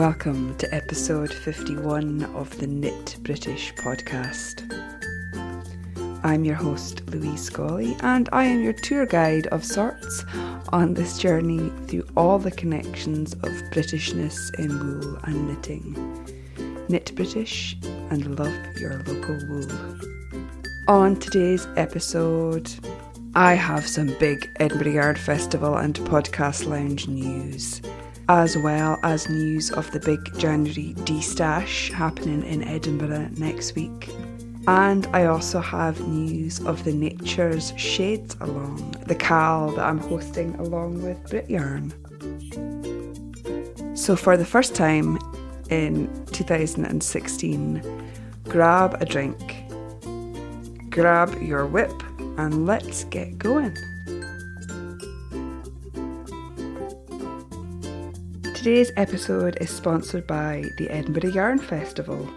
Welcome 0.00 0.56
to 0.56 0.74
episode 0.74 1.30
51 1.30 2.24
of 2.34 2.58
the 2.58 2.66
Knit 2.66 3.18
British 3.22 3.74
podcast. 3.74 4.64
I'm 6.24 6.42
your 6.42 6.54
host, 6.54 7.06
Louise 7.10 7.42
Scully, 7.42 7.94
and 8.00 8.26
I 8.32 8.44
am 8.44 8.62
your 8.62 8.72
tour 8.72 9.04
guide 9.04 9.48
of 9.48 9.62
sorts 9.62 10.24
on 10.70 10.94
this 10.94 11.18
journey 11.18 11.70
through 11.86 12.06
all 12.16 12.38
the 12.38 12.50
connections 12.50 13.34
of 13.34 13.50
Britishness 13.72 14.58
in 14.58 14.70
wool 14.70 15.18
and 15.24 15.46
knitting. 15.46 16.86
Knit 16.88 17.14
British 17.14 17.76
and 18.08 18.38
love 18.38 18.54
your 18.78 19.02
local 19.06 19.38
wool. 19.50 19.68
On 20.88 21.14
today's 21.14 21.68
episode, 21.76 22.72
I 23.34 23.52
have 23.52 23.86
some 23.86 24.16
big 24.18 24.48
Edinburgh 24.60 24.92
Yarn 24.92 25.16
Festival 25.16 25.76
and 25.76 25.94
Podcast 25.96 26.66
Lounge 26.66 27.06
news 27.06 27.82
as 28.30 28.56
well 28.56 28.96
as 29.02 29.28
news 29.28 29.72
of 29.72 29.90
the 29.90 29.98
big 29.98 30.20
January 30.38 30.94
D-Stash 31.02 31.90
happening 31.90 32.44
in 32.44 32.62
Edinburgh 32.62 33.28
next 33.36 33.74
week. 33.74 34.08
And 34.68 35.08
I 35.08 35.24
also 35.24 35.58
have 35.58 36.00
news 36.06 36.64
of 36.64 36.84
the 36.84 36.92
Nature's 36.92 37.72
Shades 37.76 38.36
Along, 38.40 38.94
the 39.08 39.16
CAL 39.16 39.72
that 39.72 39.84
I'm 39.84 39.98
hosting 39.98 40.54
along 40.60 41.02
with 41.02 41.28
Brit 41.28 41.50
Yarn. 41.50 41.92
So, 43.96 44.14
for 44.14 44.36
the 44.36 44.46
first 44.46 44.76
time 44.76 45.18
in 45.68 46.08
2016, 46.26 47.82
grab 48.44 49.02
a 49.02 49.04
drink, 49.04 49.56
grab 50.88 51.42
your 51.42 51.66
whip, 51.66 52.00
and 52.38 52.64
let's 52.64 53.02
get 53.04 53.38
going. 53.38 53.76
Today's 58.60 58.92
episode 58.98 59.56
is 59.58 59.70
sponsored 59.70 60.26
by 60.26 60.66
the 60.76 60.90
Edinburgh 60.90 61.30
Yarn 61.30 61.58
Festival. 61.58 62.28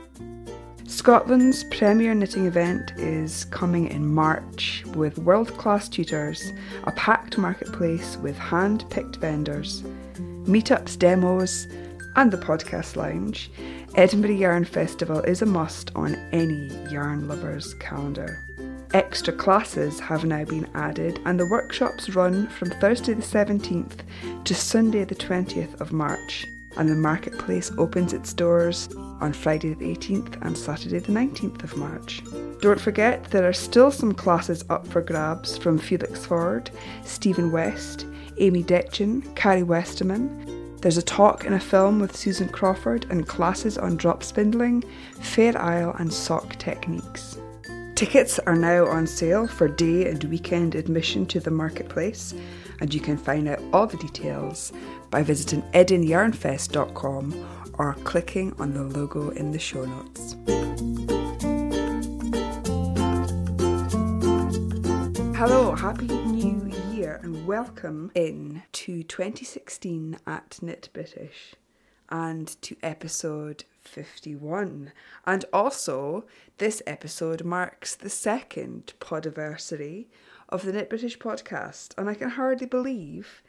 Scotland's 0.87 1.65
premier 1.65 2.13
knitting 2.13 2.45
event 2.45 2.93
is 2.95 3.43
coming 3.43 3.89
in 3.89 4.07
March 4.07 4.85
with 4.95 5.17
world 5.17 5.49
class 5.57 5.89
tutors, 5.89 6.53
a 6.85 6.93
packed 6.93 7.37
marketplace 7.37 8.15
with 8.15 8.37
hand 8.37 8.85
picked 8.89 9.17
vendors, 9.17 9.81
meetups, 10.45 10.97
demos, 10.97 11.67
and 12.15 12.31
the 12.31 12.37
podcast 12.37 12.95
lounge. 12.95 13.51
Edinburgh 13.95 14.35
Yarn 14.35 14.63
Festival 14.63 15.19
is 15.23 15.41
a 15.41 15.45
must 15.45 15.91
on 15.93 16.15
any 16.31 16.67
yarn 16.89 17.27
lover's 17.27 17.73
calendar. 17.73 18.39
Extra 18.93 19.33
classes 19.33 19.99
have 19.99 20.23
now 20.23 20.45
been 20.45 20.69
added, 20.75 21.19
and 21.25 21.39
the 21.39 21.47
workshops 21.47 22.11
run 22.11 22.47
from 22.49 22.69
Thursday 22.69 23.15
the 23.15 23.23
17th 23.23 24.01
to 24.43 24.53
Sunday 24.53 25.03
the 25.03 25.15
20th 25.15 25.81
of 25.81 25.91
March. 25.91 26.45
And 26.77 26.87
the 26.87 26.95
marketplace 26.95 27.71
opens 27.79 28.13
its 28.13 28.33
doors 28.33 28.89
on 29.19 29.33
Friday 29.33 29.73
the 29.73 29.95
18th 29.95 30.39
and 30.45 30.55
Saturday 30.55 30.99
the 30.99 31.11
19th 31.11 31.63
of 31.63 31.75
March. 31.75 32.21
Don't 32.61 32.79
forget, 32.79 33.23
there 33.31 33.49
are 33.49 33.53
still 33.53 33.89
some 33.89 34.13
classes 34.13 34.63
up 34.69 34.85
for 34.85 35.01
grabs 35.01 35.57
from 35.57 35.79
Felix 35.79 36.27
Ford, 36.27 36.69
Stephen 37.03 37.51
West, 37.51 38.05
Amy 38.37 38.63
Detjen, 38.63 39.23
Karie 39.35 39.63
Westermann. 39.63 40.81
There's 40.81 40.97
a 40.97 41.03
talk 41.03 41.45
and 41.45 41.55
a 41.55 41.59
film 41.59 41.99
with 41.99 42.15
Susan 42.15 42.47
Crawford 42.47 43.07
and 43.09 43.27
classes 43.27 43.75
on 43.75 43.97
drop 43.97 44.21
spindling, 44.21 44.83
Fair 45.19 45.59
Isle, 45.59 45.95
and 45.97 46.13
sock 46.13 46.57
techniques. 46.57 47.39
Tickets 48.03 48.37
are 48.39 48.57
now 48.57 48.85
on 48.85 49.07
sale 49.07 49.47
for 49.47 49.69
day 49.69 50.09
and 50.09 50.21
weekend 50.25 50.75
admission 50.75 51.25
to 51.27 51.39
the 51.39 51.49
marketplace, 51.49 52.33
and 52.81 52.93
you 52.93 52.99
can 52.99 53.15
find 53.15 53.47
out 53.47 53.61
all 53.71 53.87
the 53.87 53.95
details 53.95 54.73
by 55.09 55.23
visiting 55.23 55.61
edinyarnfest.com 55.71 57.71
or 57.75 57.93
clicking 58.03 58.53
on 58.59 58.73
the 58.73 58.83
logo 58.83 59.29
in 59.29 59.51
the 59.51 59.57
show 59.57 59.85
notes. 59.85 60.35
Hello, 65.37 65.73
happy 65.73 66.07
new 66.07 66.69
year, 66.91 67.21
and 67.23 67.47
welcome 67.47 68.11
in 68.15 68.63
to 68.73 69.03
2016 69.03 70.17
at 70.27 70.59
Knit 70.61 70.89
British 70.91 71.55
and 72.09 72.61
to 72.63 72.75
episode 72.83 73.63
51. 73.87 74.91
And 75.25 75.45
also, 75.51 76.25
this 76.57 76.81
episode 76.87 77.43
marks 77.43 77.95
the 77.95 78.09
second 78.09 78.93
podiversary 78.99 80.07
of 80.49 80.63
the 80.63 80.73
Knit 80.73 80.89
British 80.89 81.17
podcast, 81.17 81.97
and 81.97 82.09
I 82.09 82.13
can 82.13 82.31
hardly 82.31 82.67
believe 82.67 83.41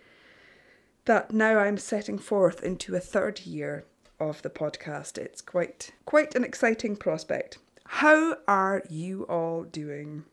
that 1.04 1.32
now 1.32 1.58
I'm 1.58 1.76
setting 1.76 2.18
forth 2.18 2.62
into 2.62 2.94
a 2.94 3.00
third 3.00 3.40
year 3.40 3.84
of 4.18 4.42
the 4.42 4.50
podcast. 4.50 5.18
It's 5.18 5.40
quite 5.40 5.90
quite 6.06 6.34
an 6.34 6.44
exciting 6.44 6.96
prospect. 6.96 7.58
How 7.86 8.36
are 8.48 8.82
you 8.88 9.24
all 9.24 9.64
doing? 9.64 10.24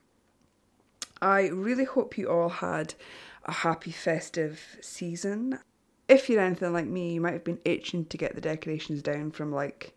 I 1.22 1.48
really 1.50 1.84
hope 1.84 2.18
you 2.18 2.30
all 2.30 2.50
had 2.50 2.96
a 3.46 3.52
happy 3.52 3.92
festive 3.92 4.78
season. 4.82 5.60
If 6.12 6.30
you're 6.30 6.42
anything 6.42 6.74
like 6.74 6.88
me, 6.88 7.14
you 7.14 7.22
might 7.22 7.32
have 7.32 7.46
been 7.46 7.62
itching 7.64 8.04
to 8.04 8.18
get 8.18 8.36
the 8.36 8.42
decorations 8.42 9.02
down 9.02 9.32
from 9.32 9.50
like 9.50 9.96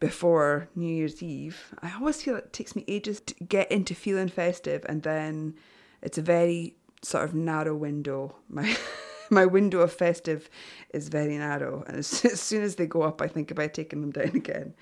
before 0.00 0.68
New 0.74 0.92
Year's 0.92 1.22
Eve. 1.22 1.72
I 1.80 1.92
always 1.94 2.20
feel 2.20 2.34
it 2.34 2.52
takes 2.52 2.74
me 2.74 2.84
ages 2.88 3.20
to 3.20 3.34
get 3.44 3.70
into 3.70 3.94
feeling 3.94 4.28
festive, 4.28 4.84
and 4.88 5.04
then 5.04 5.54
it's 6.02 6.18
a 6.18 6.22
very 6.22 6.74
sort 7.02 7.22
of 7.22 7.34
narrow 7.36 7.76
window. 7.76 8.34
My 8.48 8.76
my 9.30 9.46
window 9.46 9.78
of 9.82 9.92
festive 9.92 10.50
is 10.92 11.08
very 11.08 11.38
narrow, 11.38 11.84
and 11.86 11.98
as, 11.98 12.24
as, 12.32 12.40
soon 12.40 12.64
as 12.64 12.74
they 12.74 12.86
go 12.86 13.02
up, 13.02 13.22
I 13.22 13.28
think 13.28 13.52
about 13.52 13.72
taking 13.72 14.00
them 14.00 14.10
down 14.10 14.34
again. 14.36 14.74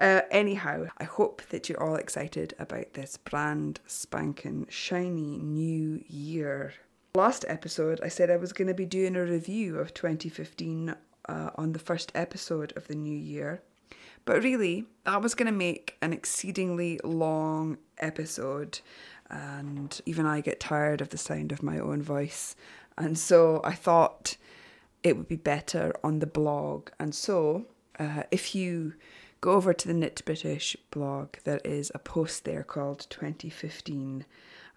Uh, 0.00 0.20
anyhow, 0.30 0.86
I 0.98 1.04
hope 1.04 1.42
that 1.50 1.68
you're 1.68 1.82
all 1.82 1.96
excited 1.96 2.54
about 2.60 2.94
this 2.94 3.16
brand 3.16 3.80
spanking 3.88 4.66
shiny 4.70 5.38
new 5.38 6.04
year. 6.06 6.74
Last 7.14 7.44
episode, 7.48 8.00
I 8.02 8.08
said 8.08 8.30
I 8.30 8.36
was 8.36 8.52
going 8.52 8.68
to 8.68 8.74
be 8.74 8.84
doing 8.84 9.16
a 9.16 9.24
review 9.24 9.78
of 9.78 9.94
2015 9.94 10.94
uh, 11.28 11.50
on 11.56 11.72
the 11.72 11.78
first 11.78 12.12
episode 12.14 12.72
of 12.76 12.86
the 12.86 12.94
new 12.94 13.16
year. 13.16 13.62
But 14.24 14.42
really, 14.42 14.84
that 15.04 15.22
was 15.22 15.34
going 15.34 15.46
to 15.46 15.52
make 15.52 15.96
an 16.02 16.12
exceedingly 16.12 17.00
long 17.02 17.78
episode, 17.96 18.80
and 19.30 19.98
even 20.04 20.26
I 20.26 20.42
get 20.42 20.60
tired 20.60 21.00
of 21.00 21.08
the 21.08 21.16
sound 21.16 21.50
of 21.50 21.62
my 21.62 21.78
own 21.78 22.02
voice. 22.02 22.54
And 22.98 23.18
so 23.18 23.62
I 23.64 23.72
thought 23.72 24.36
it 25.02 25.16
would 25.16 25.28
be 25.28 25.36
better 25.36 25.94
on 26.04 26.18
the 26.18 26.26
blog. 26.26 26.90
And 27.00 27.14
so, 27.14 27.66
uh, 27.98 28.24
if 28.30 28.54
you 28.54 28.94
go 29.40 29.52
over 29.52 29.72
to 29.72 29.88
the 29.88 29.94
Knit 29.94 30.22
British 30.26 30.76
blog, 30.90 31.36
there 31.44 31.60
is 31.64 31.90
a 31.94 31.98
post 31.98 32.44
there 32.44 32.64
called 32.64 33.06
2015, 33.08 34.26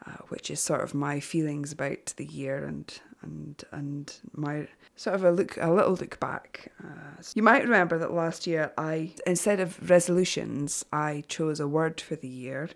uh, 0.06 0.18
which 0.30 0.50
is 0.50 0.60
sort 0.60 0.82
of 0.82 0.94
my 0.94 1.20
feelings 1.20 1.72
about 1.72 2.14
the 2.18 2.26
year 2.26 2.66
and 2.66 3.00
and 3.22 3.64
and 3.72 4.18
my 4.34 4.68
sort 4.96 5.16
of 5.16 5.24
a 5.24 5.32
look 5.32 5.58
a 5.58 5.72
little 5.72 5.94
look 5.94 6.20
back. 6.20 6.72
Uh, 6.84 7.22
you 7.36 7.44
might 7.44 7.64
remember 7.64 7.98
that 7.98 8.14
last 8.14 8.48
year 8.48 8.72
I 8.78 9.14
instead 9.28 9.60
of 9.60 9.90
resolutions 9.90 10.84
I 10.92 11.24
chose 11.28 11.60
a 11.60 11.68
word 11.68 12.02
for 12.02 12.16
the 12.16 12.28
year, 12.28 12.70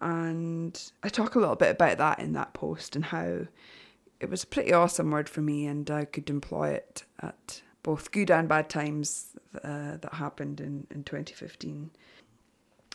and 0.00 0.80
I 1.02 1.08
talk 1.08 1.34
a 1.34 1.38
little 1.38 1.56
bit 1.56 1.70
about 1.70 1.98
that 1.98 2.18
in 2.18 2.32
that 2.32 2.54
post 2.54 2.96
and 2.96 3.04
how 3.06 3.46
it 4.20 4.30
was 4.30 4.42
a 4.42 4.48
pretty 4.48 4.72
awesome 4.72 5.10
word 5.10 5.28
for 5.28 5.42
me 5.42 5.66
and 5.66 5.90
I 5.90 6.04
could 6.04 6.30
employ 6.30 6.70
it 6.70 7.04
at 7.20 7.62
both 7.82 8.10
good 8.10 8.30
and 8.30 8.48
bad 8.48 8.68
times 8.70 9.36
uh, 9.62 9.98
that 9.98 10.14
happened 10.14 10.60
in 10.60 10.86
in 10.90 11.04
2015. 11.04 11.90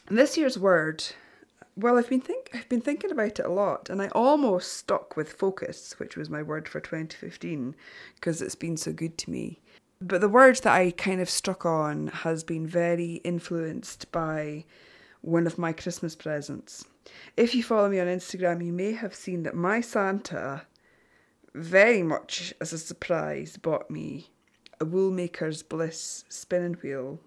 And 0.07 0.17
this 0.17 0.38
year's 0.38 0.57
word 0.57 1.03
well, 1.75 1.97
I've 1.97 2.09
been 2.09 2.22
think 2.22 2.50
I've 2.53 2.70
been 2.70 2.81
thinking 2.81 3.12
about 3.12 3.40
it 3.40 3.46
a 3.46 3.50
lot, 3.50 3.90
and 3.90 4.02
I 4.02 4.09
almost 4.09 4.74
stuck 4.74 5.16
with 5.16 5.31
focus, 5.31 5.96
which 5.97 6.17
was 6.17 6.29
my 6.29 6.44
word 6.44 6.67
for 6.67 6.79
2015, 6.79 7.76
because 8.16 8.41
it's 8.41 8.56
been 8.56 8.78
so 8.78 8.91
good 8.91 9.17
to 9.20 9.32
me. 9.32 9.59
But 10.02 10.22
the 10.22 10.29
word 10.29 10.58
that 10.58 10.73
I 10.73 10.91
kind 10.91 11.22
of 11.22 11.29
struck 11.29 11.66
on 11.66 12.08
has 12.08 12.44
been 12.44 12.67
very 12.67 13.16
influenced 13.23 14.11
by 14.11 14.66
one 15.22 15.46
of 15.46 15.58
my 15.58 15.73
Christmas 15.73 16.16
presents. 16.16 16.85
If 17.35 17.53
you 17.56 17.64
follow 17.64 17.90
me 17.90 18.00
on 18.00 18.08
Instagram, 18.08 18.66
you 18.66 18.72
may 18.72 18.94
have 18.94 19.16
seen 19.16 19.44
that 19.44 19.56
my 19.56 19.82
Santa, 19.82 20.64
very 21.53 22.03
much 22.03 22.53
as 22.61 22.72
a 22.72 22.78
surprise, 22.78 23.58
bought 23.58 23.90
me 23.90 24.29
a 24.79 24.85
Woolmaker's 24.85 25.64
Bliss 25.64 26.23
spinning 26.29 26.76
wheel 26.76 27.20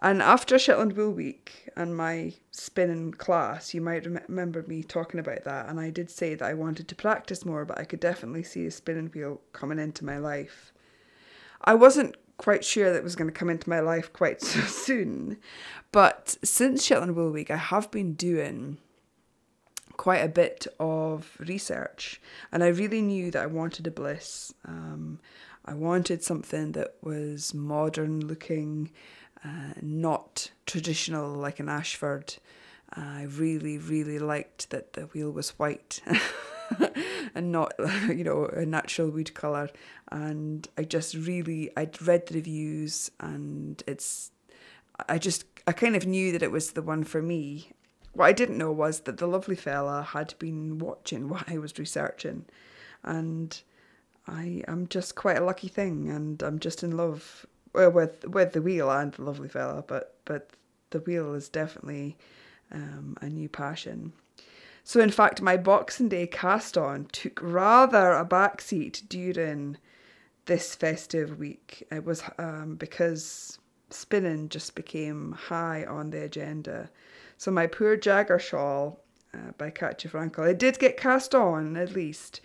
and 0.00 0.22
after 0.22 0.58
Shetland 0.58 0.92
Wool 0.94 1.10
Week 1.10 1.68
and 1.76 1.96
my 1.96 2.34
spinning 2.50 3.12
class, 3.12 3.74
you 3.74 3.80
might 3.80 4.06
rem- 4.06 4.20
remember 4.28 4.62
me 4.66 4.82
talking 4.82 5.18
about 5.18 5.44
that. 5.44 5.68
And 5.68 5.80
I 5.80 5.90
did 5.90 6.10
say 6.10 6.34
that 6.34 6.48
I 6.48 6.54
wanted 6.54 6.88
to 6.88 6.94
practice 6.94 7.44
more, 7.44 7.64
but 7.64 7.78
I 7.78 7.84
could 7.84 8.00
definitely 8.00 8.44
see 8.44 8.66
a 8.66 8.70
spinning 8.70 9.08
wheel 9.08 9.40
coming 9.52 9.78
into 9.78 10.04
my 10.04 10.18
life. 10.18 10.72
I 11.62 11.74
wasn't 11.74 12.16
quite 12.36 12.64
sure 12.64 12.92
that 12.92 13.02
was 13.02 13.16
going 13.16 13.28
to 13.28 13.36
come 13.36 13.50
into 13.50 13.68
my 13.68 13.80
life 13.80 14.12
quite 14.12 14.40
so 14.42 14.60
soon, 14.60 15.38
but 15.90 16.36
since 16.44 16.84
Shetland 16.84 17.16
Wool 17.16 17.32
Week, 17.32 17.50
I 17.50 17.56
have 17.56 17.90
been 17.90 18.14
doing 18.14 18.78
quite 19.96 20.18
a 20.18 20.28
bit 20.28 20.66
of 20.78 21.36
research, 21.40 22.20
and 22.52 22.62
I 22.62 22.68
really 22.68 23.02
knew 23.02 23.32
that 23.32 23.42
I 23.42 23.46
wanted 23.46 23.86
a 23.88 23.90
bliss. 23.90 24.54
Um, 24.64 25.18
I 25.64 25.74
wanted 25.74 26.22
something 26.22 26.72
that 26.72 26.94
was 27.02 27.52
modern 27.52 28.26
looking, 28.26 28.90
uh, 29.44 29.74
not 29.80 30.50
traditional 30.66 31.32
like 31.32 31.60
an 31.60 31.68
Ashford. 31.68 32.36
I 32.92 33.24
really, 33.24 33.78
really 33.78 34.18
liked 34.18 34.70
that 34.70 34.94
the 34.94 35.02
wheel 35.02 35.30
was 35.30 35.50
white 35.50 36.00
and 37.34 37.52
not, 37.52 37.74
you 38.08 38.24
know, 38.24 38.46
a 38.46 38.64
natural 38.64 39.10
wood 39.10 39.34
colour. 39.34 39.70
And 40.10 40.66
I 40.76 40.84
just 40.84 41.14
really, 41.14 41.70
I'd 41.76 42.00
read 42.00 42.26
the 42.26 42.34
reviews 42.34 43.10
and 43.20 43.82
it's, 43.86 44.30
I 45.08 45.18
just, 45.18 45.44
I 45.66 45.72
kind 45.72 45.96
of 45.96 46.06
knew 46.06 46.32
that 46.32 46.42
it 46.42 46.50
was 46.50 46.72
the 46.72 46.82
one 46.82 47.04
for 47.04 47.20
me. 47.22 47.72
What 48.14 48.26
I 48.26 48.32
didn't 48.32 48.58
know 48.58 48.72
was 48.72 49.00
that 49.00 49.18
the 49.18 49.26
lovely 49.26 49.54
fella 49.54 50.02
had 50.02 50.34
been 50.38 50.78
watching 50.78 51.28
what 51.28 51.48
I 51.48 51.58
was 51.58 51.78
researching. 51.78 52.46
And 53.04 53.60
I 54.26 54.62
am 54.66 54.88
just 54.88 55.14
quite 55.14 55.36
a 55.36 55.44
lucky 55.44 55.68
thing 55.68 56.08
and 56.08 56.42
I'm 56.42 56.58
just 56.58 56.82
in 56.82 56.96
love 56.96 57.46
with 57.72 58.26
with 58.28 58.52
the 58.52 58.62
wheel 58.62 58.90
and 58.90 59.12
the 59.12 59.22
lovely 59.22 59.48
fella, 59.48 59.84
but 59.86 60.16
but 60.24 60.50
the 60.90 61.00
wheel 61.00 61.34
is 61.34 61.48
definitely 61.48 62.16
um, 62.72 63.16
a 63.20 63.28
new 63.28 63.48
passion. 63.48 64.12
So, 64.84 65.00
in 65.00 65.10
fact, 65.10 65.42
my 65.42 65.58
Boxing 65.58 66.08
Day 66.08 66.26
cast 66.26 66.78
on 66.78 67.06
took 67.12 67.40
rather 67.42 68.12
a 68.12 68.24
backseat 68.24 69.06
during 69.08 69.76
this 70.46 70.74
festive 70.74 71.38
week. 71.38 71.86
It 71.92 72.04
was 72.04 72.22
um, 72.38 72.76
because 72.76 73.58
spinning 73.90 74.48
just 74.48 74.74
became 74.74 75.32
high 75.32 75.84
on 75.84 76.10
the 76.10 76.22
agenda. 76.22 76.88
So, 77.36 77.50
my 77.50 77.66
poor 77.66 77.96
Jagger 77.96 78.38
shawl 78.38 79.00
uh, 79.34 79.52
by 79.58 79.68
Katya 79.70 80.10
Frankel, 80.10 80.50
it 80.50 80.58
did 80.58 80.78
get 80.78 80.96
cast 80.96 81.34
on 81.34 81.76
at 81.76 81.92
least, 81.92 82.40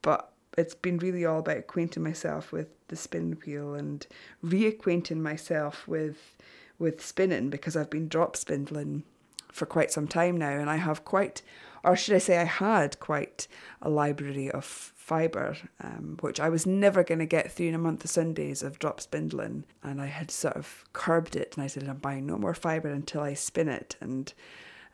but 0.00 0.32
it's 0.58 0.74
been 0.74 0.98
really 0.98 1.24
all 1.24 1.38
about 1.38 1.58
acquainting 1.58 2.02
myself 2.02 2.52
with 2.52 2.68
the 2.88 2.96
spin 2.96 3.38
wheel 3.46 3.74
and 3.74 4.06
reacquainting 4.44 5.18
myself 5.18 5.86
with 5.86 6.36
with 6.78 7.04
spinning 7.04 7.50
because 7.50 7.76
I've 7.76 7.90
been 7.90 8.08
drop 8.08 8.36
spindling 8.36 9.04
for 9.50 9.66
quite 9.66 9.90
some 9.90 10.06
time 10.06 10.36
now 10.36 10.50
and 10.50 10.70
I 10.70 10.76
have 10.76 11.04
quite 11.04 11.42
or 11.84 11.96
should 11.96 12.14
I 12.14 12.18
say 12.18 12.38
I 12.38 12.44
had 12.44 12.98
quite 13.00 13.46
a 13.80 13.88
library 13.88 14.50
of 14.50 14.64
fibre 14.64 15.56
um, 15.80 16.18
which 16.20 16.38
I 16.38 16.48
was 16.48 16.66
never 16.66 17.02
going 17.02 17.18
to 17.20 17.26
get 17.26 17.50
through 17.50 17.68
in 17.68 17.74
a 17.74 17.78
month 17.78 18.04
of 18.04 18.10
Sundays 18.10 18.62
of 18.62 18.78
drop 18.78 19.00
spindling 19.00 19.64
and 19.82 20.00
I 20.00 20.06
had 20.06 20.30
sort 20.30 20.56
of 20.56 20.84
curbed 20.92 21.34
it 21.34 21.54
and 21.56 21.64
I 21.64 21.66
said 21.66 21.88
I'm 21.88 21.98
buying 21.98 22.26
no 22.26 22.36
more 22.36 22.54
fibre 22.54 22.90
until 22.90 23.22
I 23.22 23.34
spin 23.34 23.68
it. 23.68 23.96
And 24.00 24.32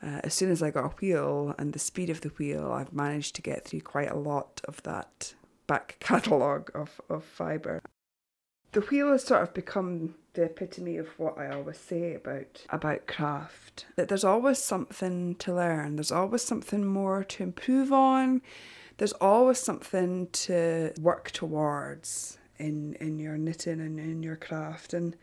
uh, 0.02 0.20
as 0.22 0.34
soon 0.34 0.50
as 0.50 0.62
I 0.62 0.70
got 0.70 0.84
a 0.84 0.96
wheel 0.96 1.54
and 1.58 1.72
the 1.72 1.78
speed 1.78 2.10
of 2.10 2.20
the 2.20 2.28
wheel 2.30 2.70
I've 2.70 2.92
managed 2.92 3.34
to 3.36 3.42
get 3.42 3.64
through 3.64 3.80
quite 3.80 4.10
a 4.10 4.16
lot 4.16 4.60
of 4.68 4.82
that 4.84 5.34
back 5.66 5.96
catalogue 6.00 6.70
of, 6.74 7.00
of 7.08 7.24
fibre. 7.24 7.82
The 8.72 8.80
wheel 8.80 9.12
has 9.12 9.24
sort 9.24 9.42
of 9.42 9.54
become 9.54 10.16
the 10.34 10.42
epitome 10.42 10.96
of 10.96 11.08
what 11.16 11.38
I 11.38 11.48
always 11.48 11.78
say 11.78 12.14
about 12.14 12.66
about 12.70 13.06
craft. 13.06 13.86
That 13.96 14.08
there's 14.08 14.24
always 14.24 14.58
something 14.58 15.36
to 15.36 15.54
learn, 15.54 15.96
there's 15.96 16.10
always 16.10 16.42
something 16.42 16.84
more 16.84 17.22
to 17.22 17.42
improve 17.42 17.92
on, 17.92 18.42
there's 18.96 19.12
always 19.14 19.58
something 19.58 20.26
to 20.32 20.92
work 21.00 21.30
towards 21.30 22.38
in 22.58 22.94
in 22.94 23.20
your 23.20 23.38
knitting 23.38 23.80
and 23.80 24.00
in 24.00 24.24
your 24.24 24.36
craft. 24.36 24.92
And 24.92 25.16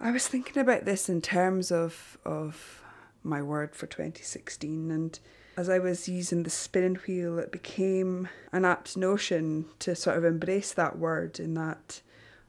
I 0.00 0.10
was 0.10 0.26
thinking 0.26 0.60
about 0.60 0.84
this 0.84 1.08
in 1.08 1.22
terms 1.22 1.70
of 1.70 2.18
of 2.24 2.82
my 3.22 3.42
word 3.42 3.74
for 3.74 3.86
2016 3.86 4.90
and 4.90 5.18
as 5.56 5.68
I 5.68 5.78
was 5.78 6.08
using 6.08 6.42
the 6.42 6.50
spinning 6.50 6.96
wheel, 7.06 7.38
it 7.38 7.50
became 7.50 8.28
an 8.52 8.64
apt 8.64 8.96
notion 8.96 9.64
to 9.78 9.94
sort 9.96 10.18
of 10.18 10.24
embrace 10.24 10.72
that 10.74 10.98
word 10.98 11.40
in 11.40 11.54
that, 11.54 12.02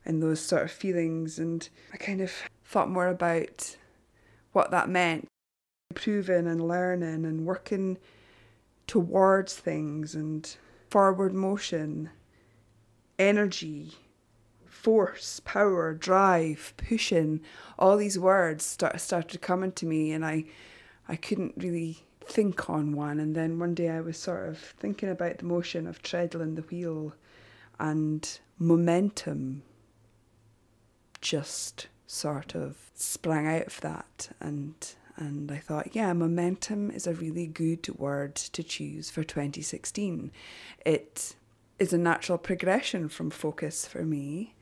in 0.05 0.19
those 0.19 0.41
sort 0.41 0.63
of 0.63 0.71
feelings. 0.71 1.39
And 1.39 1.67
I 1.93 1.97
kind 1.97 2.19
of 2.19 2.31
thought 2.65 2.89
more 2.89 3.07
about 3.07 3.77
what 4.51 4.71
that 4.71 4.89
meant 4.89 5.27
improving 5.89 6.47
and 6.47 6.67
learning 6.67 7.25
and 7.25 7.45
working 7.45 7.97
towards 8.87 9.55
things 9.55 10.13
and 10.13 10.57
forward 10.89 11.33
motion, 11.33 12.09
energy, 13.17 13.93
force, 14.65 15.39
power, 15.45 15.93
drive, 15.93 16.73
pushing. 16.75 17.39
All 17.79 17.95
these 17.95 18.19
words 18.19 18.65
start, 18.65 18.99
started 18.99 19.41
coming 19.41 19.71
to 19.73 19.85
me, 19.85 20.11
and 20.11 20.25
I, 20.25 20.45
I 21.07 21.15
couldn't 21.15 21.53
really 21.57 22.06
think 22.27 22.69
on 22.69 22.93
one. 22.93 23.19
And 23.19 23.35
then 23.35 23.59
one 23.59 23.73
day 23.73 23.89
I 23.89 24.01
was 24.01 24.17
sort 24.17 24.49
of 24.49 24.57
thinking 24.57 25.09
about 25.09 25.39
the 25.39 25.45
motion 25.45 25.87
of 25.87 26.01
treadling 26.01 26.55
the 26.55 26.61
wheel 26.63 27.13
and 27.79 28.39
momentum 28.59 29.63
just 31.21 31.87
sort 32.05 32.55
of 32.55 32.77
sprang 32.95 33.47
out 33.47 33.67
of 33.67 33.81
that 33.81 34.29
and 34.39 34.95
and 35.17 35.51
I 35.51 35.57
thought, 35.57 35.95
yeah, 35.95 36.13
momentum 36.13 36.91
is 36.91 37.07
a 37.07 37.13
really 37.13 37.47
good 37.47 37.89
word 37.97 38.35
to 38.35 38.61
choose 38.61 39.09
for 39.09 39.23
2016. 39.23 40.31
It 40.85 41.35
is 41.79 41.91
a 41.91 41.97
natural 41.97 42.37
progression 42.37 43.09
from 43.09 43.31
focus 43.31 43.87
for 43.87 44.03
me. 44.03 44.53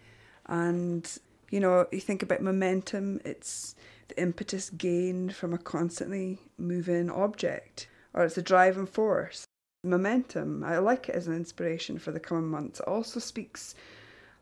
And, 0.46 1.06
you 1.50 1.60
know, 1.60 1.88
you 1.92 2.00
think 2.00 2.24
about 2.24 2.42
momentum, 2.42 3.20
it's 3.26 3.76
the 4.08 4.20
impetus 4.22 4.70
gained 4.70 5.36
from 5.36 5.54
a 5.54 5.58
constantly 5.58 6.40
moving 6.58 7.10
object, 7.10 7.88
or 8.14 8.24
it's 8.24 8.38
a 8.38 8.42
driving 8.42 8.86
force. 8.86 9.46
Momentum, 9.84 10.64
I 10.64 10.78
like 10.80 11.10
it 11.10 11.16
as 11.16 11.28
an 11.28 11.36
inspiration 11.36 12.00
for 12.00 12.12
the 12.12 12.20
coming 12.20 12.48
months. 12.50 12.80
It 12.80 12.88
also 12.88 13.20
speaks 13.20 13.76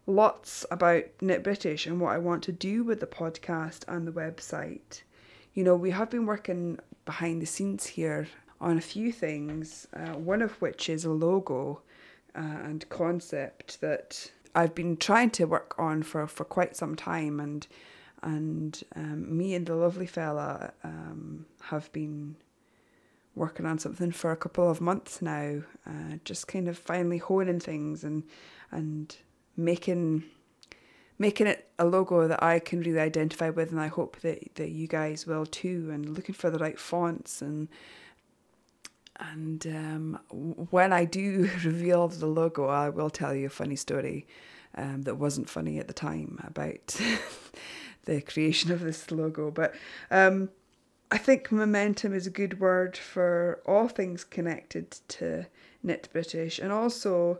lots 0.05 0.65
about 0.71 1.03
Knit 1.21 1.43
British 1.43 1.85
and 1.85 1.99
what 1.99 2.13
I 2.13 2.17
want 2.17 2.43
to 2.43 2.51
do 2.51 2.83
with 2.83 2.99
the 2.99 3.07
podcast 3.07 3.83
and 3.87 4.07
the 4.07 4.11
website. 4.11 5.01
You 5.53 5.63
know, 5.63 5.75
we 5.75 5.91
have 5.91 6.09
been 6.09 6.25
working 6.25 6.79
behind 7.05 7.41
the 7.41 7.45
scenes 7.45 7.85
here 7.85 8.27
on 8.59 8.77
a 8.77 8.81
few 8.81 9.11
things, 9.11 9.87
uh, 9.93 10.13
one 10.13 10.41
of 10.41 10.53
which 10.61 10.89
is 10.89 11.05
a 11.05 11.11
logo 11.11 11.81
uh, 12.35 12.39
and 12.39 12.87
concept 12.89 13.81
that 13.81 14.31
I've 14.55 14.75
been 14.75 14.97
trying 14.97 15.31
to 15.31 15.45
work 15.45 15.75
on 15.77 16.03
for, 16.03 16.27
for 16.27 16.45
quite 16.45 16.75
some 16.75 16.95
time 16.95 17.39
and 17.39 17.67
and 18.23 18.81
um, 18.95 19.37
me 19.37 19.53
and 19.53 19.65
the 19.65 19.75
lovely 19.75 20.07
fella 20.07 20.73
um, 20.83 21.45
have 21.63 21.91
been 21.91 22.35
working 23.35 23.65
on 23.65 23.79
something 23.79 24.11
for 24.11 24.31
a 24.31 24.37
couple 24.37 24.69
of 24.69 24.79
months 24.79 25.21
now, 25.21 25.61
uh, 25.87 26.17
just 26.23 26.47
kind 26.47 26.67
of 26.67 26.77
finally 26.77 27.17
honing 27.17 27.59
things 27.59 28.03
and 28.03 28.23
and 28.71 29.17
making 29.57 30.23
making 31.19 31.47
it 31.47 31.69
a 31.77 31.85
logo 31.85 32.27
that 32.27 32.41
I 32.41 32.59
can 32.59 32.81
really 32.81 32.99
identify 32.99 33.49
with, 33.49 33.71
and 33.71 33.79
I 33.79 33.87
hope 33.87 34.19
that 34.21 34.55
that 34.55 34.69
you 34.69 34.87
guys 34.87 35.27
will 35.27 35.45
too. 35.45 35.89
And 35.91 36.15
looking 36.15 36.35
for 36.35 36.49
the 36.49 36.59
right 36.59 36.79
fonts 36.79 37.41
and 37.41 37.67
and 39.19 39.65
um, 39.67 40.19
when 40.69 40.91
I 40.91 41.05
do 41.05 41.49
reveal 41.63 42.07
the 42.07 42.25
logo, 42.25 42.67
I 42.67 42.89
will 42.89 43.09
tell 43.09 43.33
you 43.33 43.47
a 43.47 43.49
funny 43.49 43.75
story 43.75 44.25
um, 44.75 45.03
that 45.03 45.15
wasn't 45.15 45.49
funny 45.49 45.79
at 45.79 45.87
the 45.87 45.93
time 45.93 46.39
about 46.43 46.99
the 48.05 48.21
creation 48.21 48.71
of 48.71 48.81
this 48.81 49.11
logo. 49.11 49.51
But 49.51 49.73
um, 50.11 50.49
I 51.11 51.17
think 51.17 51.51
momentum 51.51 52.13
is 52.13 52.27
a 52.27 52.31
good 52.31 52.59
word 52.59 52.97
for 52.97 53.61
all 53.65 53.87
things 53.87 54.23
connected 54.23 54.91
to 55.09 55.47
Knit 55.81 56.09
British 56.11 56.59
and 56.59 56.71
also, 56.71 57.39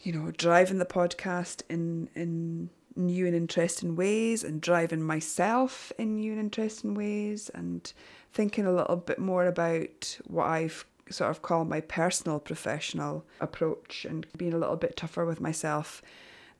you 0.00 0.12
know, 0.12 0.30
driving 0.30 0.78
the 0.78 0.86
podcast 0.86 1.62
in 1.68 2.08
in 2.14 2.70
new 2.96 3.26
and 3.26 3.34
interesting 3.34 3.96
ways 3.96 4.44
and 4.44 4.60
driving 4.60 5.02
myself 5.02 5.92
in 5.98 6.16
new 6.16 6.32
and 6.32 6.40
interesting 6.40 6.94
ways 6.94 7.50
and 7.54 7.92
thinking 8.32 8.66
a 8.66 8.72
little 8.72 8.96
bit 8.96 9.18
more 9.18 9.46
about 9.46 10.18
what 10.26 10.46
I've 10.46 10.86
sort 11.10 11.30
of 11.30 11.42
called 11.42 11.68
my 11.68 11.80
personal 11.80 12.38
professional 12.38 13.24
approach 13.40 14.06
and 14.08 14.26
being 14.36 14.54
a 14.54 14.58
little 14.58 14.76
bit 14.76 14.96
tougher 14.96 15.24
with 15.24 15.40
myself 15.40 16.02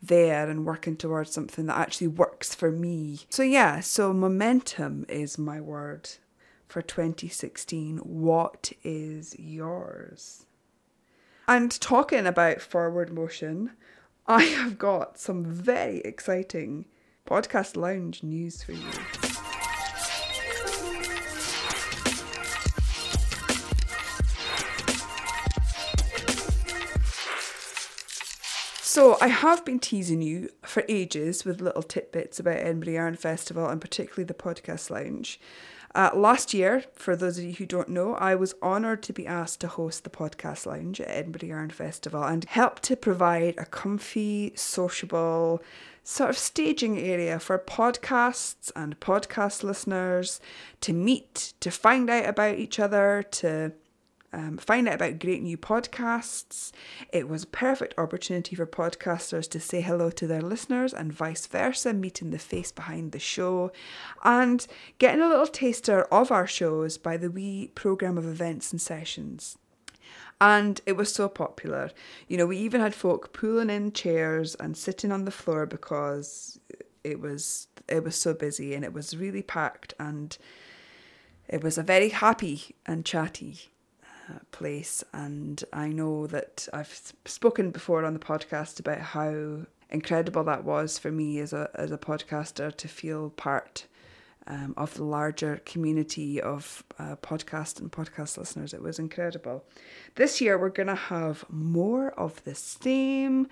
there 0.02 0.48
and 0.48 0.66
working 0.66 0.96
towards 0.96 1.32
something 1.32 1.66
that 1.66 1.78
actually 1.78 2.08
works 2.08 2.54
for 2.54 2.70
me. 2.70 3.20
So, 3.30 3.42
yeah, 3.42 3.80
so 3.80 4.12
momentum 4.12 5.06
is 5.08 5.38
my 5.38 5.60
word 5.60 6.10
for 6.68 6.82
2016. 6.82 7.98
What 7.98 8.72
is 8.82 9.38
yours? 9.38 10.46
And 11.46 11.78
talking 11.80 12.26
about 12.26 12.60
forward 12.60 13.12
motion, 13.12 13.72
I 14.26 14.44
have 14.44 14.78
got 14.78 15.18
some 15.18 15.44
very 15.44 15.98
exciting 15.98 16.86
podcast 17.26 17.76
lounge 17.76 18.22
news 18.22 18.62
for 18.62 18.72
you. 18.72 19.23
So 28.94 29.18
I 29.20 29.26
have 29.26 29.64
been 29.64 29.80
teasing 29.80 30.22
you 30.22 30.50
for 30.62 30.84
ages 30.88 31.44
with 31.44 31.60
little 31.60 31.82
tidbits 31.82 32.38
about 32.38 32.58
Edinburgh 32.58 32.92
Yarn 32.92 33.16
Festival 33.16 33.66
and 33.66 33.80
particularly 33.80 34.22
the 34.22 34.34
podcast 34.34 34.88
lounge. 34.88 35.40
Uh, 35.96 36.10
last 36.14 36.54
year, 36.54 36.84
for 36.94 37.16
those 37.16 37.36
of 37.36 37.42
you 37.42 37.54
who 37.54 37.66
don't 37.66 37.88
know, 37.88 38.14
I 38.14 38.36
was 38.36 38.54
honoured 38.62 39.02
to 39.02 39.12
be 39.12 39.26
asked 39.26 39.60
to 39.62 39.66
host 39.66 40.04
the 40.04 40.10
podcast 40.10 40.64
lounge 40.64 41.00
at 41.00 41.10
Edinburgh 41.10 41.48
Yarn 41.48 41.70
Festival 41.70 42.22
and 42.22 42.44
help 42.44 42.78
to 42.82 42.94
provide 42.94 43.56
a 43.58 43.64
comfy, 43.64 44.52
sociable, 44.54 45.60
sort 46.04 46.30
of 46.30 46.38
staging 46.38 46.96
area 46.96 47.40
for 47.40 47.58
podcasts 47.58 48.70
and 48.76 49.00
podcast 49.00 49.64
listeners 49.64 50.40
to 50.82 50.92
meet, 50.92 51.54
to 51.58 51.72
find 51.72 52.08
out 52.08 52.28
about 52.28 52.60
each 52.60 52.78
other, 52.78 53.24
to 53.32 53.72
um, 54.34 54.58
find 54.58 54.88
out 54.88 54.96
about 54.96 55.20
great 55.20 55.42
new 55.42 55.56
podcasts. 55.56 56.72
It 57.12 57.28
was 57.28 57.44
a 57.44 57.48
perfect 57.48 57.94
opportunity 57.96 58.56
for 58.56 58.66
podcasters 58.66 59.48
to 59.50 59.60
say 59.60 59.80
hello 59.80 60.10
to 60.10 60.26
their 60.26 60.42
listeners 60.42 60.92
and 60.92 61.12
vice 61.12 61.46
versa, 61.46 61.92
meeting 61.92 62.30
the 62.30 62.38
face 62.38 62.72
behind 62.72 63.12
the 63.12 63.20
show 63.20 63.70
and 64.24 64.66
getting 64.98 65.20
a 65.20 65.28
little 65.28 65.46
taster 65.46 66.02
of 66.12 66.32
our 66.32 66.48
shows 66.48 66.98
by 66.98 67.16
the 67.16 67.30
wee 67.30 67.70
programme 67.76 68.18
of 68.18 68.26
events 68.26 68.72
and 68.72 68.80
sessions. 68.80 69.56
And 70.40 70.80
it 70.84 70.96
was 70.96 71.14
so 71.14 71.28
popular. 71.28 71.92
You 72.26 72.36
know, 72.36 72.46
we 72.46 72.58
even 72.58 72.80
had 72.80 72.94
folk 72.94 73.32
pulling 73.32 73.70
in 73.70 73.92
chairs 73.92 74.56
and 74.56 74.76
sitting 74.76 75.12
on 75.12 75.26
the 75.26 75.30
floor 75.30 75.64
because 75.64 76.58
it 77.04 77.20
was 77.20 77.68
it 77.86 78.02
was 78.02 78.16
so 78.16 78.34
busy 78.34 78.74
and 78.74 78.84
it 78.84 78.92
was 78.92 79.16
really 79.16 79.42
packed 79.42 79.94
and 80.00 80.36
it 81.48 81.62
was 81.62 81.78
a 81.78 81.82
very 81.82 82.08
happy 82.08 82.74
and 82.86 83.04
chatty 83.04 83.73
place. 84.50 85.04
And 85.12 85.62
I 85.72 85.88
know 85.88 86.26
that 86.28 86.68
I've 86.72 87.12
spoken 87.24 87.70
before 87.70 88.04
on 88.04 88.14
the 88.14 88.20
podcast 88.20 88.80
about 88.80 89.00
how 89.00 89.66
incredible 89.90 90.44
that 90.44 90.64
was 90.64 90.98
for 90.98 91.12
me 91.12 91.38
as 91.38 91.52
a 91.52 91.70
as 91.74 91.92
a 91.92 91.98
podcaster 91.98 92.74
to 92.74 92.88
feel 92.88 93.30
part 93.30 93.86
um, 94.46 94.74
of 94.76 94.94
the 94.94 95.04
larger 95.04 95.60
community 95.64 96.40
of 96.40 96.84
uh, 96.98 97.16
podcast 97.16 97.80
and 97.80 97.90
podcast 97.90 98.36
listeners. 98.36 98.74
It 98.74 98.82
was 98.82 98.98
incredible. 98.98 99.64
This 100.16 100.40
year 100.40 100.58
we're 100.58 100.68
going 100.68 100.88
to 100.88 100.94
have 100.94 101.44
more 101.48 102.10
of 102.12 102.44
the 102.44 102.54
same. 102.54 103.48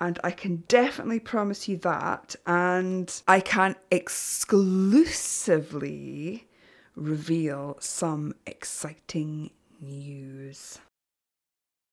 And 0.00 0.16
I 0.22 0.30
can 0.30 0.62
definitely 0.68 1.18
promise 1.18 1.66
you 1.66 1.76
that. 1.78 2.36
And 2.46 3.12
I 3.26 3.40
can 3.40 3.74
exclusively 3.90 6.46
reveal 6.94 7.78
some 7.80 8.34
exciting 8.46 9.50
news. 9.80 10.78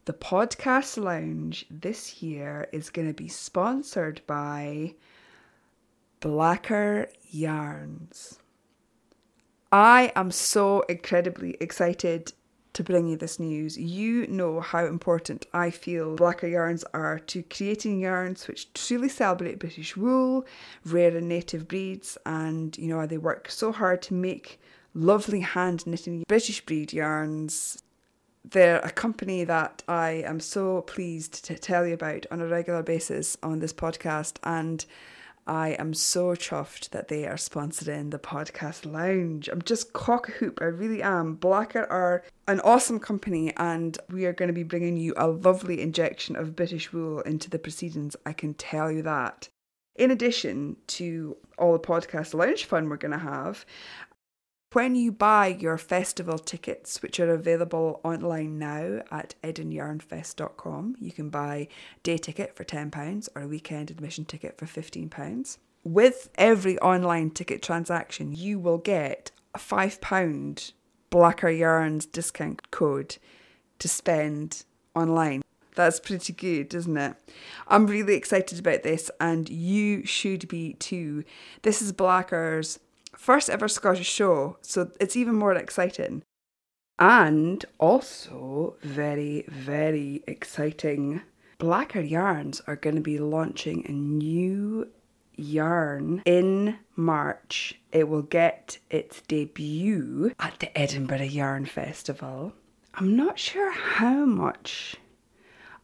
The 0.05 0.13
podcast 0.13 0.97
lounge 0.97 1.65
this 1.69 2.21
year 2.21 2.67
is 2.71 2.89
going 2.89 3.07
to 3.07 3.13
be 3.13 3.27
sponsored 3.27 4.21
by 4.27 4.93
Blacker 6.19 7.09
Yarns. 7.29 8.39
I 9.71 10.11
am 10.15 10.31
so 10.31 10.81
incredibly 10.81 11.57
excited 11.59 12.33
to 12.73 12.83
bring 12.83 13.07
you 13.07 13.17
this 13.17 13.39
news. 13.39 13.77
You 13.77 14.27
know 14.27 14.59
how 14.59 14.85
important 14.85 15.47
I 15.53 15.69
feel 15.69 16.15
Blacker 16.15 16.47
yarns 16.47 16.83
are 16.93 17.19
to 17.19 17.41
creating 17.43 18.01
yarns 18.01 18.47
which 18.47 18.71
truly 18.73 19.09
celebrate 19.09 19.59
British 19.59 19.95
wool, 19.95 20.45
rare 20.85 21.15
and 21.17 21.27
native 21.27 21.67
breeds, 21.67 22.17
and 22.25 22.77
you 22.77 22.87
know 22.87 23.05
they 23.07 23.17
work 23.17 23.49
so 23.49 23.71
hard 23.71 24.01
to 24.03 24.13
make 24.13 24.59
lovely 24.95 25.41
hand 25.41 25.85
knitting 25.85 26.23
British 26.27 26.65
breed 26.65 26.93
yarns. 26.93 27.83
They're 28.43 28.79
a 28.79 28.91
company 28.91 29.43
that 29.43 29.83
I 29.87 30.23
am 30.25 30.39
so 30.39 30.81
pleased 30.81 31.43
to 31.45 31.55
tell 31.55 31.85
you 31.85 31.93
about 31.93 32.25
on 32.31 32.41
a 32.41 32.47
regular 32.47 32.81
basis 32.81 33.37
on 33.43 33.59
this 33.59 33.73
podcast, 33.73 34.37
and 34.43 34.85
I 35.47 35.69
am 35.71 35.93
so 35.93 36.29
chuffed 36.29 36.89
that 36.89 37.07
they 37.07 37.27
are 37.27 37.35
sponsoring 37.35 38.11
the 38.11 38.19
podcast 38.19 38.91
lounge. 38.91 39.49
I'm 39.49 39.61
just 39.61 39.93
cock 39.93 40.29
a 40.29 40.31
hoop, 40.31 40.59
I 40.61 40.65
really 40.65 41.03
am. 41.03 41.35
Blacker 41.35 41.85
are 41.91 42.23
an 42.47 42.61
awesome 42.61 42.99
company, 42.99 43.53
and 43.57 43.97
we 44.09 44.25
are 44.25 44.33
going 44.33 44.47
to 44.47 44.53
be 44.53 44.63
bringing 44.63 44.97
you 44.97 45.13
a 45.17 45.27
lovely 45.27 45.81
injection 45.81 46.35
of 46.35 46.55
British 46.55 46.93
wool 46.93 47.21
into 47.21 47.49
the 47.49 47.59
proceedings. 47.59 48.15
I 48.25 48.33
can 48.33 48.53
tell 48.53 48.91
you 48.91 49.01
that. 49.01 49.49
In 49.95 50.11
addition 50.11 50.77
to 50.87 51.37
all 51.57 51.73
the 51.73 51.79
podcast 51.79 52.33
lounge 52.33 52.65
fun 52.65 52.89
we're 52.89 52.97
going 52.97 53.11
to 53.11 53.17
have, 53.17 53.65
when 54.75 54.93
you 54.93 55.09
buy 55.09 55.47
your 55.47 55.77
festival 55.77 56.37
tickets, 56.37 57.01
which 57.01 57.17
are 57.17 57.33
available 57.33 58.01
online 58.03 58.59
now 58.59 59.01
at 59.09 59.33
edinyarnfest.com, 59.41 60.97
you 60.99 61.13
can 61.13 61.29
buy 61.29 61.65
day 62.03 62.17
ticket 62.17 62.53
for 62.53 62.65
£10 62.65 63.29
or 63.33 63.43
a 63.43 63.47
weekend 63.47 63.89
admission 63.89 64.25
ticket 64.25 64.57
for 64.57 64.65
£15. 64.65 65.57
With 65.85 66.29
every 66.35 66.77
online 66.79 67.29
ticket 67.29 67.61
transaction, 67.61 68.33
you 68.33 68.59
will 68.59 68.77
get 68.77 69.31
a 69.53 69.59
£5 69.59 70.73
Blacker 71.09 71.49
Yarns 71.49 72.05
discount 72.05 72.69
code 72.69 73.15
to 73.79 73.87
spend 73.87 74.65
online. 74.93 75.41
That's 75.75 76.01
pretty 76.01 76.33
good, 76.33 76.73
isn't 76.73 76.97
it? 76.97 77.15
I'm 77.69 77.87
really 77.87 78.15
excited 78.15 78.59
about 78.59 78.83
this, 78.83 79.09
and 79.21 79.49
you 79.49 80.05
should 80.05 80.49
be 80.49 80.73
too. 80.73 81.23
This 81.61 81.81
is 81.81 81.93
Blacker's 81.93 82.79
first 83.15 83.49
ever 83.49 83.67
Scottish 83.67 84.09
show, 84.09 84.57
so 84.61 84.91
it's 84.99 85.15
even 85.15 85.35
more 85.35 85.53
exciting. 85.53 86.23
And 86.97 87.65
also, 87.79 88.75
very, 88.81 89.45
very 89.47 90.23
exciting, 90.27 91.21
Blacker 91.57 92.01
Yarns 92.01 92.61
are 92.67 92.75
going 92.75 92.95
to 92.95 93.01
be 93.01 93.19
launching 93.19 93.85
a 93.87 93.91
new 93.91 94.87
yarn 95.35 96.21
in 96.25 96.77
March. 96.95 97.75
It 97.91 98.07
will 98.07 98.21
get 98.21 98.77
its 98.89 99.21
debut 99.21 100.33
at 100.39 100.59
the 100.59 100.77
Edinburgh 100.77 101.23
Yarn 101.23 101.65
Festival. 101.65 102.53
I'm 102.93 103.15
not 103.17 103.37
sure 103.37 103.71
how 103.71 104.25
much 104.25 104.95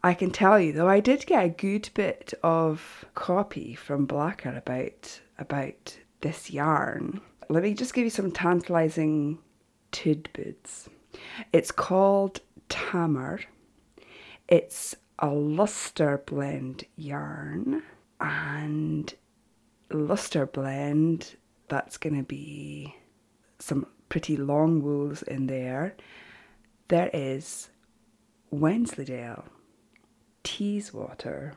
I 0.03 0.13
can 0.13 0.31
tell 0.31 0.59
you, 0.59 0.71
though 0.71 0.87
I 0.87 0.99
did 0.99 1.25
get 1.25 1.45
a 1.45 1.49
good 1.49 1.89
bit 1.93 2.33
of 2.41 3.05
copy 3.13 3.75
from 3.75 4.05
Blacker 4.05 4.55
about 4.57 5.19
about 5.37 5.97
this 6.21 6.51
yarn. 6.51 7.21
Let 7.49 7.63
me 7.63 7.73
just 7.73 7.93
give 7.93 8.03
you 8.03 8.09
some 8.09 8.31
tantalizing 8.31 9.39
tidbits. 9.91 10.89
It's 11.51 11.71
called 11.71 12.41
Tamar. 12.69 13.41
It's 14.47 14.95
a 15.19 15.27
luster 15.27 16.23
blend 16.25 16.85
yarn 16.95 17.83
and 18.19 19.13
luster 19.89 20.45
blend 20.45 21.35
that's 21.67 21.97
going 21.97 22.15
to 22.15 22.23
be 22.23 22.95
some 23.59 23.85
pretty 24.09 24.35
long 24.35 24.81
wools 24.81 25.21
in 25.23 25.47
there. 25.47 25.95
There 26.87 27.09
is 27.13 27.69
Wensleydale, 28.49 29.45
Teeswater, 30.43 31.53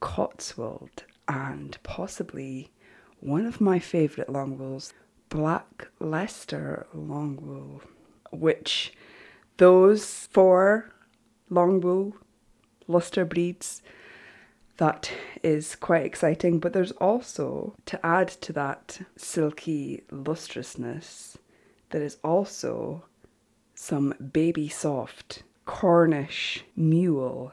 Cotswold, 0.00 1.04
and 1.28 1.76
possibly 1.82 2.70
one 3.24 3.46
of 3.46 3.60
my 3.60 3.78
favourite 3.78 4.30
long 4.30 4.56
wools, 4.58 4.92
Black 5.28 5.88
Leicester 5.98 6.86
long 6.94 7.36
wool, 7.42 7.82
which 8.30 8.92
those 9.56 10.28
four 10.30 10.92
long 11.50 11.80
wool 11.80 12.14
luster 12.86 13.24
breeds 13.24 13.82
that 14.76 15.10
is 15.42 15.74
quite 15.74 16.04
exciting. 16.04 16.58
But 16.58 16.72
there's 16.72 16.92
also 16.92 17.74
to 17.86 18.04
add 18.04 18.28
to 18.28 18.52
that 18.52 19.00
silky 19.16 20.04
lustrousness 20.10 21.38
there 21.94 22.02
is 22.02 22.18
also 22.24 23.04
some 23.76 24.14
baby 24.32 24.68
soft 24.68 25.44
cornish 25.64 26.64
mule 26.74 27.52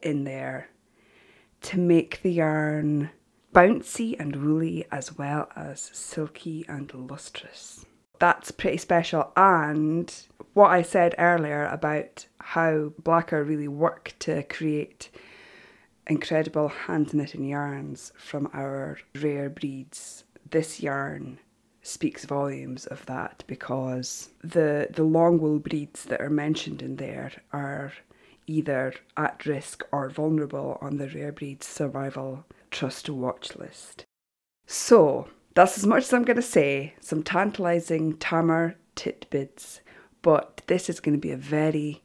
in 0.00 0.24
there 0.24 0.70
to 1.60 1.78
make 1.78 2.22
the 2.22 2.32
yarn 2.32 3.10
bouncy 3.54 4.18
and 4.18 4.36
woolly 4.36 4.86
as 4.90 5.16
well 5.16 5.48
as 5.56 5.90
silky 5.92 6.64
and 6.68 6.92
lustrous. 6.94 7.86
That's 8.18 8.50
pretty 8.50 8.78
special. 8.78 9.32
And 9.36 10.12
what 10.54 10.70
I 10.70 10.82
said 10.82 11.14
earlier 11.18 11.66
about 11.66 12.26
how 12.40 12.92
Blacker 13.02 13.44
really 13.44 13.68
work 13.68 14.14
to 14.20 14.42
create 14.42 15.10
incredible 16.06 16.68
hand 16.68 17.14
knitting 17.14 17.44
yarns 17.44 18.12
from 18.16 18.50
our 18.52 18.98
rare 19.20 19.50
breeds, 19.50 20.24
this 20.50 20.80
yarn 20.80 21.38
speaks 21.82 22.24
volumes 22.24 22.86
of 22.86 23.06
that 23.06 23.44
because 23.46 24.28
the 24.42 24.88
the 24.90 25.04
long 25.04 25.38
wool 25.38 25.58
breeds 25.58 26.04
that 26.04 26.20
are 26.20 26.28
mentioned 26.28 26.82
in 26.82 26.96
there 26.96 27.32
are 27.52 27.92
either 28.46 28.92
at 29.16 29.46
risk 29.46 29.82
or 29.92 30.10
vulnerable 30.10 30.76
on 30.80 30.98
the 30.98 31.08
rare 31.08 31.32
breeds 31.32 31.66
survival 31.66 32.44
trust 32.70 33.06
to 33.06 33.14
watch 33.14 33.56
list. 33.56 34.04
So, 34.66 35.28
that's 35.54 35.78
as 35.78 35.86
much 35.86 36.04
as 36.04 36.12
I'm 36.12 36.24
going 36.24 36.36
to 36.36 36.42
say. 36.42 36.94
Some 37.00 37.22
tantalising 37.22 38.16
Tamar 38.18 38.76
tidbits, 38.94 39.80
but 40.22 40.62
this 40.66 40.88
is 40.88 41.00
going 41.00 41.14
to 41.14 41.20
be 41.20 41.32
a 41.32 41.36
very, 41.36 42.02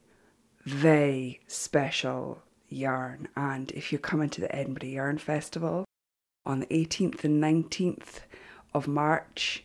very 0.63 1.41
special 1.47 2.41
yarn. 2.69 3.27
And 3.35 3.71
if 3.71 3.91
you're 3.91 3.99
coming 3.99 4.29
to 4.31 4.41
the 4.41 4.53
Edinburgh 4.55 4.89
Yarn 4.89 5.17
Festival 5.17 5.85
on 6.45 6.61
the 6.61 6.65
18th 6.67 7.23
and 7.23 7.43
19th 7.43 8.21
of 8.73 8.87
March, 8.87 9.63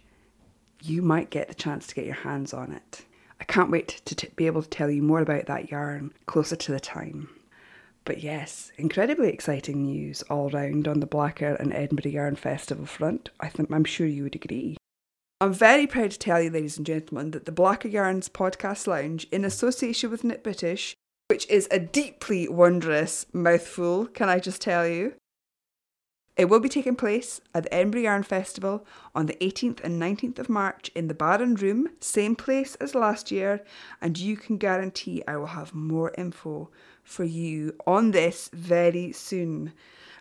you 0.83 1.02
might 1.02 1.31
get 1.31 1.49
the 1.49 1.55
chance 1.55 1.87
to 1.87 1.95
get 1.95 2.05
your 2.05 2.14
hands 2.14 2.52
on 2.52 2.73
it. 2.73 3.05
I 3.40 3.45
can't 3.45 3.71
wait 3.71 3.88
to 4.05 4.14
t- 4.14 4.28
be 4.37 4.47
able 4.47 4.62
to 4.62 4.69
tell 4.69 4.90
you 4.90 5.02
more 5.02 5.21
about 5.21 5.47
that 5.47 5.71
yarn 5.71 6.12
closer 6.26 6.57
to 6.57 6.73
the 6.73 6.81
time. 6.81 7.28
But 8.08 8.22
yes, 8.22 8.72
incredibly 8.78 9.28
exciting 9.28 9.82
news 9.82 10.22
all 10.30 10.48
round 10.48 10.88
on 10.88 11.00
the 11.00 11.06
Blacker 11.06 11.56
and 11.56 11.74
Edinburgh 11.74 12.12
Yarn 12.12 12.36
Festival 12.36 12.86
front. 12.86 13.28
I 13.38 13.50
think 13.50 13.70
I'm 13.70 13.84
sure 13.84 14.06
you 14.06 14.22
would 14.22 14.34
agree. 14.34 14.78
I'm 15.42 15.52
very 15.52 15.86
proud 15.86 16.12
to 16.12 16.18
tell 16.18 16.40
you, 16.40 16.48
ladies 16.48 16.78
and 16.78 16.86
gentlemen, 16.86 17.32
that 17.32 17.44
the 17.44 17.52
Blacker 17.52 17.86
Yarns 17.86 18.30
Podcast 18.30 18.86
Lounge, 18.86 19.26
in 19.30 19.44
association 19.44 20.10
with 20.10 20.24
Knit 20.24 20.42
British, 20.42 20.94
which 21.26 21.46
is 21.50 21.68
a 21.70 21.78
deeply 21.78 22.48
wondrous 22.48 23.26
mouthful, 23.34 24.06
can 24.06 24.30
I 24.30 24.38
just 24.38 24.62
tell 24.62 24.88
you? 24.88 25.12
It 26.38 26.48
will 26.48 26.60
be 26.60 26.70
taking 26.70 26.96
place 26.96 27.42
at 27.54 27.64
the 27.64 27.74
Edinburgh 27.74 28.02
Yarn 28.02 28.22
Festival 28.22 28.86
on 29.14 29.26
the 29.26 29.36
18th 29.42 29.84
and 29.84 30.00
19th 30.00 30.38
of 30.38 30.48
March 30.48 30.88
in 30.94 31.08
the 31.08 31.14
Baron 31.14 31.56
Room, 31.56 31.88
same 32.00 32.36
place 32.36 32.74
as 32.76 32.94
last 32.94 33.30
year, 33.30 33.62
and 34.00 34.16
you 34.16 34.38
can 34.38 34.56
guarantee 34.56 35.22
I 35.28 35.36
will 35.36 35.48
have 35.48 35.74
more 35.74 36.14
info 36.16 36.70
for 37.08 37.24
you 37.24 37.74
on 37.86 38.10
this 38.10 38.50
very 38.52 39.12
soon. 39.12 39.72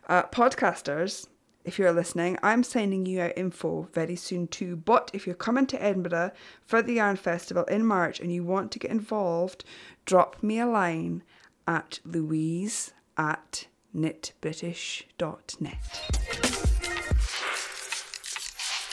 Uh, 0.08 0.24
podcasters, 0.24 1.28
if 1.66 1.78
you're 1.78 1.92
listening, 1.92 2.38
I'm 2.42 2.64
sending 2.64 3.06
you 3.06 3.22
out 3.22 3.34
info 3.36 3.90
very 3.94 4.16
soon 4.16 4.48
too. 4.48 4.78
But 4.78 5.12
if 5.14 5.28
you're 5.28 5.36
coming 5.36 5.68
to 5.68 5.84
Edinburgh 5.84 6.32
for 6.66 6.82
the 6.82 6.94
Yarn 6.94 7.18
Festival 7.18 7.66
in 7.66 7.86
March 7.86 8.22
and 8.22 8.32
you 8.32 8.44
want 8.44 8.72
to 8.72 8.80
get 8.80 8.90
involved, 8.90 9.66
drop 10.06 10.42
me 10.42 10.60
a 10.60 10.66
line 10.66 11.24
at 11.68 12.00
louise 12.06 12.94
at 13.18 13.68
knitbritish.net. 13.94 16.24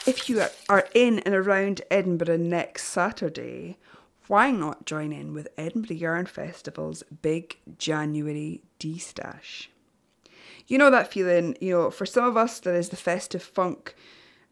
If 0.06 0.28
you 0.28 0.44
are 0.68 0.86
in 0.94 1.20
and 1.20 1.34
around 1.34 1.80
Edinburgh 1.90 2.36
next 2.38 2.88
Saturday, 2.88 3.78
why 4.28 4.50
not 4.50 4.87
join 4.87 5.12
in 5.12 5.35
with 5.35 5.49
Edinburgh 5.59 5.97
Yarn 5.97 6.26
Festival's 6.26 7.02
big 7.23 7.59
January 7.78 8.62
D 8.78 8.99
Stash? 8.99 9.71
you 10.66 10.78
know 10.78 10.90
that 10.90 11.12
feeling, 11.12 11.57
you 11.61 11.71
know, 11.71 11.90
for 11.90 12.07
some 12.07 12.25
of 12.25 12.37
us, 12.37 12.61
there 12.61 12.75
is 12.75 12.88
the 12.88 12.97
festive 12.97 13.43
funk 13.43 13.95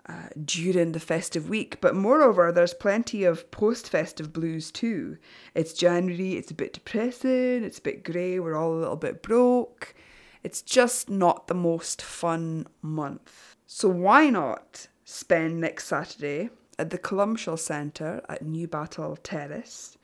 uh, 0.06 0.28
during 0.44 0.92
the 0.92 1.00
festive 1.00 1.48
week, 1.48 1.80
but 1.80 1.94
moreover, 1.94 2.52
there's 2.52 2.74
plenty 2.74 3.24
of 3.24 3.50
post 3.50 3.88
festive 3.88 4.32
blues 4.32 4.70
too. 4.70 5.16
It's 5.54 5.72
January, 5.72 6.34
it's 6.34 6.50
a 6.50 6.54
bit 6.54 6.72
depressing, 6.72 7.64
it's 7.64 7.78
a 7.78 7.82
bit 7.82 8.04
grey, 8.04 8.38
we're 8.38 8.56
all 8.56 8.74
a 8.74 8.80
little 8.80 8.96
bit 8.96 9.22
broke. 9.22 9.94
It's 10.42 10.60
just 10.60 11.08
not 11.08 11.46
the 11.46 11.54
most 11.54 12.02
fun 12.02 12.66
month. 12.82 13.56
So, 13.66 13.88
why 13.88 14.28
not 14.28 14.88
spend 15.04 15.60
next 15.60 15.86
Saturday 15.86 16.50
at 16.78 16.90
the 16.90 16.98
Columcille 16.98 17.56
Centre 17.58 18.22
at 18.28 18.44
Newbattle 18.44 19.18
Terrace? 19.22 19.96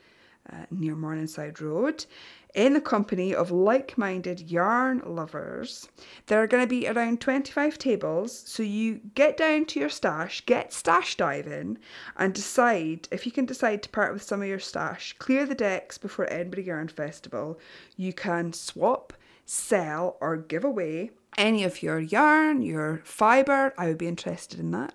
Uh, 0.50 0.64
near 0.70 0.96
Morningside 0.96 1.60
Road 1.60 2.06
in 2.54 2.72
the 2.72 2.80
company 2.80 3.34
of 3.34 3.50
like 3.50 3.98
minded 3.98 4.50
yarn 4.50 5.02
lovers. 5.04 5.88
There 6.26 6.42
are 6.42 6.46
going 6.46 6.62
to 6.62 6.68
be 6.68 6.88
around 6.88 7.20
25 7.20 7.78
tables, 7.78 8.36
so 8.46 8.62
you 8.62 9.00
get 9.14 9.36
down 9.36 9.66
to 9.66 9.80
your 9.80 9.88
stash, 9.88 10.44
get 10.46 10.72
stash 10.72 11.16
diving, 11.16 11.78
and 12.16 12.32
decide 12.32 13.08
if 13.10 13.26
you 13.26 13.32
can 13.32 13.44
decide 13.44 13.82
to 13.82 13.88
part 13.90 14.12
with 14.12 14.22
some 14.22 14.42
of 14.42 14.48
your 14.48 14.58
stash, 14.58 15.14
clear 15.18 15.44
the 15.44 15.54
decks 15.54 15.98
before 15.98 16.32
Edinburgh 16.32 16.64
Yarn 16.64 16.88
Festival. 16.88 17.58
You 17.96 18.12
can 18.12 18.52
swap, 18.52 19.12
sell, 19.44 20.16
or 20.20 20.36
give 20.36 20.64
away 20.64 21.10
any 21.36 21.62
of 21.64 21.82
your 21.82 21.98
yarn, 21.98 22.62
your 22.62 23.00
fibre, 23.04 23.72
I 23.78 23.86
would 23.86 23.98
be 23.98 24.08
interested 24.08 24.58
in 24.58 24.70
that. 24.72 24.94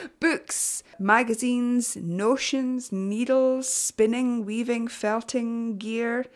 Books, 0.20 0.82
magazines, 0.98 1.96
notions, 1.96 2.92
needles, 2.92 3.68
spinning, 3.68 4.44
weaving, 4.44 4.88
felting, 4.88 5.76
gear, 5.76 6.26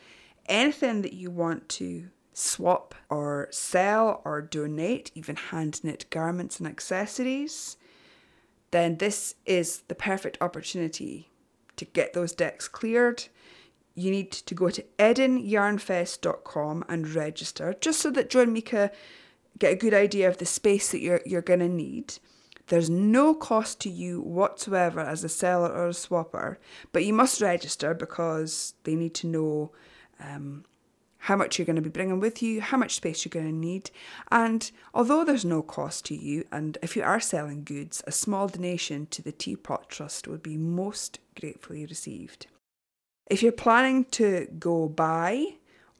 anything 0.46 1.02
that 1.02 1.14
you 1.14 1.30
want 1.30 1.68
to 1.70 2.08
swap 2.32 2.94
or 3.08 3.48
sell 3.50 4.22
or 4.24 4.42
donate, 4.42 5.10
even 5.14 5.36
hand 5.36 5.82
knit 5.84 6.06
garments 6.10 6.58
and 6.58 6.68
accessories, 6.68 7.76
then 8.70 8.96
this 8.98 9.34
is 9.46 9.82
the 9.88 9.94
perfect 9.94 10.38
opportunity 10.40 11.30
to 11.76 11.84
get 11.84 12.12
those 12.12 12.32
decks 12.32 12.68
cleared 12.68 13.24
you 13.94 14.10
need 14.10 14.30
to 14.32 14.54
go 14.54 14.70
to 14.70 14.84
edinyarnfest.com 14.98 16.84
and 16.88 17.08
register 17.08 17.74
just 17.80 18.00
so 18.00 18.10
that 18.10 18.30
Jo 18.30 18.40
and 18.40 18.52
Mica 18.52 18.90
get 19.58 19.72
a 19.72 19.76
good 19.76 19.94
idea 19.94 20.28
of 20.28 20.38
the 20.38 20.46
space 20.46 20.90
that 20.90 21.00
you're 21.00 21.20
you're 21.26 21.42
going 21.42 21.60
to 21.60 21.68
need. 21.68 22.14
There's 22.68 22.88
no 22.88 23.34
cost 23.34 23.80
to 23.80 23.90
you 23.90 24.20
whatsoever 24.20 25.00
as 25.00 25.24
a 25.24 25.28
seller 25.28 25.68
or 25.68 25.88
a 25.88 25.90
swapper, 25.90 26.56
but 26.92 27.04
you 27.04 27.12
must 27.12 27.40
register 27.40 27.94
because 27.94 28.74
they 28.84 28.94
need 28.94 29.14
to 29.14 29.26
know 29.26 29.72
um, 30.20 30.64
how 31.18 31.36
much 31.36 31.58
you're 31.58 31.66
going 31.66 31.76
to 31.76 31.82
be 31.82 31.90
bringing 31.90 32.20
with 32.20 32.42
you, 32.42 32.60
how 32.60 32.76
much 32.76 32.94
space 32.94 33.24
you're 33.24 33.30
going 33.30 33.46
to 33.46 33.52
need. 33.52 33.90
And 34.30 34.70
although 34.94 35.24
there's 35.24 35.44
no 35.44 35.62
cost 35.62 36.04
to 36.06 36.14
you, 36.14 36.44
and 36.52 36.78
if 36.80 36.94
you 36.96 37.02
are 37.02 37.20
selling 37.20 37.64
goods, 37.64 38.02
a 38.06 38.12
small 38.12 38.48
donation 38.48 39.06
to 39.06 39.20
the 39.20 39.32
Teapot 39.32 39.88
Trust 39.88 40.28
would 40.28 40.42
be 40.42 40.56
most 40.56 41.18
gratefully 41.38 41.84
received. 41.84 42.46
If 43.30 43.42
you're 43.42 43.52
planning 43.52 44.04
to 44.06 44.48
go 44.58 44.88
buy 44.88 45.54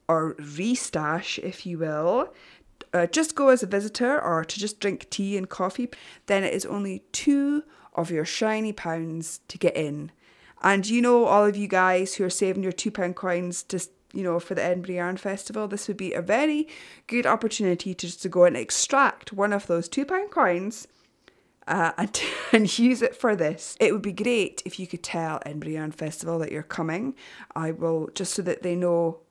or 0.07 0.35
restash, 0.35 1.39
if 1.39 1.65
you 1.65 1.79
will, 1.79 2.33
uh, 2.93 3.07
just 3.07 3.35
go 3.35 3.47
as 3.47 3.63
a 3.63 3.67
visitor 3.67 4.21
or 4.21 4.43
to 4.43 4.59
just 4.59 4.79
drink 4.79 5.09
tea 5.09 5.37
and 5.37 5.49
coffee, 5.49 5.89
then 6.25 6.43
it 6.43 6.53
is 6.53 6.65
only 6.65 7.03
two 7.13 7.63
of 7.93 8.11
your 8.11 8.25
shiny 8.25 8.73
pounds 8.73 9.39
to 9.47 9.57
get 9.57 9.75
in. 9.75 10.11
And 10.61 10.87
you 10.87 11.01
know, 11.01 11.25
all 11.25 11.45
of 11.45 11.55
you 11.55 11.67
guys 11.67 12.15
who 12.15 12.25
are 12.25 12.29
saving 12.29 12.63
your 12.63 12.71
two 12.71 12.91
pound 12.91 13.15
coins 13.15 13.63
to 13.63 13.79
you 14.13 14.23
know, 14.23 14.39
for 14.39 14.55
the 14.55 14.63
Edinburgh 14.63 14.95
Yarn 14.95 15.15
Festival, 15.15 15.69
this 15.69 15.87
would 15.87 15.95
be 15.95 16.13
a 16.13 16.21
very 16.21 16.67
good 17.07 17.25
opportunity 17.25 17.93
to 17.93 18.07
just 18.07 18.21
to 18.23 18.29
go 18.29 18.43
and 18.43 18.57
extract 18.57 19.31
one 19.31 19.53
of 19.53 19.67
those 19.67 19.87
two 19.87 20.05
pound 20.05 20.31
coins 20.31 20.85
uh, 21.67 21.91
and, 21.97 22.21
and 22.51 22.79
use 22.79 23.01
it 23.01 23.15
for 23.15 23.35
this. 23.35 23.77
It 23.79 23.91
would 23.93 24.01
be 24.01 24.13
great 24.13 24.61
if 24.65 24.79
you 24.79 24.87
could 24.87 25.03
tell 25.03 25.41
Edinburgh 25.45 25.71
Yarn 25.71 25.91
Festival 25.91 26.39
that 26.39 26.51
you're 26.51 26.63
coming. 26.63 27.15
I 27.55 27.71
will, 27.71 28.09
just 28.13 28.33
so 28.33 28.41
that 28.43 28.63
they 28.63 28.75
know 28.75 29.21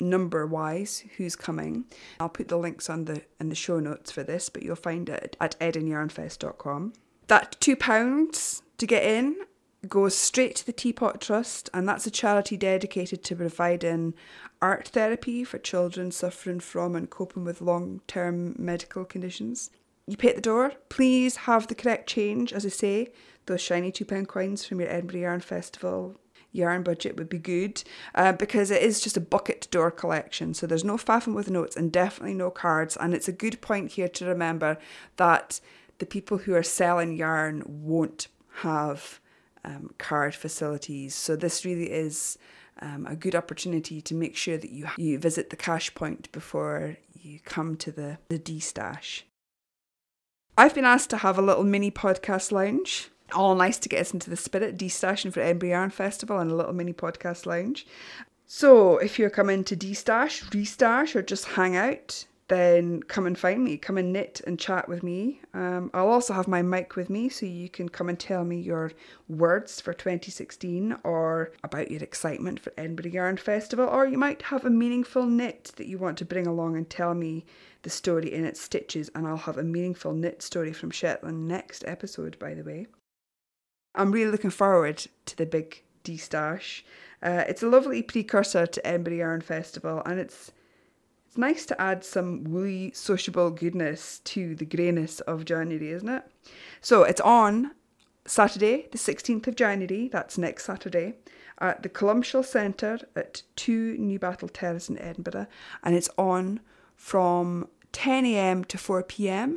number 0.00 0.46
wise 0.46 1.04
who's 1.16 1.36
coming. 1.36 1.84
I'll 2.18 2.28
put 2.28 2.48
the 2.48 2.56
links 2.56 2.88
on 2.88 3.04
the 3.04 3.22
in 3.38 3.48
the 3.48 3.54
show 3.54 3.80
notes 3.80 4.10
for 4.10 4.22
this, 4.22 4.48
but 4.48 4.62
you'll 4.62 4.76
find 4.76 5.08
it 5.08 5.36
at 5.40 5.58
edinyarnfest.com. 5.60 6.94
That 7.26 7.56
two 7.60 7.76
pounds 7.76 8.62
to 8.78 8.86
get 8.86 9.04
in 9.04 9.36
goes 9.88 10.14
straight 10.14 10.56
to 10.56 10.66
the 10.66 10.72
Teapot 10.72 11.20
Trust, 11.20 11.70
and 11.72 11.88
that's 11.88 12.06
a 12.06 12.10
charity 12.10 12.56
dedicated 12.56 13.22
to 13.24 13.36
providing 13.36 14.14
art 14.60 14.88
therapy 14.88 15.44
for 15.44 15.58
children 15.58 16.10
suffering 16.10 16.60
from 16.60 16.94
and 16.94 17.08
coping 17.08 17.44
with 17.44 17.60
long 17.60 18.00
term 18.06 18.54
medical 18.58 19.04
conditions 19.04 19.70
you 20.10 20.16
pay 20.16 20.28
at 20.28 20.36
the 20.36 20.42
door. 20.42 20.72
Please 20.88 21.36
have 21.36 21.66
the 21.66 21.74
correct 21.74 22.08
change, 22.08 22.52
as 22.52 22.66
I 22.66 22.70
say. 22.70 23.08
Those 23.46 23.60
shiny 23.60 23.90
£2 23.90 24.26
coins 24.26 24.64
from 24.64 24.80
your 24.80 24.90
Edinburgh 24.90 25.20
Yarn 25.20 25.40
Festival 25.40 26.16
yarn 26.52 26.82
budget 26.82 27.16
would 27.16 27.28
be 27.28 27.38
good 27.38 27.82
uh, 28.14 28.32
because 28.32 28.70
it 28.70 28.82
is 28.82 29.00
just 29.00 29.16
a 29.16 29.20
bucket 29.20 29.68
door 29.70 29.90
collection. 29.90 30.54
So 30.54 30.66
there's 30.66 30.84
no 30.84 30.96
faffing 30.96 31.34
with 31.34 31.50
notes 31.50 31.76
and 31.76 31.92
definitely 31.92 32.34
no 32.34 32.50
cards. 32.50 32.96
And 32.96 33.14
it's 33.14 33.28
a 33.28 33.32
good 33.32 33.60
point 33.60 33.92
here 33.92 34.08
to 34.08 34.26
remember 34.26 34.78
that 35.16 35.60
the 35.98 36.06
people 36.06 36.38
who 36.38 36.54
are 36.54 36.62
selling 36.62 37.16
yarn 37.16 37.62
won't 37.66 38.28
have 38.62 39.20
um, 39.64 39.90
card 39.98 40.34
facilities. 40.34 41.14
So 41.14 41.36
this 41.36 41.64
really 41.64 41.90
is 41.90 42.38
um, 42.80 43.06
a 43.06 43.14
good 43.14 43.34
opportunity 43.34 44.00
to 44.00 44.14
make 44.14 44.36
sure 44.36 44.56
that 44.56 44.70
you 44.70 44.88
you 44.96 45.18
visit 45.18 45.50
the 45.50 45.56
cash 45.56 45.94
point 45.94 46.32
before 46.32 46.96
you 47.12 47.38
come 47.40 47.76
to 47.76 47.92
the 47.92 48.18
the 48.28 48.38
D 48.38 48.58
stash. 48.58 49.26
I've 50.58 50.74
been 50.74 50.84
asked 50.84 51.10
to 51.10 51.18
have 51.18 51.38
a 51.38 51.42
little 51.42 51.64
mini 51.64 51.90
podcast 51.90 52.52
lounge. 52.52 53.10
All 53.32 53.54
nice 53.54 53.78
to 53.78 53.88
get 53.88 54.00
us 54.00 54.12
into 54.12 54.28
the 54.28 54.36
spirit, 54.36 54.76
D-Station 54.76 55.30
for 55.30 55.40
Yarn 55.40 55.90
Festival 55.90 56.38
and 56.38 56.50
a 56.50 56.54
little 56.54 56.72
mini 56.72 56.92
podcast 56.92 57.46
lounge. 57.46 57.86
So 58.46 58.98
if 58.98 59.18
you're 59.18 59.30
coming 59.30 59.62
to 59.64 59.76
D-Stash, 59.76 60.42
Restash, 60.50 61.14
or 61.14 61.22
just 61.22 61.44
hang 61.44 61.76
out, 61.76 62.26
then 62.50 63.02
come 63.04 63.26
and 63.26 63.38
find 63.38 63.64
me. 63.64 63.78
Come 63.78 63.96
and 63.96 64.12
knit 64.12 64.40
and 64.46 64.58
chat 64.58 64.88
with 64.88 65.02
me. 65.02 65.40
Um, 65.54 65.90
I'll 65.94 66.08
also 66.08 66.34
have 66.34 66.48
my 66.48 66.60
mic 66.60 66.96
with 66.96 67.08
me 67.08 67.28
so 67.28 67.46
you 67.46 67.68
can 67.68 67.88
come 67.88 68.08
and 68.08 68.18
tell 68.18 68.44
me 68.44 68.60
your 68.60 68.92
words 69.28 69.80
for 69.80 69.94
2016 69.94 70.98
or 71.04 71.52
about 71.64 71.90
your 71.90 72.02
excitement 72.02 72.60
for 72.60 72.72
Edinburgh 72.76 73.12
Yarn 73.12 73.36
Festival, 73.38 73.88
or 73.88 74.06
you 74.06 74.18
might 74.18 74.42
have 74.42 74.64
a 74.64 74.70
meaningful 74.70 75.24
knit 75.24 75.72
that 75.76 75.86
you 75.86 75.96
want 75.96 76.18
to 76.18 76.24
bring 76.24 76.46
along 76.46 76.76
and 76.76 76.90
tell 76.90 77.14
me 77.14 77.46
the 77.82 77.90
story 77.90 78.32
in 78.32 78.44
its 78.44 78.60
stitches, 78.60 79.10
and 79.14 79.26
I'll 79.26 79.36
have 79.38 79.56
a 79.56 79.62
meaningful 79.62 80.12
knit 80.12 80.42
story 80.42 80.72
from 80.72 80.90
Shetland 80.90 81.48
next 81.48 81.84
episode, 81.86 82.38
by 82.38 82.52
the 82.52 82.64
way. 82.64 82.86
I'm 83.94 84.12
really 84.12 84.30
looking 84.30 84.50
forward 84.50 85.06
to 85.26 85.36
the 85.36 85.46
big 85.46 85.82
D 86.04 86.16
Stash. 86.16 86.84
Uh, 87.22 87.44
it's 87.48 87.62
a 87.62 87.68
lovely 87.68 88.02
precursor 88.02 88.66
to 88.66 88.86
Edinburgh 88.86 89.14
Yarn 89.14 89.40
Festival, 89.40 90.02
and 90.04 90.18
it's 90.18 90.52
it's 91.30 91.38
nice 91.38 91.64
to 91.66 91.80
add 91.80 92.02
some 92.04 92.42
woolly, 92.42 92.90
sociable 92.92 93.52
goodness 93.52 94.18
to 94.24 94.56
the 94.56 94.64
greyness 94.64 95.20
of 95.20 95.44
January, 95.44 95.90
isn't 95.90 96.08
it? 96.08 96.24
So 96.80 97.04
it's 97.04 97.20
on 97.20 97.70
Saturday, 98.26 98.88
the 98.90 98.98
16th 98.98 99.46
of 99.46 99.54
January, 99.54 100.08
that's 100.08 100.38
next 100.38 100.64
Saturday, 100.64 101.14
at 101.60 101.84
the 101.84 101.88
Columcille 101.88 102.42
Centre 102.42 102.98
at 103.14 103.42
2 103.54 103.98
Newbattle 104.00 104.50
Terrace 104.52 104.88
in 104.88 104.98
Edinburgh, 104.98 105.46
and 105.84 105.94
it's 105.94 106.10
on 106.18 106.58
from 106.96 107.68
10am 107.92 108.66
to 108.66 108.76
4pm. 108.76 109.56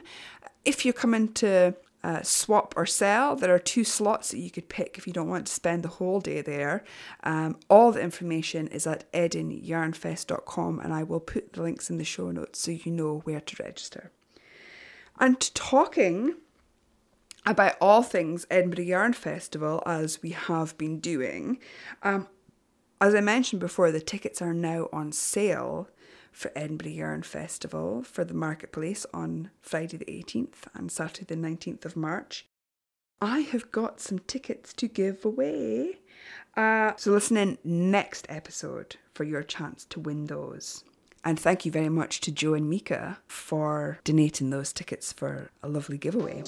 If 0.66 0.86
you're 0.86 0.94
coming 0.94 1.34
to 1.34 1.74
uh, 2.04 2.22
swap 2.22 2.74
or 2.76 2.86
sell. 2.86 3.36
There 3.36 3.54
are 3.54 3.60
two 3.60 3.84
slots 3.84 4.32
that 4.32 4.40
you 4.40 4.52
could 4.52 4.70
pick 4.70 4.98
if 4.98 5.08
you 5.08 5.14
don't 5.14 5.30
want 5.30 5.48
to 5.48 5.54
spend 5.54 5.84
the 5.84 5.90
whole 5.90 6.20
day 6.20 6.42
there. 6.42 6.84
Um, 7.24 7.58
all 7.70 7.92
the 7.92 8.02
information 8.02 8.68
is 8.68 8.86
at 8.86 9.12
edinyarnfest.com 9.14 10.80
and 10.80 10.94
I 10.94 11.04
will 11.04 11.22
put 11.22 11.54
the 11.54 11.62
links 11.62 11.90
in 11.90 11.98
the 11.98 12.04
show 12.04 12.32
notes 12.32 12.60
so 12.60 12.72
you 12.72 12.92
know 12.92 13.20
where 13.20 13.42
to 13.42 13.64
register. 13.64 14.12
And 15.20 15.40
talking 15.56 16.36
about 17.46 17.76
all 17.80 18.04
things 18.04 18.46
Edinburgh 18.50 18.86
Yarn 18.86 19.14
Festival 19.14 19.82
as 19.86 20.22
we 20.22 20.32
have 20.32 20.78
been 20.78 21.00
doing, 21.00 21.60
um, 22.02 22.28
as 23.00 23.14
I 23.14 23.22
mentioned 23.22 23.60
before, 23.60 23.92
the 23.92 24.00
tickets 24.00 24.42
are 24.42 24.54
now 24.54 24.88
on 24.94 25.12
sale 25.12 25.90
for 26.34 26.52
Edinburgh 26.56 26.92
Yarn 26.92 27.24
Festival 27.24 28.04
for 28.04 28.26
the 28.26 28.34
marketplace 28.34 29.06
on 29.14 29.52
Friday 29.62 29.98
the 29.98 30.06
18th 30.06 30.68
and 30.74 30.92
Saturday 30.92 31.34
the 31.34 31.40
19th 31.40 31.86
of 31.86 31.96
March. 31.96 32.48
I 33.22 33.40
have 33.40 33.72
got 33.72 34.02
some 34.02 34.20
tickets 34.20 34.74
to 34.74 34.88
give 34.88 35.24
away. 35.24 36.00
Uh, 36.58 36.92
so 36.98 37.12
listen 37.12 37.38
in 37.38 37.58
next 37.64 38.26
episode 38.28 38.98
for 39.14 39.24
your 39.24 39.44
chance 39.44 39.86
to 39.86 40.00
win 40.00 40.26
those. 40.26 40.84
And 41.24 41.40
thank 41.40 41.66
you 41.66 41.72
very 41.72 41.90
much 41.90 42.20
to 42.22 42.32
Jo 42.32 42.54
and 42.54 42.70
Mica 42.70 43.20
for 43.28 44.00
donating 44.04 44.50
those 44.50 44.74
tickets 44.74 45.14
for 45.14 45.52
a 45.62 45.70
lovely 45.70 45.98
giveaway. 45.98 46.44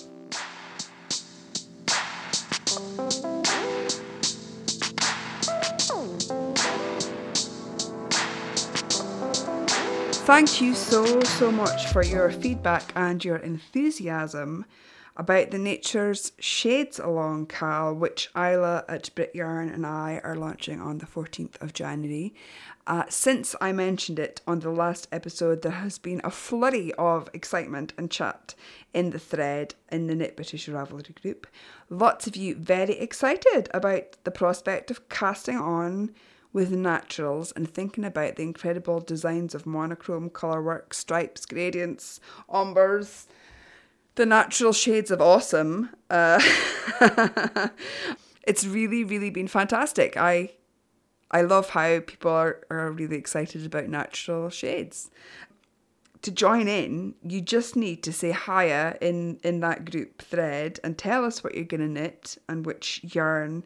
Thank 10.25 10.59
you 10.59 10.73
so, 10.73 11.21
so 11.21 11.51
much 11.51 11.85
for 11.89 12.03
your 12.03 12.31
feedback 12.31 12.91
and 12.95 13.23
your 13.23 13.35
enthusiasm 13.35 14.65
about 15.15 15.51
the 15.51 15.59
Nature's 15.59 16.31
Shades 16.39 16.97
Along 16.97 17.45
Cal, 17.45 17.93
which 17.93 18.31
Isla 18.35 18.85
at 18.89 19.13
Brit 19.13 19.35
Yarn 19.35 19.69
and 19.69 19.85
I 19.85 20.19
are 20.23 20.35
launching 20.35 20.81
on 20.81 20.97
the 20.97 21.05
14th 21.05 21.61
of 21.61 21.73
January. 21.73 22.33
Uh, 22.88 23.03
since 23.07 23.55
I 23.61 23.71
mentioned 23.71 24.17
it 24.17 24.41
on 24.47 24.61
the 24.61 24.71
last 24.71 25.07
episode, 25.11 25.61
there 25.61 25.73
has 25.73 25.99
been 25.99 26.21
a 26.23 26.31
flurry 26.31 26.91
of 26.95 27.29
excitement 27.31 27.93
and 27.95 28.09
chat 28.09 28.55
in 28.95 29.11
the 29.11 29.19
thread 29.19 29.75
in 29.91 30.07
the 30.07 30.15
Knit 30.15 30.35
British 30.35 30.67
Ravelry 30.67 31.21
group. 31.21 31.45
Lots 31.88 32.25
of 32.25 32.35
you 32.35 32.55
very 32.55 32.97
excited 32.97 33.69
about 33.75 34.17
the 34.23 34.31
prospect 34.31 34.89
of 34.89 35.07
casting 35.07 35.57
on 35.57 36.15
with 36.56 36.72
naturals 36.72 37.52
and 37.52 37.70
thinking 37.70 38.06
about 38.06 38.38
the 38.38 38.41
incredible 38.41 39.02
designs 39.02 39.54
of 39.54 39.65
monochrome 39.65 40.30
colourwork, 40.30 40.94
stripes, 40.94 41.46
gradients, 41.46 42.22
ombres, 42.48 43.28
the 44.15 44.26
natural 44.26 44.72
shades 44.72 45.12
of 45.12 45.22
awesome. 45.22 45.89
Uh, 46.10 46.41
it's 48.48 48.65
really, 48.65 49.04
really 49.04 49.30
been 49.30 49.50
fantastic. 49.50 50.15
I 50.15 50.52
I 51.30 51.41
love 51.41 51.72
how 51.72 52.00
people 52.00 52.32
are, 52.32 52.62
are 52.70 52.89
really 52.89 53.18
excited 53.18 53.65
about 53.65 53.89
natural 53.89 54.50
shades. 54.50 55.12
To 56.22 56.32
join 56.32 56.70
in, 56.70 57.15
you 57.22 57.41
just 57.41 57.76
need 57.76 58.02
to 58.04 58.13
say 58.13 58.32
hiya 58.32 58.98
in, 59.02 59.41
in 59.44 59.60
that 59.60 59.91
group 59.91 60.22
thread 60.22 60.80
and 60.86 60.98
tell 60.98 61.26
us 61.26 61.44
what 61.44 61.54
you're 61.54 61.65
going 61.65 61.82
to 61.82 61.89
knit 61.89 62.38
and 62.48 62.65
which 62.65 63.02
yarn 63.04 63.65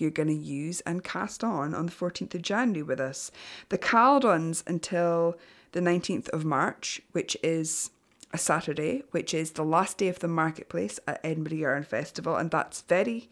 you're 0.00 0.10
going 0.10 0.28
to 0.28 0.34
use 0.34 0.80
and 0.82 1.04
cast 1.04 1.44
on 1.44 1.74
on 1.74 1.86
the 1.86 1.92
14th 1.92 2.34
of 2.34 2.42
January 2.42 2.82
with 2.82 3.00
us. 3.00 3.30
The 3.68 3.78
Cal 3.78 4.20
runs 4.20 4.64
until 4.66 5.36
the 5.72 5.80
19th 5.80 6.28
of 6.30 6.44
March, 6.44 7.00
which 7.12 7.36
is 7.42 7.90
a 8.32 8.38
Saturday, 8.38 9.02
which 9.10 9.34
is 9.34 9.52
the 9.52 9.64
last 9.64 9.98
day 9.98 10.08
of 10.08 10.20
the 10.20 10.28
marketplace 10.28 11.00
at 11.06 11.20
Edinburgh 11.24 11.58
Yarn 11.58 11.82
Festival, 11.84 12.36
and 12.36 12.50
that's 12.50 12.82
very 12.82 13.28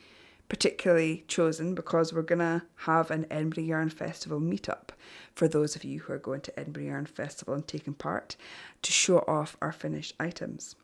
particularly 0.49 1.25
chosen 1.29 1.75
because 1.75 2.13
we're 2.13 2.23
going 2.23 2.39
to 2.39 2.63
have 2.77 3.11
an 3.11 3.27
Edinburgh 3.31 3.65
Yarn 3.65 3.91
Festival 3.91 4.41
meetup 4.41 4.91
for 5.35 5.47
those 5.47 5.77
of 5.77 5.85
you 5.85 6.01
who 6.01 6.13
are 6.13 6.19
going 6.19 6.41
to 6.41 6.59
Edinburgh 6.59 6.85
Yarn 6.85 7.07
Festival 7.07 7.55
and 7.55 7.67
taking 7.67 7.95
part 7.95 8.37
to 8.83 8.93
show 8.93 9.19
off 9.29 9.57
our 9.61 9.73
finished 9.73 10.15
items. 10.19 10.75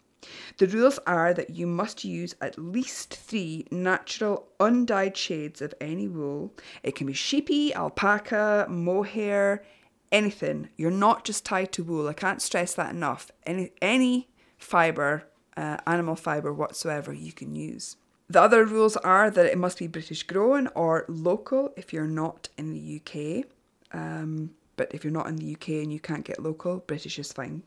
The 0.59 0.67
rules 0.67 0.99
are 1.07 1.35
that 1.35 1.51
you 1.51 1.67
must 1.67 2.05
use 2.05 2.35
at 2.41 2.59
least 2.59 3.15
three 3.15 3.67
natural 3.71 4.49
undyed 4.61 5.17
shades 5.17 5.61
of 5.61 5.75
any 5.81 6.09
wool. 6.09 6.53
It 6.83 6.95
can 6.95 7.07
be 7.07 7.13
sheepy, 7.13 7.75
alpaca, 7.75 8.67
mohair, 8.69 9.65
anything. 10.13 10.69
You're 10.77 10.91
not 10.91 11.25
just 11.25 11.45
tied 11.45 11.73
to 11.73 11.85
wool. 11.85 12.09
I 12.09 12.13
can't 12.13 12.43
stress 12.43 12.75
that 12.75 12.95
enough. 12.95 13.31
Any 13.45 13.73
any 13.83 14.29
fibre, 14.59 15.27
uh, 15.57 15.79
animal 15.87 16.17
fibre 16.17 16.53
whatsoever, 16.53 17.13
you 17.13 17.33
can 17.33 17.55
use. 17.55 17.97
The 18.29 18.41
other 18.41 18.65
rules 18.65 18.97
are 18.99 19.31
that 19.31 19.47
it 19.47 19.59
must 19.59 19.79
be 19.79 19.87
British 19.87 20.23
grown 20.23 20.69
or 20.75 21.05
local 21.09 21.75
if 21.77 21.93
you're 21.93 22.07
not 22.07 22.49
in 22.57 22.73
the 22.73 23.01
UK. 23.01 23.45
Um, 23.93 24.51
but 24.77 24.93
if 24.95 25.05
you're 25.05 25.13
not 25.13 25.27
in 25.27 25.37
the 25.37 25.55
UK 25.55 25.69
and 25.69 25.93
you 25.93 26.01
can't 26.01 26.25
get 26.25 26.43
local, 26.43 26.79
British 26.79 27.19
is 27.19 27.33
fine. 27.33 27.63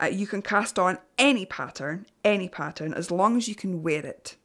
Uh, 0.00 0.06
you 0.06 0.26
can 0.26 0.42
cast 0.42 0.78
on 0.78 0.98
any 1.18 1.46
pattern, 1.46 2.06
any 2.24 2.48
pattern, 2.48 2.94
as 2.94 3.10
long 3.10 3.36
as 3.36 3.48
you 3.48 3.54
can 3.54 3.82
wear 3.82 4.04
it. 4.04 4.36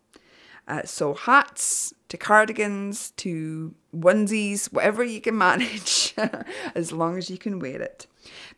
Uh, 0.67 0.83
so 0.83 1.13
hats 1.13 1.93
to 2.09 2.17
cardigans 2.17 3.11
to 3.11 3.73
onesies, 3.95 4.71
whatever 4.73 5.03
you 5.03 5.21
can 5.21 5.37
manage, 5.49 6.13
as 6.75 6.91
long 6.91 7.17
as 7.17 7.29
you 7.29 7.37
can 7.37 7.59
wear 7.59 7.81
it. 7.81 8.07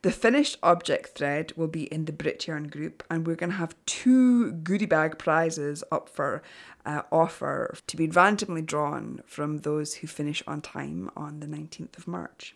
The 0.01 0.11
finished 0.11 0.57
object 0.63 1.17
thread 1.17 1.51
will 1.57 1.67
be 1.67 1.83
in 1.83 2.05
the 2.05 2.13
Brit 2.13 2.47
Yarn 2.47 2.67
group, 2.67 3.03
and 3.09 3.27
we're 3.27 3.35
going 3.35 3.51
to 3.51 3.57
have 3.57 3.75
two 3.85 4.51
goodie 4.51 4.85
bag 4.85 5.17
prizes 5.17 5.83
up 5.91 6.07
for 6.07 6.41
uh, 6.85 7.01
offer 7.11 7.75
to 7.87 7.97
be 7.97 8.07
randomly 8.07 8.61
drawn 8.61 9.21
from 9.25 9.59
those 9.59 9.95
who 9.95 10.07
finish 10.07 10.41
on 10.47 10.61
time 10.61 11.09
on 11.17 11.41
the 11.41 11.47
19th 11.47 11.97
of 11.97 12.07
March. 12.07 12.55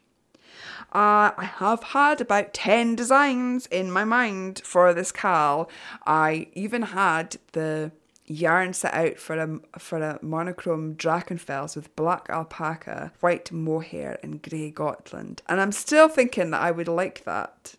Uh, 0.94 1.32
I 1.38 1.50
have 1.58 1.84
had 1.84 2.22
about 2.22 2.54
10 2.54 2.96
designs 2.96 3.66
in 3.68 3.92
my 3.92 4.04
mind 4.04 4.62
for 4.64 4.94
this 4.94 5.12
cal. 5.12 5.70
I 6.06 6.48
even 6.54 6.82
had 6.84 7.38
the 7.54 7.92
yarn 8.32 8.74
set 8.74 8.94
out 8.94 9.18
for 9.18 9.38
a 9.38 9.80
for 9.80 10.00
a 10.00 10.20
monochrome 10.22 10.96
Drachenfels 10.96 11.76
with 11.76 11.96
black 11.96 12.28
alpaca, 12.30 13.12
white 13.20 13.52
mohair, 13.52 14.20
and 14.24 14.42
grey 14.42 14.72
Gotland. 14.72 15.42
And 15.48 15.60
I'm 15.60 15.72
still 15.72 16.08
thinking 16.08 16.52
that 16.52 16.62
I 16.62 16.72
would 16.72 16.88
like 16.88 17.24
that. 17.26 17.76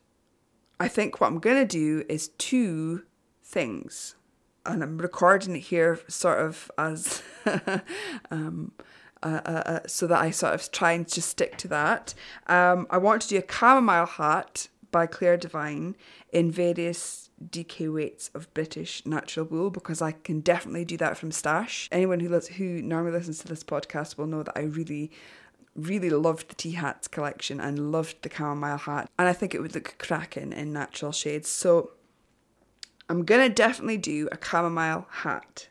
I 0.78 0.88
think 0.88 1.20
what 1.20 1.28
I'm 1.28 1.38
gonna 1.38 1.64
do 1.64 2.04
is 2.08 2.28
two 2.38 3.02
things. 3.42 4.16
And 4.64 4.82
I'm 4.82 4.98
recording 4.98 5.56
it 5.56 5.60
here 5.60 5.98
sort 6.08 6.38
of 6.38 6.70
as 6.78 7.22
um 8.30 8.72
uh, 9.22 9.40
uh, 9.44 9.62
uh, 9.66 9.80
so 9.87 10.06
that 10.06 10.20
I 10.20 10.30
sort 10.30 10.54
of 10.54 10.70
try 10.72 10.92
and 10.92 11.08
just 11.08 11.28
stick 11.28 11.56
to 11.58 11.68
that. 11.68 12.14
Um, 12.46 12.87
I 12.90 12.98
want 12.98 13.22
to 13.22 13.28
do 13.28 13.38
a 13.38 13.52
chamomile 13.52 14.06
hat 14.06 14.68
by 14.90 15.06
Clare 15.06 15.37
Devine 15.37 15.96
in 16.32 16.50
various 16.50 17.30
DK 17.50 17.92
weights 17.92 18.30
of 18.35 18.52
British 18.54 19.04
natural 19.06 19.46
wool 19.46 19.70
because 19.70 20.00
I 20.00 20.12
can 20.12 20.40
definitely 20.40 20.85
do 20.85 20.96
that 20.98 21.16
from 21.16 21.32
stash. 21.32 21.88
Anyone 21.90 22.20
who 22.20 22.28
li- 22.28 22.54
who 22.56 22.82
normally 22.82 23.12
listens 23.12 23.38
to 23.40 23.48
this 23.48 23.64
podcast 23.64 24.16
will 24.16 24.26
know 24.26 24.42
that 24.42 24.56
I 24.56 24.62
really 24.62 25.11
really 25.74 26.11
loved 26.11 26.50
the 26.50 26.54
tea 26.54 26.72
hats 26.72 27.08
collection 27.08 27.58
and 27.58 27.90
loved 27.90 28.20
the 28.20 28.30
chamomile 28.30 28.76
hat 28.76 29.08
and 29.18 29.26
I 29.26 29.32
think 29.32 29.54
it 29.54 29.62
would 29.62 29.74
look 29.74 29.94
cracking 29.98 30.52
in 30.52 30.72
natural 30.72 31.12
shades. 31.12 31.48
So 31.48 31.92
I'm 33.08 33.24
gonna 33.24 33.48
definitely 33.48 33.98
do 33.98 34.28
a 34.30 34.38
chamomile 34.42 35.06
hat. 35.11 35.68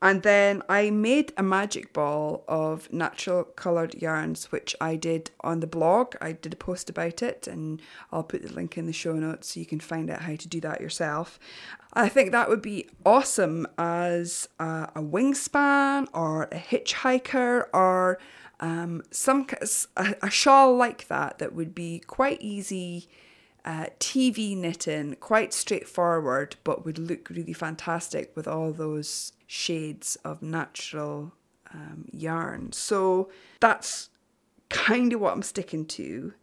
And 0.00 0.22
then 0.22 0.62
I 0.68 0.90
made 0.90 1.32
a 1.36 1.42
magic 1.42 1.92
ball 1.92 2.44
of 2.46 2.92
natural 2.92 3.44
coloured 3.44 3.94
yarns, 3.94 4.52
which 4.52 4.76
I 4.80 4.94
did 4.94 5.32
on 5.40 5.58
the 5.58 5.66
blog. 5.66 6.14
I 6.20 6.32
did 6.32 6.52
a 6.52 6.56
post 6.56 6.88
about 6.88 7.20
it, 7.20 7.48
and 7.48 7.82
I'll 8.12 8.22
put 8.22 8.42
the 8.42 8.52
link 8.52 8.78
in 8.78 8.86
the 8.86 8.92
show 8.92 9.14
notes 9.14 9.54
so 9.54 9.60
you 9.60 9.66
can 9.66 9.80
find 9.80 10.08
out 10.08 10.22
how 10.22 10.36
to 10.36 10.48
do 10.48 10.60
that 10.60 10.80
yourself. 10.80 11.40
I 11.94 12.08
think 12.08 12.30
that 12.30 12.48
would 12.48 12.62
be 12.62 12.88
awesome 13.04 13.66
as 13.76 14.48
a, 14.60 14.88
a 14.94 15.02
wingspan 15.02 16.06
or 16.12 16.44
a 16.44 16.58
hitchhiker 16.58 17.64
or 17.72 18.20
um, 18.60 19.02
some 19.10 19.46
a, 19.96 20.14
a 20.22 20.30
shawl 20.30 20.76
like 20.76 21.08
that 21.08 21.38
that 21.38 21.54
would 21.54 21.74
be 21.74 22.00
quite 22.00 22.40
easy 22.40 23.08
uh, 23.64 23.86
TV 23.98 24.56
knitting, 24.56 25.16
quite 25.20 25.52
straightforward, 25.52 26.56
but 26.62 26.84
would 26.84 26.98
look 26.98 27.28
really 27.30 27.52
fantastic 27.52 28.34
with 28.36 28.46
all 28.46 28.72
those 28.72 29.32
shades 29.48 30.16
of 30.24 30.42
natural 30.42 31.32
um, 31.72 32.04
yarn. 32.12 32.70
So 32.70 33.30
that's 33.58 34.10
kind 34.68 35.12
of 35.12 35.20
what 35.20 35.32
I'm 35.32 35.42
sticking 35.42 35.86
to. 35.86 36.34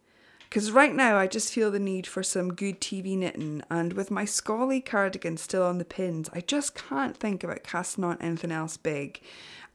Because 0.48 0.70
right 0.70 0.94
now 0.94 1.16
I 1.16 1.26
just 1.26 1.52
feel 1.52 1.70
the 1.70 1.78
need 1.78 2.06
for 2.06 2.22
some 2.22 2.54
good 2.54 2.80
TV 2.80 3.16
knitting, 3.16 3.62
and 3.70 3.94
with 3.94 4.10
my 4.10 4.24
Scully 4.24 4.80
cardigan 4.80 5.36
still 5.36 5.64
on 5.64 5.78
the 5.78 5.84
pins, 5.84 6.30
I 6.32 6.40
just 6.40 6.74
can't 6.74 7.16
think 7.16 7.42
about 7.42 7.64
casting 7.64 8.04
on 8.04 8.18
anything 8.20 8.52
else 8.52 8.76
big. 8.76 9.20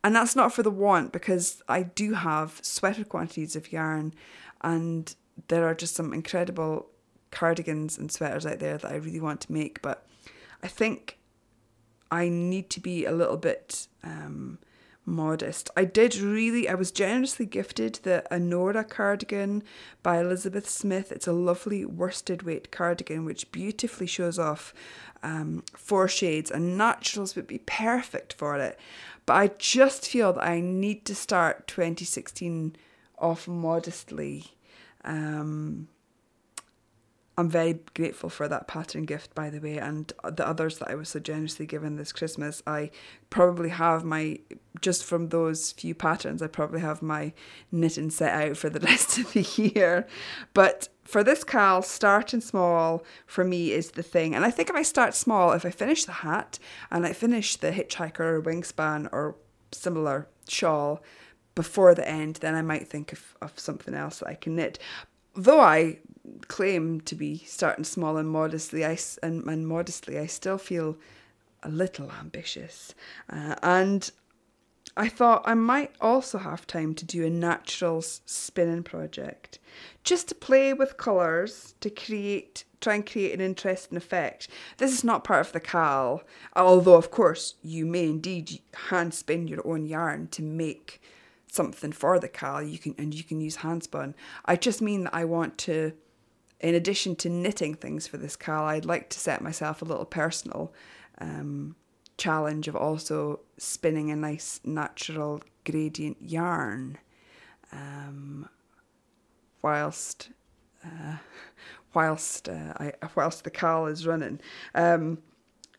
And 0.03 0.15
that's 0.15 0.35
not 0.35 0.53
for 0.53 0.63
the 0.63 0.71
want, 0.71 1.11
because 1.11 1.61
I 1.67 1.83
do 1.83 2.13
have 2.13 2.59
sweater 2.61 3.03
quantities 3.03 3.55
of 3.55 3.71
yarn, 3.71 4.13
and 4.61 5.13
there 5.47 5.65
are 5.67 5.75
just 5.75 5.95
some 5.95 6.13
incredible 6.13 6.87
cardigans 7.31 7.97
and 7.97 8.11
sweaters 8.11 8.45
out 8.45 8.59
there 8.59 8.77
that 8.77 8.91
I 8.91 8.95
really 8.95 9.21
want 9.21 9.41
to 9.41 9.51
make. 9.51 9.81
But 9.81 10.05
I 10.63 10.67
think 10.67 11.17
I 12.11 12.27
need 12.29 12.69
to 12.71 12.79
be 12.79 13.05
a 13.05 13.11
little 13.11 13.37
bit 13.37 13.87
um, 14.03 14.59
modest. 15.05 15.69
I 15.75 15.85
did 15.85 16.17
really, 16.17 16.67
I 16.67 16.75
was 16.75 16.91
generously 16.91 17.45
gifted 17.45 17.95
the 18.03 18.23
Anora 18.29 18.87
cardigan 18.87 19.63
by 20.03 20.19
Elizabeth 20.19 20.69
Smith. 20.69 21.11
It's 21.11 21.27
a 21.27 21.33
lovely 21.33 21.85
worsted 21.85 22.43
weight 22.43 22.71
cardigan 22.71 23.25
which 23.25 23.51
beautifully 23.51 24.07
shows 24.07 24.37
off 24.37 24.73
um, 25.23 25.63
four 25.75 26.07
shades, 26.07 26.51
and 26.51 26.77
naturals 26.77 27.35
would 27.35 27.47
be 27.47 27.59
perfect 27.59 28.33
for 28.33 28.57
it. 28.57 28.77
But 29.25 29.33
I 29.33 29.47
just 29.57 30.07
feel 30.07 30.33
that 30.33 30.43
I 30.43 30.59
need 30.61 31.05
to 31.05 31.15
start 31.15 31.67
2016 31.67 32.75
off 33.19 33.47
modestly. 33.47 34.55
Um, 35.03 35.87
I'm 37.41 37.49
very 37.49 37.79
grateful 37.95 38.29
for 38.29 38.47
that 38.47 38.67
pattern 38.67 39.03
gift, 39.05 39.33
by 39.33 39.49
the 39.49 39.59
way, 39.59 39.77
and 39.77 40.13
the 40.23 40.47
others 40.47 40.77
that 40.77 40.89
I 40.89 40.95
was 40.95 41.09
so 41.09 41.19
generously 41.19 41.65
given 41.65 41.95
this 41.95 42.11
Christmas. 42.11 42.61
I 42.67 42.91
probably 43.31 43.69
have 43.69 44.03
my, 44.03 44.37
just 44.79 45.03
from 45.03 45.29
those 45.29 45.71
few 45.71 45.95
patterns, 45.95 46.43
I 46.43 46.47
probably 46.47 46.81
have 46.81 47.01
my 47.01 47.33
knitting 47.71 48.11
set 48.11 48.31
out 48.31 48.57
for 48.57 48.69
the 48.69 48.79
rest 48.91 49.17
of 49.17 49.33
the 49.33 49.41
year. 49.41 50.07
But 50.53 50.89
for 51.03 51.23
this 51.23 51.43
cal, 51.43 51.81
starting 51.81 52.41
small 52.41 53.03
for 53.25 53.43
me 53.43 53.71
is 53.71 53.91
the 53.91 54.03
thing. 54.03 54.35
And 54.35 54.45
I 54.45 54.51
think 54.51 54.69
if 54.69 54.75
I 54.75 54.83
start 54.83 55.15
small, 55.15 55.51
if 55.51 55.65
I 55.65 55.71
finish 55.71 56.05
the 56.05 56.11
hat 56.11 56.59
and 56.91 57.07
I 57.07 57.13
finish 57.13 57.55
the 57.55 57.71
hitchhiker 57.71 58.43
wingspan 58.43 59.09
or 59.11 59.35
similar 59.71 60.27
shawl 60.47 61.01
before 61.55 61.95
the 61.95 62.07
end, 62.07 62.35
then 62.35 62.53
I 62.53 62.61
might 62.61 62.87
think 62.87 63.11
of, 63.11 63.35
of 63.41 63.59
something 63.59 63.95
else 63.95 64.19
that 64.19 64.29
I 64.29 64.35
can 64.35 64.55
knit 64.55 64.77
though 65.35 65.59
I 65.59 65.99
claim 66.47 67.01
to 67.01 67.15
be 67.15 67.37
starting 67.39 67.83
small 67.83 68.17
and 68.17 68.29
modestly, 68.29 68.85
I 68.85 68.97
and, 69.23 69.43
and 69.45 69.67
modestly, 69.67 70.17
I 70.17 70.25
still 70.25 70.57
feel 70.57 70.97
a 71.63 71.69
little 71.69 72.11
ambitious, 72.19 72.95
uh, 73.29 73.55
and 73.61 74.09
I 74.97 75.07
thought 75.07 75.43
I 75.45 75.53
might 75.53 75.93
also 76.01 76.37
have 76.37 76.67
time 76.67 76.95
to 76.95 77.05
do 77.05 77.25
a 77.25 77.29
naturals 77.29 78.21
spinning 78.25 78.83
project, 78.83 79.59
just 80.03 80.27
to 80.29 80.35
play 80.35 80.73
with 80.73 80.97
colours 80.97 81.75
to 81.79 81.89
create, 81.89 82.65
try 82.81 82.95
and 82.95 83.09
create 83.09 83.33
an 83.33 83.41
interesting 83.41 83.97
effect. 83.97 84.49
This 84.77 84.91
is 84.91 85.03
not 85.03 85.23
part 85.23 85.45
of 85.45 85.53
the 85.53 85.61
cal, 85.61 86.23
although 86.55 86.95
of 86.95 87.09
course 87.09 87.55
you 87.63 87.85
may 87.85 88.05
indeed 88.05 88.59
hand 88.89 89.13
spin 89.13 89.47
your 89.47 89.65
own 89.65 89.85
yarn 89.85 90.27
to 90.29 90.43
make 90.43 91.01
something 91.47 91.91
for 91.93 92.19
the 92.19 92.27
cal. 92.27 92.61
You 92.61 92.77
can 92.77 92.95
and 92.97 93.13
you 93.13 93.23
can 93.23 93.39
use 93.39 93.57
hand 93.57 93.83
spun. 93.83 94.13
I 94.45 94.55
just 94.57 94.81
mean 94.81 95.05
that 95.05 95.15
I 95.15 95.23
want 95.25 95.57
to 95.59 95.93
in 96.61 96.75
addition 96.75 97.15
to 97.17 97.29
knitting 97.29 97.73
things 97.73 98.07
for 98.07 98.17
this 98.17 98.35
cal, 98.35 98.65
I'd 98.65 98.85
like 98.85 99.09
to 99.09 99.19
set 99.19 99.41
myself 99.41 99.81
a 99.81 99.85
little 99.85 100.05
personal 100.05 100.73
um, 101.19 101.75
challenge 102.17 102.67
of 102.67 102.75
also 102.75 103.39
spinning 103.57 104.11
a 104.11 104.15
nice 104.15 104.59
natural 104.63 105.41
gradient 105.65 106.17
yarn 106.21 106.97
um, 107.71 108.47
whilst 109.61 110.29
uh, 110.85 111.17
whilst 111.93 112.47
uh, 112.47 112.73
I 112.77 112.93
whilst 113.15 113.43
the 113.43 113.49
cal 113.49 113.87
is 113.87 114.05
running. 114.05 114.39
Um, 114.75 115.19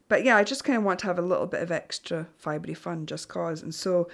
but 0.08 0.24
yeah, 0.24 0.36
I 0.36 0.44
just 0.44 0.64
kind 0.64 0.76
of 0.76 0.84
want 0.84 0.98
to 1.00 1.06
have 1.06 1.18
a 1.18 1.22
little 1.22 1.46
bit 1.46 1.62
of 1.62 1.70
extra 1.70 2.26
fibery 2.42 2.76
fun 2.76 3.06
just 3.06 3.28
cause, 3.28 3.62
and 3.62 3.74
so 3.74 4.08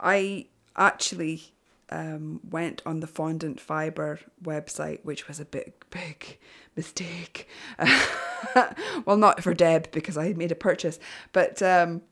I 0.00 0.46
actually 0.76 1.53
um, 1.94 2.40
went 2.50 2.82
on 2.84 2.98
the 2.98 3.06
Fondant 3.06 3.60
Fibre 3.60 4.18
website, 4.42 5.04
which 5.04 5.28
was 5.28 5.38
a 5.38 5.44
big, 5.44 5.72
big 5.90 6.38
mistake. 6.76 7.48
well, 9.04 9.16
not 9.16 9.42
for 9.42 9.54
Deb 9.54 9.92
because 9.92 10.16
I 10.16 10.26
had 10.26 10.36
made 10.36 10.50
a 10.50 10.56
purchase, 10.56 10.98
but 11.32 11.62
um, 11.62 12.02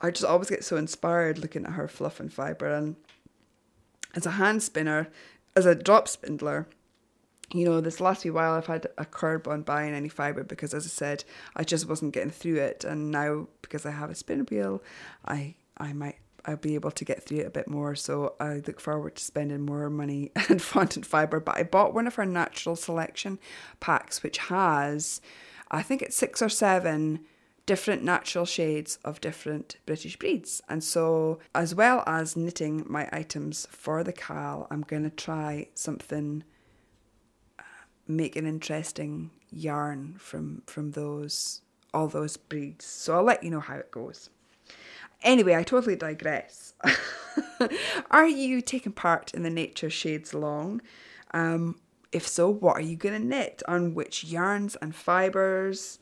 I 0.00 0.12
just 0.12 0.24
always 0.24 0.48
get 0.48 0.64
so 0.64 0.76
inspired 0.76 1.38
looking 1.38 1.66
at 1.66 1.72
her 1.72 1.88
fluff 1.88 2.20
and 2.20 2.32
fibre. 2.32 2.72
And 2.72 2.94
as 4.14 4.24
a 4.24 4.32
hand 4.32 4.62
spinner, 4.62 5.08
as 5.56 5.66
a 5.66 5.74
drop 5.74 6.06
spindler, 6.06 6.68
you 7.52 7.64
know, 7.64 7.80
this 7.80 8.00
last 8.00 8.22
few 8.22 8.32
while 8.32 8.52
I've 8.52 8.66
had 8.66 8.86
a 8.96 9.04
curb 9.04 9.48
on 9.48 9.62
buying 9.62 9.94
any 9.94 10.08
fibre 10.08 10.44
because, 10.44 10.72
as 10.72 10.86
I 10.86 10.88
said, 10.88 11.24
I 11.56 11.64
just 11.64 11.88
wasn't 11.88 12.14
getting 12.14 12.30
through 12.30 12.58
it. 12.58 12.84
And 12.84 13.10
now, 13.10 13.48
because 13.62 13.84
I 13.84 13.90
have 13.90 14.10
a 14.10 14.14
spin 14.14 14.46
wheel, 14.46 14.80
I 15.26 15.56
I 15.76 15.92
might 15.92 16.16
I'll 16.44 16.56
be 16.56 16.74
able 16.74 16.90
to 16.90 17.04
get 17.04 17.22
through 17.22 17.38
it 17.38 17.46
a 17.46 17.50
bit 17.50 17.68
more. 17.68 17.94
So 17.94 18.34
I 18.40 18.62
look 18.66 18.80
forward 18.80 19.16
to 19.16 19.24
spending 19.24 19.62
more 19.62 19.88
money 19.90 20.32
on 20.50 20.58
Fondant 20.58 21.06
Fibre. 21.06 21.40
But 21.40 21.58
I 21.58 21.62
bought 21.62 21.94
one 21.94 22.06
of 22.06 22.16
her 22.16 22.26
natural 22.26 22.76
selection 22.76 23.38
packs, 23.80 24.22
which 24.22 24.38
has, 24.38 25.20
I 25.70 25.82
think 25.82 26.02
it's 26.02 26.16
six 26.16 26.42
or 26.42 26.48
seven 26.48 27.20
different 27.64 28.02
natural 28.02 28.44
shades 28.44 28.98
of 29.04 29.20
different 29.20 29.76
British 29.86 30.18
breeds. 30.18 30.60
And 30.68 30.82
so, 30.82 31.38
as 31.54 31.74
well 31.74 32.02
as 32.06 32.36
knitting 32.36 32.84
my 32.88 33.08
items 33.12 33.66
for 33.70 34.02
the 34.02 34.12
cal, 34.12 34.66
I'm 34.70 34.82
going 34.82 35.04
to 35.04 35.10
try 35.10 35.68
something, 35.74 36.44
uh, 37.58 37.62
make 38.08 38.36
an 38.36 38.46
interesting 38.46 39.30
yarn 39.50 40.16
from 40.18 40.62
from 40.66 40.92
those 40.92 41.60
all 41.94 42.08
those 42.08 42.36
breeds. 42.36 42.84
So 42.84 43.14
I'll 43.14 43.22
let 43.22 43.42
you 43.42 43.50
know 43.50 43.60
how 43.60 43.76
it 43.76 43.90
goes. 43.90 44.30
Anyway, 45.22 45.54
I 45.54 45.62
totally 45.62 45.96
digress. 45.96 46.74
are 48.10 48.26
you 48.26 48.60
taking 48.60 48.92
part 48.92 49.32
in 49.34 49.42
the 49.42 49.50
Nature 49.50 49.90
Shades 49.90 50.34
Long? 50.34 50.82
Um, 51.32 51.78
if 52.10 52.26
so, 52.26 52.48
what 52.48 52.76
are 52.76 52.82
you 52.82 52.96
going 52.96 53.20
to 53.20 53.26
knit? 53.26 53.62
On 53.68 53.94
which 53.94 54.24
yarns 54.24 54.76
and 54.76 54.94
fibres 54.94 55.98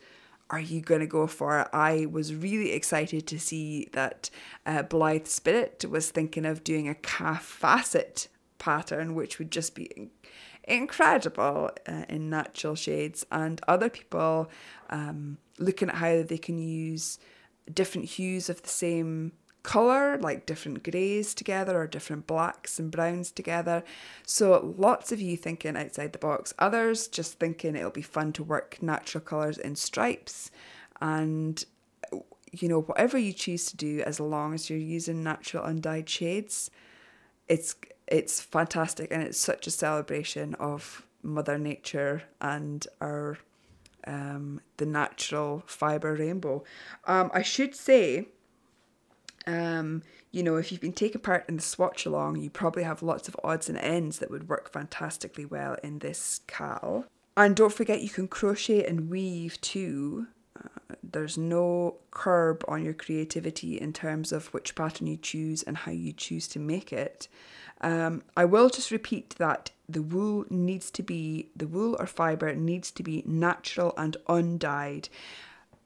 are 0.50 0.60
you 0.60 0.80
going 0.80 1.00
to 1.00 1.06
go 1.06 1.26
for? 1.26 1.74
I 1.74 2.06
was 2.06 2.34
really 2.34 2.72
excited 2.72 3.26
to 3.28 3.38
see 3.38 3.88
that 3.92 4.30
uh, 4.66 4.82
Blythe 4.82 5.26
Spirit 5.26 5.84
was 5.88 6.10
thinking 6.10 6.44
of 6.44 6.64
doing 6.64 6.88
a 6.88 6.94
Kaffe 6.94 7.42
Fassett 7.42 8.28
pattern, 8.58 9.14
which 9.14 9.38
would 9.38 9.52
just 9.52 9.74
be 9.74 10.10
incredible 10.64 11.70
uh, 11.86 12.04
in 12.08 12.30
natural 12.30 12.74
shades, 12.74 13.24
and 13.30 13.60
other 13.68 13.88
people 13.88 14.50
um, 14.90 15.38
looking 15.58 15.88
at 15.88 15.96
how 15.96 16.22
they 16.22 16.38
can 16.38 16.58
use 16.58 17.18
different 17.74 18.08
hues 18.08 18.48
of 18.48 18.62
the 18.62 18.68
same 18.68 19.32
colour, 19.62 20.18
like 20.18 20.46
different 20.46 20.82
greys 20.82 21.34
together 21.34 21.78
or 21.78 21.86
different 21.86 22.26
blacks 22.26 22.78
and 22.78 22.90
browns 22.90 23.30
together. 23.30 23.84
So 24.24 24.74
lots 24.78 25.12
of 25.12 25.20
you 25.20 25.36
thinking 25.36 25.76
outside 25.76 26.12
the 26.12 26.18
box, 26.18 26.54
others 26.58 27.08
just 27.08 27.38
thinking 27.38 27.76
it'll 27.76 27.90
be 27.90 28.02
fun 28.02 28.32
to 28.34 28.42
work 28.42 28.82
natural 28.82 29.22
colours 29.22 29.58
in 29.58 29.76
stripes. 29.76 30.50
And 31.00 31.64
you 32.52 32.68
know 32.68 32.80
whatever 32.80 33.16
you 33.16 33.32
choose 33.32 33.66
to 33.66 33.76
do 33.76 34.00
as 34.00 34.18
long 34.18 34.54
as 34.54 34.68
you're 34.68 34.78
using 34.78 35.22
natural 35.22 35.64
undyed 35.64 36.08
shades 36.08 36.68
it's 37.50 37.74
it's 38.06 38.40
fantastic. 38.40 39.08
And 39.10 39.22
it's 39.22 39.38
such 39.38 39.66
a 39.66 39.70
celebration 39.70 40.54
of 40.54 41.04
mother 41.22 41.58
nature 41.58 42.22
and 42.40 42.86
our 43.00 43.38
um, 44.10 44.60
the 44.78 44.86
natural 44.86 45.62
fibre 45.66 46.14
rainbow. 46.14 46.64
Um, 47.04 47.30
I 47.32 47.42
should 47.42 47.74
say, 47.74 48.26
um, 49.46 50.02
you 50.32 50.42
know, 50.42 50.56
if 50.56 50.70
you've 50.70 50.80
been 50.80 50.92
taking 50.92 51.20
part 51.20 51.48
in 51.48 51.56
the 51.56 51.62
swatch 51.62 52.04
along, 52.04 52.36
you 52.36 52.50
probably 52.50 52.82
have 52.82 53.02
lots 53.02 53.28
of 53.28 53.36
odds 53.44 53.68
and 53.68 53.78
ends 53.78 54.18
that 54.18 54.30
would 54.30 54.48
work 54.48 54.72
fantastically 54.72 55.44
well 55.44 55.76
in 55.82 56.00
this 56.00 56.40
cal. 56.48 57.06
And 57.36 57.54
don't 57.54 57.72
forget, 57.72 58.02
you 58.02 58.10
can 58.10 58.26
crochet 58.26 58.84
and 58.84 59.08
weave 59.08 59.60
too. 59.60 60.26
Uh, 60.58 60.96
there's 61.02 61.38
no 61.38 61.96
curb 62.10 62.64
on 62.66 62.84
your 62.84 62.94
creativity 62.94 63.80
in 63.80 63.92
terms 63.92 64.32
of 64.32 64.48
which 64.48 64.74
pattern 64.74 65.06
you 65.06 65.16
choose 65.16 65.62
and 65.62 65.76
how 65.76 65.92
you 65.92 66.12
choose 66.12 66.48
to 66.48 66.58
make 66.58 66.92
it. 66.92 67.28
Um, 67.80 68.22
I 68.36 68.44
will 68.44 68.68
just 68.68 68.90
repeat 68.90 69.36
that 69.38 69.70
the 69.92 70.02
wool 70.02 70.44
needs 70.50 70.90
to 70.92 71.02
be, 71.02 71.50
the 71.54 71.66
wool 71.66 71.96
or 71.98 72.06
fibre 72.06 72.54
needs 72.54 72.90
to 72.92 73.02
be 73.02 73.22
natural 73.26 73.94
and 73.96 74.16
undyed. 74.28 75.08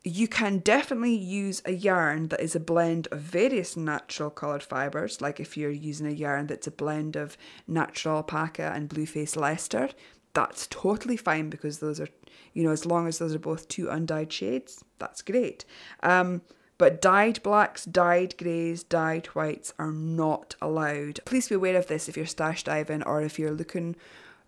You 0.02 0.28
can 0.28 0.58
definitely 0.58 1.14
use 1.16 1.62
a 1.64 1.72
yarn 1.72 2.28
that 2.28 2.40
is 2.40 2.54
a 2.54 2.60
blend 2.60 3.08
of 3.10 3.20
various 3.20 3.76
natural 3.76 4.30
coloured 4.30 4.62
fibres, 4.62 5.20
like 5.20 5.40
if 5.40 5.56
you're 5.56 5.70
using 5.70 6.06
a 6.06 6.10
yarn 6.10 6.46
that's 6.46 6.66
a 6.66 6.70
blend 6.70 7.16
of 7.16 7.38
natural 7.66 8.16
alpaca 8.16 8.72
and 8.74 8.88
blueface 8.88 9.36
Leicester, 9.36 9.88
that's 10.34 10.66
totally 10.66 11.16
fine 11.16 11.48
because 11.48 11.78
those 11.78 12.00
are, 12.00 12.08
you 12.52 12.64
know, 12.64 12.70
as 12.70 12.84
long 12.84 13.06
as 13.06 13.18
those 13.18 13.34
are 13.34 13.38
both 13.38 13.68
two 13.68 13.88
undyed 13.88 14.32
shades, 14.32 14.84
that's 14.98 15.22
great. 15.22 15.64
Um, 16.02 16.42
but 16.78 17.00
dyed 17.00 17.42
blacks, 17.42 17.84
dyed 17.84 18.36
greys, 18.36 18.82
dyed 18.82 19.26
whites 19.28 19.72
are 19.78 19.92
not 19.92 20.56
allowed. 20.60 21.20
Please 21.24 21.48
be 21.48 21.54
aware 21.54 21.76
of 21.76 21.86
this 21.86 22.08
if 22.08 22.16
you're 22.16 22.26
stash 22.26 22.64
diving 22.64 23.02
or 23.02 23.22
if 23.22 23.38
you're 23.38 23.52
looking 23.52 23.96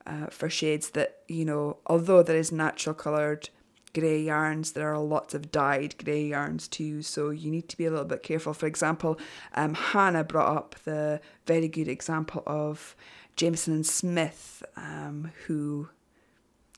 uh, 0.07 0.27
for 0.27 0.49
shades 0.49 0.91
that, 0.91 1.19
you 1.29 1.45
know, 1.45 1.79
although 1.87 2.23
there 2.23 2.37
is 2.37 2.51
natural 2.51 2.95
coloured 2.95 3.49
grey 3.95 4.21
yarns, 4.21 4.73
there 4.73 4.93
are 4.93 4.99
lots 4.99 5.35
of 5.35 5.51
dyed 5.51 5.97
grey 6.05 6.25
yarns 6.25 6.69
too, 6.69 7.01
so 7.03 7.31
you 7.31 7.51
need 7.51 7.69
to 7.69 7.77
be 7.77 7.87
a 7.87 7.91
little 7.91 8.05
bit 8.05 8.23
careful. 8.23 8.53
For 8.53 8.67
example, 8.67 9.19
um, 9.55 9.75
Hannah 9.75 10.25
brought 10.25 10.57
up 10.57 10.75
the 10.85 11.21
very 11.47 11.69
good 11.69 11.89
example 11.89 12.43
of 12.47 12.95
Jamieson 13.37 13.73
and 13.73 13.87
Smith, 13.87 14.63
um, 14.77 15.31
who 15.47 15.89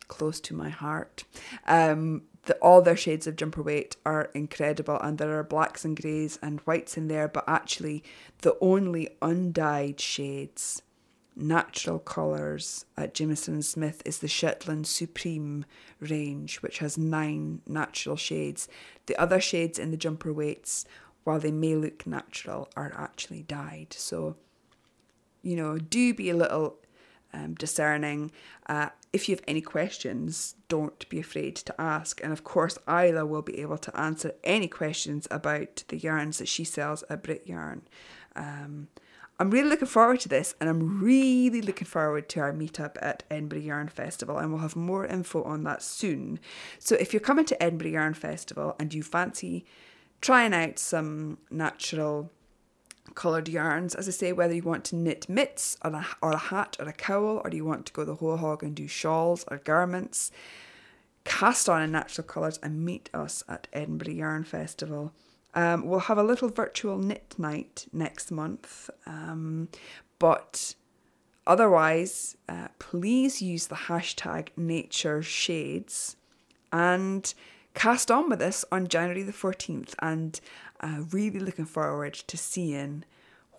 close 0.09 0.41
to 0.41 0.55
my 0.55 0.69
heart. 0.71 1.25
Um, 1.67 2.23
the, 2.49 2.55
all 2.57 2.83
their 2.83 2.97
shades 2.97 3.27
of 3.27 3.37
jumper 3.37 3.63
weight 3.63 3.97
are 4.05 4.31
incredible, 4.35 4.99
and 5.01 5.19
there 5.19 5.39
are 5.39 5.45
blacks 5.45 5.85
and 5.85 6.01
greys 6.01 6.39
and 6.43 6.61
whites 6.61 6.97
in 6.97 7.07
there, 7.09 7.29
but 7.29 7.45
actually, 7.47 8.03
the 8.41 8.57
only 8.61 9.11
undyed 9.23 10.01
shades 10.01 10.83
natural 11.37 11.99
colours 11.99 12.85
at 12.97 13.15
Jamieson 13.15 13.63
Smith 13.63 14.03
is 14.05 14.19
the 14.19 14.29
Shetland 14.29 14.87
Supreme 14.87 15.67
range, 16.01 16.57
which 16.63 16.79
has 16.79 16.99
nine 16.99 17.61
natural 17.67 18.17
shades. 18.17 18.67
The 19.07 19.17
other 19.21 19.41
shades 19.41 19.79
in 19.79 19.91
the 19.91 19.97
jumper 19.97 20.33
weights, 20.33 20.85
while 21.25 21.39
they 21.39 21.53
may 21.53 21.77
look 21.77 22.07
natural, 22.07 22.71
are 22.77 22.93
actually 22.97 23.43
dyed. 23.43 23.93
So, 23.93 24.37
you 25.43 25.55
know, 25.55 25.79
do 25.79 26.15
be 26.15 26.31
a 26.31 26.37
little 26.37 26.77
um, 27.33 27.55
discerning. 27.55 28.33
Uh, 28.67 28.89
if 29.13 29.29
you 29.29 29.37
have 29.37 29.45
any 29.49 29.61
questions, 29.61 30.55
don't 30.69 31.09
be 31.09 31.19
afraid 31.19 31.57
to 31.57 31.81
ask. 31.81 32.23
And 32.23 32.33
of 32.33 32.45
course, 32.45 32.79
Isla 32.89 33.25
will 33.25 33.43
be 33.43 33.61
able 33.61 33.79
to 33.79 33.99
answer 33.99 34.35
any 34.45 34.69
questions 34.69 35.27
about 35.31 35.85
the 35.89 35.97
yarns 35.97 36.39
that 36.39 36.49
she 36.49 36.65
sells 36.65 37.05
at 37.09 37.23
Brit 37.23 37.47
Yarn. 37.47 37.83
Um, 38.37 38.89
I'm 39.41 39.51
really 39.51 39.69
looking 39.69 39.87
forward 39.87 40.21
to 40.21 40.29
this, 40.29 40.55
and 40.61 40.69
I'm 40.69 41.01
really 41.01 41.63
looking 41.63 41.87
forward 41.87 42.29
to 42.31 42.41
our 42.41 42.53
meetup 42.53 42.97
at 43.01 43.23
Edinburgh 43.31 43.61
Yarn 43.61 43.89
Festival, 43.89 44.37
and 44.37 44.51
we'll 44.51 44.63
have 44.63 44.75
more 44.75 45.07
info 45.07 45.45
on 45.45 45.63
that 45.63 45.81
soon. 45.81 46.41
So, 46.81 46.97
if 46.97 47.13
you're 47.13 47.21
coming 47.21 47.45
to 47.47 47.63
Edinburgh 47.63 47.91
Yarn 47.91 48.15
Festival 48.15 48.75
and 48.81 48.93
you 48.93 49.05
fancy 49.05 49.65
trying 50.21 50.53
out 50.53 50.81
some 50.81 51.39
natural 51.51 52.33
coloured 53.19 53.49
yarns, 53.49 53.97
as 53.97 54.07
I 54.07 54.13
say, 54.13 54.33
whether 54.33 54.55
you 54.55 54.63
want 54.63 54.85
to 54.85 54.97
knit 54.97 55.29
mitts 55.29 55.77
or 55.85 55.91
a, 55.91 56.07
or 56.23 56.31
a 56.31 56.39
hat 56.39 56.77
or 56.79 56.89
a 56.89 56.93
cowl, 56.93 57.43
or 57.43 57.51
you 57.51 57.65
want 57.65 57.85
to 57.87 57.93
go 57.93 58.05
the 58.05 58.15
whole 58.15 58.37
hog 58.37 58.63
and 58.63 58.77
do 58.77 58.87
shawls 58.87 59.45
or 59.49 59.59
garments, 59.59 60.31
cast 61.25 61.69
on 61.69 61.83
in 61.83 61.91
natural 61.91 62.25
colours 62.25 62.61
and 62.63 62.85
meet 62.85 63.11
us 63.13 63.43
at 63.49 63.67
Edinburgh 63.73 64.15
Yarn 64.15 64.45
Festival. 64.45 65.13
Um, 65.53 65.89
we'll 65.89 65.99
have 65.99 66.17
a 66.17 66.23
little 66.23 66.49
virtual 66.49 66.97
knit 66.97 67.35
night 67.37 67.87
next 67.93 68.31
month, 68.31 68.89
um, 69.05 69.69
but 70.21 70.77
otherwise, 71.45 72.37
uh, 72.49 72.69
please 72.79 73.43
use 73.43 73.67
the 73.67 73.75
hashtag 73.91 74.51
Nature 74.57 75.25
Shades 75.25 76.15
and 76.73 77.35
cast 77.75 78.11
on 78.13 78.29
with 78.29 78.43
us 78.43 78.65
on 78.71 78.87
January 78.87 79.25
the 79.25 79.33
14th. 79.33 79.95
And 80.01 80.41
uh, 80.81 81.03
really 81.11 81.41
looking 81.41 81.65
forward 81.65 82.15
to 82.15 82.37
seeing 82.37 83.05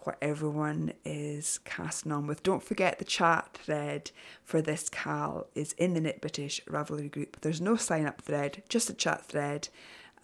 what 0.03 0.17
everyone 0.21 0.93
is 1.03 1.59
casting 1.65 2.11
on 2.11 2.25
with. 2.25 2.43
Don't 2.43 2.63
forget 2.63 2.99
the 2.99 3.05
chat 3.05 3.49
thread 3.53 4.11
for 4.43 4.61
this 4.61 4.89
KAL 4.89 5.47
is 5.55 5.73
in 5.73 5.93
the 5.93 6.01
Knit 6.01 6.21
British 6.21 6.61
Ravelry 6.65 7.11
group. 7.11 7.41
There's 7.41 7.61
no 7.61 7.75
sign 7.75 8.05
up 8.05 8.21
thread, 8.21 8.63
just 8.69 8.89
a 8.89 8.93
chat 8.93 9.25
thread 9.25 9.69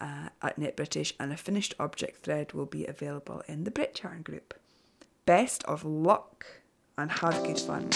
uh, 0.00 0.30
at 0.42 0.58
Knit 0.58 0.76
British, 0.76 1.14
and 1.20 1.32
a 1.32 1.36
finished 1.36 1.74
object 1.78 2.22
thread 2.22 2.52
will 2.52 2.66
be 2.66 2.86
available 2.86 3.42
in 3.48 3.64
the 3.64 3.70
Brit 3.70 4.00
Yarn 4.02 4.22
group. 4.22 4.54
Best 5.26 5.62
of 5.64 5.84
luck 5.84 6.46
and 6.96 7.10
have 7.10 7.42
good 7.44 7.60
fun. 7.60 7.90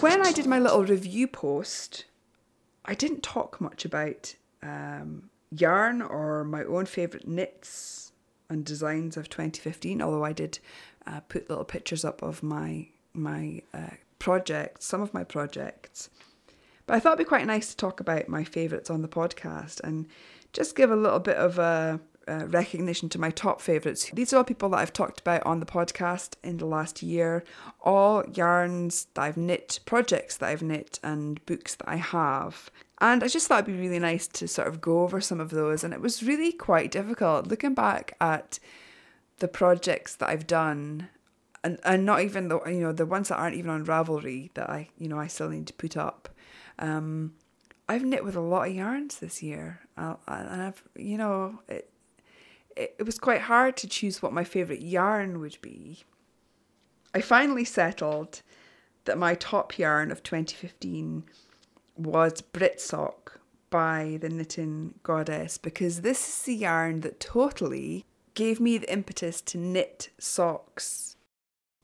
When 0.00 0.26
I 0.26 0.32
did 0.32 0.46
my 0.46 0.58
little 0.58 0.82
review 0.82 1.28
post, 1.28 2.06
I 2.86 2.94
didn't 2.94 3.22
talk 3.22 3.60
much 3.60 3.84
about 3.84 4.34
um, 4.62 5.28
yarn 5.50 6.00
or 6.00 6.42
my 6.42 6.64
own 6.64 6.86
favourite 6.86 7.28
knits 7.28 8.12
and 8.48 8.64
designs 8.64 9.18
of 9.18 9.28
2015, 9.28 10.00
although 10.00 10.24
I 10.24 10.32
did 10.32 10.58
uh, 11.06 11.20
put 11.28 11.50
little 11.50 11.66
pictures 11.66 12.02
up 12.02 12.22
of 12.22 12.42
my 12.42 12.88
my 13.12 13.60
uh, 13.74 13.90
projects, 14.18 14.86
some 14.86 15.02
of 15.02 15.12
my 15.12 15.22
projects. 15.22 16.08
But 16.86 16.96
I 16.96 17.00
thought 17.00 17.14
it'd 17.14 17.26
be 17.26 17.28
quite 17.28 17.46
nice 17.46 17.68
to 17.68 17.76
talk 17.76 18.00
about 18.00 18.26
my 18.26 18.42
favourites 18.42 18.88
on 18.88 19.02
the 19.02 19.08
podcast 19.08 19.80
and 19.84 20.06
just 20.54 20.76
give 20.76 20.90
a 20.90 20.96
little 20.96 21.18
bit 21.18 21.36
of 21.36 21.58
a, 21.58 22.00
a 22.30 22.46
recognition 22.46 23.08
to 23.10 23.20
my 23.20 23.30
top 23.30 23.60
favourites. 23.60 24.10
These 24.10 24.32
are 24.32 24.38
all 24.38 24.44
people 24.44 24.68
that 24.70 24.78
I've 24.78 24.92
talked 24.92 25.20
about 25.20 25.44
on 25.44 25.60
the 25.60 25.66
podcast 25.66 26.34
in 26.42 26.58
the 26.58 26.66
last 26.66 27.02
year, 27.02 27.44
all 27.82 28.24
yarns 28.32 29.06
that 29.14 29.22
I've 29.22 29.36
knit, 29.36 29.80
projects 29.84 30.36
that 30.38 30.48
I've 30.48 30.62
knit, 30.62 30.98
and 31.02 31.44
books 31.46 31.74
that 31.74 31.88
I 31.88 31.96
have. 31.96 32.70
And 33.00 33.24
I 33.24 33.28
just 33.28 33.48
thought 33.48 33.64
it'd 33.64 33.74
be 33.74 33.80
really 33.80 33.98
nice 33.98 34.26
to 34.28 34.46
sort 34.46 34.68
of 34.68 34.80
go 34.80 35.02
over 35.02 35.20
some 35.20 35.40
of 35.40 35.50
those. 35.50 35.82
And 35.84 35.92
it 35.92 36.00
was 36.00 36.22
really 36.22 36.52
quite 36.52 36.90
difficult 36.90 37.46
looking 37.48 37.74
back 37.74 38.16
at 38.20 38.58
the 39.38 39.48
projects 39.48 40.14
that 40.16 40.28
I've 40.28 40.46
done 40.46 41.08
and 41.62 41.78
and 41.84 42.04
not 42.04 42.22
even 42.22 42.48
the 42.48 42.60
you 42.66 42.80
know 42.80 42.92
the 42.92 43.06
ones 43.06 43.28
that 43.28 43.36
aren't 43.36 43.56
even 43.56 43.70
on 43.70 43.84
Ravelry 43.84 44.52
that 44.54 44.70
I 44.70 44.88
you 44.98 45.08
know 45.08 45.18
I 45.18 45.26
still 45.26 45.48
need 45.48 45.66
to 45.66 45.72
put 45.74 45.96
up. 45.96 46.28
Um, 46.78 47.34
I've 47.88 48.04
knit 48.04 48.24
with 48.24 48.36
a 48.36 48.40
lot 48.40 48.68
of 48.68 48.74
yarns 48.74 49.18
this 49.18 49.42
year, 49.42 49.80
uh, 49.96 50.14
and 50.28 50.62
I've 50.62 50.82
you 50.96 51.18
know 51.18 51.60
it, 51.68 51.90
it 52.98 53.06
was 53.06 53.18
quite 53.18 53.42
hard 53.42 53.76
to 53.78 53.88
choose 53.88 54.22
what 54.22 54.32
my 54.32 54.44
favorite 54.44 54.82
yarn 54.82 55.40
would 55.40 55.58
be. 55.60 56.04
I 57.14 57.20
finally 57.20 57.64
settled 57.64 58.42
that 59.04 59.18
my 59.18 59.34
top 59.34 59.78
yarn 59.78 60.10
of 60.10 60.22
2015 60.22 61.24
was 61.96 62.40
Britsock 62.40 63.38
by 63.68 64.18
the 64.20 64.28
Knitting 64.28 64.94
Goddess 65.02 65.58
because 65.58 66.00
this 66.00 66.28
is 66.28 66.42
the 66.42 66.54
yarn 66.54 67.00
that 67.00 67.20
totally 67.20 68.04
gave 68.34 68.60
me 68.60 68.78
the 68.78 68.92
impetus 68.92 69.40
to 69.42 69.58
knit 69.58 70.10
socks 70.18 71.10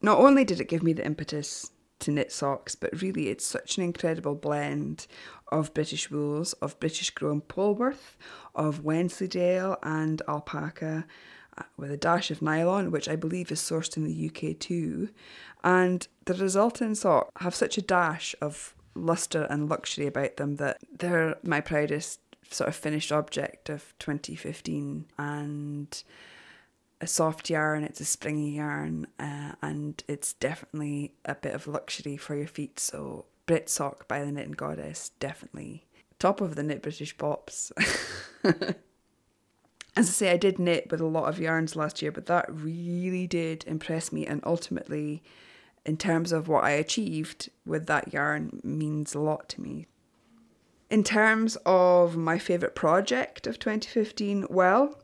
not 0.03 0.19
only 0.19 0.45
did 0.45 0.61
it 0.61 0.69
give 0.69 0.83
me 0.83 0.93
the 0.93 1.05
impetus 1.05 1.71
to 2.01 2.11
knit 2.11 2.31
socks, 2.31 2.75
but 2.75 3.01
really 3.01 3.29
it's 3.29 3.47
such 3.47 3.77
an 3.77 3.83
incredible 3.83 4.35
blend 4.35 5.07
of 5.49 5.75
British 5.75 6.11
wools, 6.11 6.53
of 6.55 6.79
British 6.81 7.11
grown 7.11 7.41
Polwarth, 7.41 8.17
of 8.55 8.85
Wensleydale 8.85 9.77
and 9.83 10.23
alpaca, 10.29 11.07
uh, 11.59 11.63
with 11.77 11.91
a 11.91 11.97
dash 11.97 12.31
of 12.31 12.43
nylon, 12.43 12.91
which 12.91 13.09
I 13.09 13.17
believe 13.17 13.51
is 13.51 13.61
sourced 13.61 13.97
in 13.97 14.05
the 14.05 14.31
UK 14.31 14.59
too. 14.59 15.11
And 15.65 16.07
the 16.25 16.35
resultant 16.35 16.99
socks 16.99 17.31
have 17.43 17.55
such 17.55 17.79
a 17.79 17.83
dash 17.83 18.35
of 18.41 18.75
lustre 18.95 19.47
and 19.51 19.69
luxury 19.69 20.07
about 20.07 20.37
them 20.37 20.57
that 20.57 20.79
they're 20.99 21.37
my 21.43 21.61
proudest 21.61 22.21
sort 22.51 22.69
of 22.69 22.77
finished 22.77 23.13
object 23.13 23.69
of 23.69 23.95
2015. 23.99 25.07
And 25.19 26.03
a 27.01 27.07
soft 27.07 27.51
yarn, 27.51 27.85
it's 27.85 28.01
a 28.01 28.05
springy 28.05 28.51
yarn, 28.51 29.07
uh, 29.19 29.53
and 29.63 30.03
it's 30.09 30.33
definitely 30.35 31.13
a 31.25 31.35
bit 31.35 31.55
of 31.55 31.67
luxury 31.67 32.17
for 32.17 32.35
your 32.35 32.47
feet. 32.47 32.81
So, 32.81 33.27
Brit 33.47 33.69
Sock 33.69 34.07
by 34.09 34.25
the 34.25 34.33
Knitting 34.33 34.53
Goddess, 34.53 35.13
definitely 35.21 35.87
top 36.19 36.41
of 36.41 36.55
the 36.55 36.63
Knit 36.63 36.83
British 36.83 37.17
Pops. 37.17 37.73
As 38.45 40.09
I 40.09 40.13
say, 40.13 40.31
I 40.31 40.37
did 40.37 40.59
knit 40.59 40.91
with 40.91 41.01
a 41.01 41.07
lot 41.07 41.29
of 41.29 41.41
yarns 41.41 41.75
last 41.75 42.03
year, 42.03 42.13
but 42.13 42.27
that 42.27 42.47
really 42.51 43.27
did 43.27 43.65
impress 43.67 44.13
me, 44.13 44.27
and 44.27 44.43
ultimately, 44.45 45.23
in 45.87 45.97
terms 45.97 46.33
of 46.33 46.49
what 46.49 46.65
I 46.65 46.73
achieved 46.73 47.49
with 47.65 47.87
that 47.87 48.13
yarn, 48.13 48.61
means 48.63 49.15
a 49.15 49.21
lot 49.21 49.49
to 49.51 49.63
me. 49.63 49.87
In 50.91 51.03
terms 51.03 51.57
of 51.65 52.17
my 52.17 52.39
favourite 52.39 52.75
project 52.75 53.47
of 53.47 53.59
2015, 53.59 54.47
well, 54.51 55.01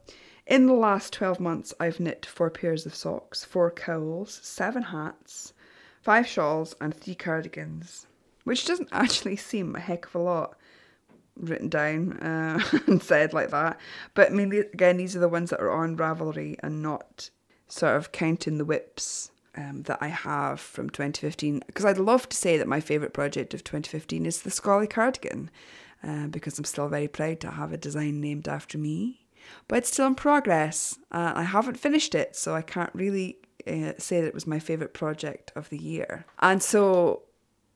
in 0.46 0.66
the 0.66 0.74
last 0.74 1.12
12 1.14 1.40
months, 1.40 1.72
I've 1.80 2.00
knit 2.00 2.26
four 2.26 2.50
pairs 2.50 2.84
of 2.84 2.94
socks, 2.94 3.44
four 3.44 3.70
cowls, 3.70 4.40
seven 4.42 4.82
hats, 4.82 5.54
five 6.02 6.26
shawls, 6.26 6.74
and 6.80 6.94
three 6.94 7.14
cardigans, 7.14 8.06
which 8.44 8.66
doesn't 8.66 8.88
actually 8.92 9.36
seem 9.36 9.74
a 9.74 9.80
heck 9.80 10.06
of 10.06 10.14
a 10.14 10.18
lot 10.18 10.56
written 11.36 11.68
down 11.68 12.12
uh, 12.18 12.60
and 12.86 13.02
said 13.02 13.32
like 13.32 13.50
that. 13.50 13.78
But 14.14 14.32
mean, 14.32 14.52
again, 14.52 14.96
these 14.96 15.16
are 15.16 15.20
the 15.20 15.28
ones 15.28 15.50
that 15.50 15.60
are 15.60 15.70
on 15.70 15.96
Ravelry 15.96 16.56
and 16.62 16.82
not 16.82 17.30
sort 17.68 17.96
of 17.96 18.12
counting 18.12 18.58
the 18.58 18.66
WIPs 18.66 19.30
um, 19.56 19.82
that 19.84 19.98
I 20.00 20.08
have 20.08 20.60
from 20.60 20.90
2015. 20.90 21.62
Because 21.66 21.84
I'd 21.84 21.98
love 21.98 22.28
to 22.28 22.36
say 22.36 22.56
that 22.56 22.68
my 22.68 22.80
favourite 22.80 23.14
project 23.14 23.54
of 23.54 23.64
2015 23.64 24.26
is 24.26 24.42
the 24.42 24.50
Scollay 24.50 24.88
cardigan, 24.88 25.50
uh, 26.02 26.26
because 26.26 26.58
I'm 26.58 26.64
still 26.64 26.88
very 26.88 27.08
proud 27.08 27.40
to 27.40 27.50
have 27.50 27.72
a 27.72 27.78
design 27.78 28.20
named 28.20 28.46
after 28.46 28.76
me 28.76 29.22
but 29.68 29.78
it's 29.78 29.92
still 29.92 30.06
in 30.06 30.14
progress. 30.14 30.98
Uh, 31.10 31.32
I 31.34 31.42
haven't 31.44 31.78
finished 31.78 32.14
it, 32.14 32.36
so 32.36 32.54
I 32.54 32.62
can't 32.62 32.90
really 32.94 33.38
uh, 33.66 33.92
say 33.98 34.20
that 34.20 34.28
it 34.28 34.34
was 34.34 34.46
my 34.46 34.58
favourite 34.58 34.94
project 34.94 35.52
of 35.54 35.68
the 35.68 35.78
year. 35.78 36.24
And 36.40 36.62
so, 36.62 37.22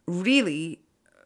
really, 0.06 0.80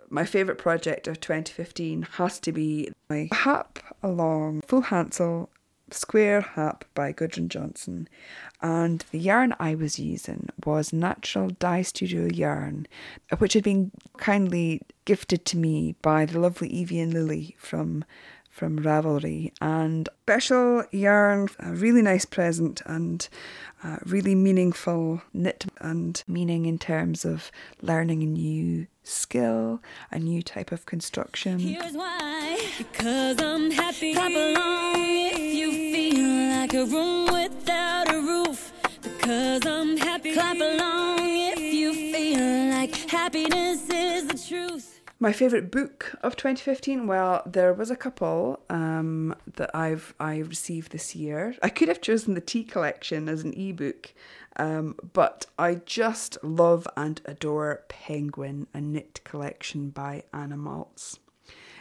my 0.08 0.24
favourite 0.24 0.58
project 0.58 1.06
of 1.06 1.20
2015 1.20 2.02
has 2.12 2.38
to 2.40 2.52
be 2.52 2.90
my 3.08 3.28
Hap 3.32 3.78
Along 4.02 4.62
Full 4.62 4.82
Hansel 4.82 5.50
Square 5.92 6.42
Hap 6.42 6.84
by 6.94 7.12
Gudrun 7.12 7.48
Johnston. 7.48 8.08
And 8.62 9.04
the 9.10 9.18
yarn 9.18 9.54
I 9.58 9.74
was 9.74 9.98
using 9.98 10.48
was 10.64 10.92
Natural 10.92 11.50
Dye 11.50 11.82
Studio 11.82 12.26
yarn, 12.26 12.86
which 13.38 13.54
had 13.54 13.64
been 13.64 13.90
kindly 14.16 14.82
gifted 15.04 15.44
to 15.46 15.56
me 15.56 15.96
by 16.02 16.24
the 16.26 16.38
lovely 16.38 16.68
Evie 16.68 17.00
and 17.00 17.12
Lily 17.12 17.56
from 17.58 18.04
from 18.50 18.80
Ravelry 18.80 19.52
and 19.60 20.08
special 20.22 20.84
yarn, 20.90 21.48
a 21.60 21.72
really 21.72 22.02
nice 22.02 22.24
present 22.24 22.82
and 22.84 23.26
really 24.04 24.34
meaningful 24.34 25.22
knit 25.32 25.64
and 25.80 26.22
meaning 26.28 26.66
in 26.66 26.78
terms 26.78 27.24
of 27.24 27.50
learning 27.80 28.22
a 28.22 28.26
new 28.26 28.86
skill, 29.02 29.80
a 30.10 30.18
new 30.18 30.42
type 30.42 30.72
of 30.72 30.84
construction. 30.84 31.58
Here's 31.58 31.94
why, 31.94 32.60
because 32.76 33.40
I'm 33.40 33.70
happy. 33.70 34.12
Clap 34.12 34.30
along 34.30 34.96
if 34.98 35.54
you 35.54 35.70
feel 35.72 36.58
like 36.58 36.74
a 36.74 36.84
room 36.84 37.32
without 37.32 38.12
a 38.12 38.18
roof. 38.18 38.72
Because 39.00 39.64
I'm 39.64 39.96
happy. 39.96 40.34
Clap 40.34 40.56
along 40.56 41.20
if 41.20 41.60
you 41.60 41.94
feel 41.94 42.70
like 42.70 42.94
happiness 43.10 43.88
is 43.88 44.26
the 44.26 44.36
truth. 44.36 44.89
My 45.22 45.34
favourite 45.34 45.70
book 45.70 46.14
of 46.22 46.34
2015? 46.34 47.06
Well, 47.06 47.42
there 47.44 47.74
was 47.74 47.90
a 47.90 47.96
couple 47.96 48.58
um, 48.70 49.34
that 49.56 49.70
I've 49.76 50.14
I 50.18 50.38
received 50.38 50.92
this 50.92 51.14
year. 51.14 51.54
I 51.62 51.68
could 51.68 51.88
have 51.88 52.00
chosen 52.00 52.32
the 52.32 52.40
Tea 52.40 52.64
Collection 52.64 53.28
as 53.28 53.42
an 53.42 53.52
ebook, 53.52 54.14
um, 54.56 54.96
but 55.12 55.44
I 55.58 55.74
just 55.74 56.42
love 56.42 56.88
and 56.96 57.20
adore 57.26 57.82
Penguin, 57.88 58.66
a 58.72 58.80
knit 58.80 59.20
collection 59.24 59.90
by 59.90 60.22
Anna 60.32 60.56
Maltz. 60.56 61.18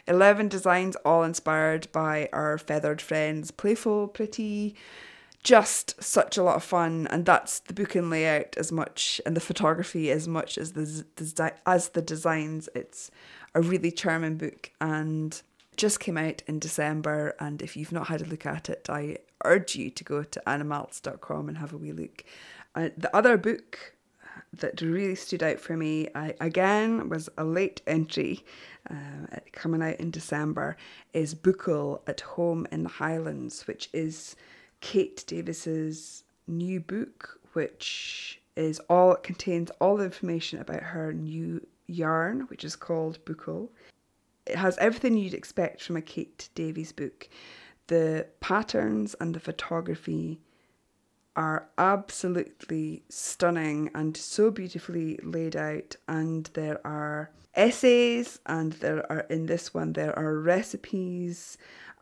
11 0.06 0.50
designs, 0.50 0.98
all 1.06 1.24
inspired 1.24 1.88
by 1.94 2.28
our 2.34 2.58
feathered 2.58 3.02
friends, 3.02 3.52
playful, 3.52 4.10
pretty, 4.10 4.76
just 5.44 6.02
such 6.04 6.38
a 6.38 6.44
lot 6.44 6.58
of 6.58 6.64
fun 6.64 7.08
and 7.10 7.26
that's 7.26 7.60
the 7.62 7.74
book 7.74 7.96
and 7.96 8.10
layout 8.10 8.58
as 8.58 8.72
much 8.72 9.22
and 9.26 9.36
the 9.36 9.42
photography 9.42 10.12
as 10.12 10.28
much 10.28 10.58
as 10.58 10.74
the, 10.74 11.54
as 11.66 11.90
the 11.90 12.02
designs. 12.02 12.68
It's 12.76 13.10
a 13.56 13.62
really 13.62 13.92
charming 13.92 14.38
book 14.38 14.72
and 14.82 15.42
just 15.78 16.02
came 16.02 16.18
out 16.18 16.44
in 16.46 16.60
December 16.60 17.36
and 17.40 17.62
if 17.62 17.78
you've 17.78 17.94
not 17.94 18.08
had 18.08 18.22
a 18.22 18.26
look 18.26 18.46
at 18.46 18.70
it 18.70 18.88
I 18.90 19.18
urge 19.46 19.76
you 19.76 19.90
to 19.90 20.04
go 20.04 20.24
to 20.24 20.42
annamaltz.com 20.46 21.48
and 21.48 21.58
have 21.58 21.72
a 21.72 21.78
wee 21.78 21.94
look. 21.94 22.26
Uh, 22.76 22.90
the 22.98 23.16
other 23.16 23.38
book 23.38 23.96
that 24.52 24.82
really 24.82 25.16
stood 25.16 25.42
out 25.42 25.60
for 25.60 25.78
me 25.78 26.10
I, 26.14 26.34
again 26.42 27.08
was 27.08 27.30
a 27.38 27.46
late 27.46 27.82
entry 27.88 28.44
uh, 28.90 29.38
coming 29.54 29.82
out 29.82 30.00
in 30.02 30.12
December 30.12 30.76
is 31.14 31.34
Buachaille 31.34 32.02
at 32.08 32.22
Home 32.22 32.68
in 32.74 32.84
the 32.84 32.90
Highlands 32.90 33.66
which 33.68 33.90
is 33.94 34.36
Kate 34.82 35.24
Davies's 35.28 36.24
new 36.48 36.80
book, 36.80 37.40
which 37.54 38.42
is 38.56 38.80
all 38.90 39.16
contains 39.16 39.72
all 39.80 39.98
the 39.98 40.06
information 40.06 40.60
about 40.60 40.84
her 40.84 41.14
new 41.14 41.66
yarn, 41.88 42.42
which 42.48 42.64
is 42.64 42.76
called 42.76 43.24
Buachaille. 43.26 43.70
It 44.46 44.56
has 44.56 44.78
everything 44.78 45.18
you'd 45.18 45.34
expect 45.34 45.82
from 45.82 45.98
a 45.98 46.02
Kate 46.02 46.50
Davies 46.56 46.92
book. 46.92 47.30
The 47.88 48.28
patterns 48.40 49.16
and 49.20 49.34
the 49.34 49.40
photography 49.40 50.40
are 51.36 51.70
absolutely 51.78 53.04
stunning 53.10 53.90
and 53.96 54.16
so 54.18 54.52
beautifully 54.52 55.18
laid 55.24 55.56
out 55.56 55.96
and 56.08 56.50
there 56.54 56.86
are 56.86 57.32
essays 57.56 58.40
and 58.46 58.74
there 58.74 59.10
are 59.12 59.22
in 59.30 59.46
this 59.46 59.74
one 59.74 59.94
there 59.94 60.18
are 60.20 60.38
recipes 60.38 61.58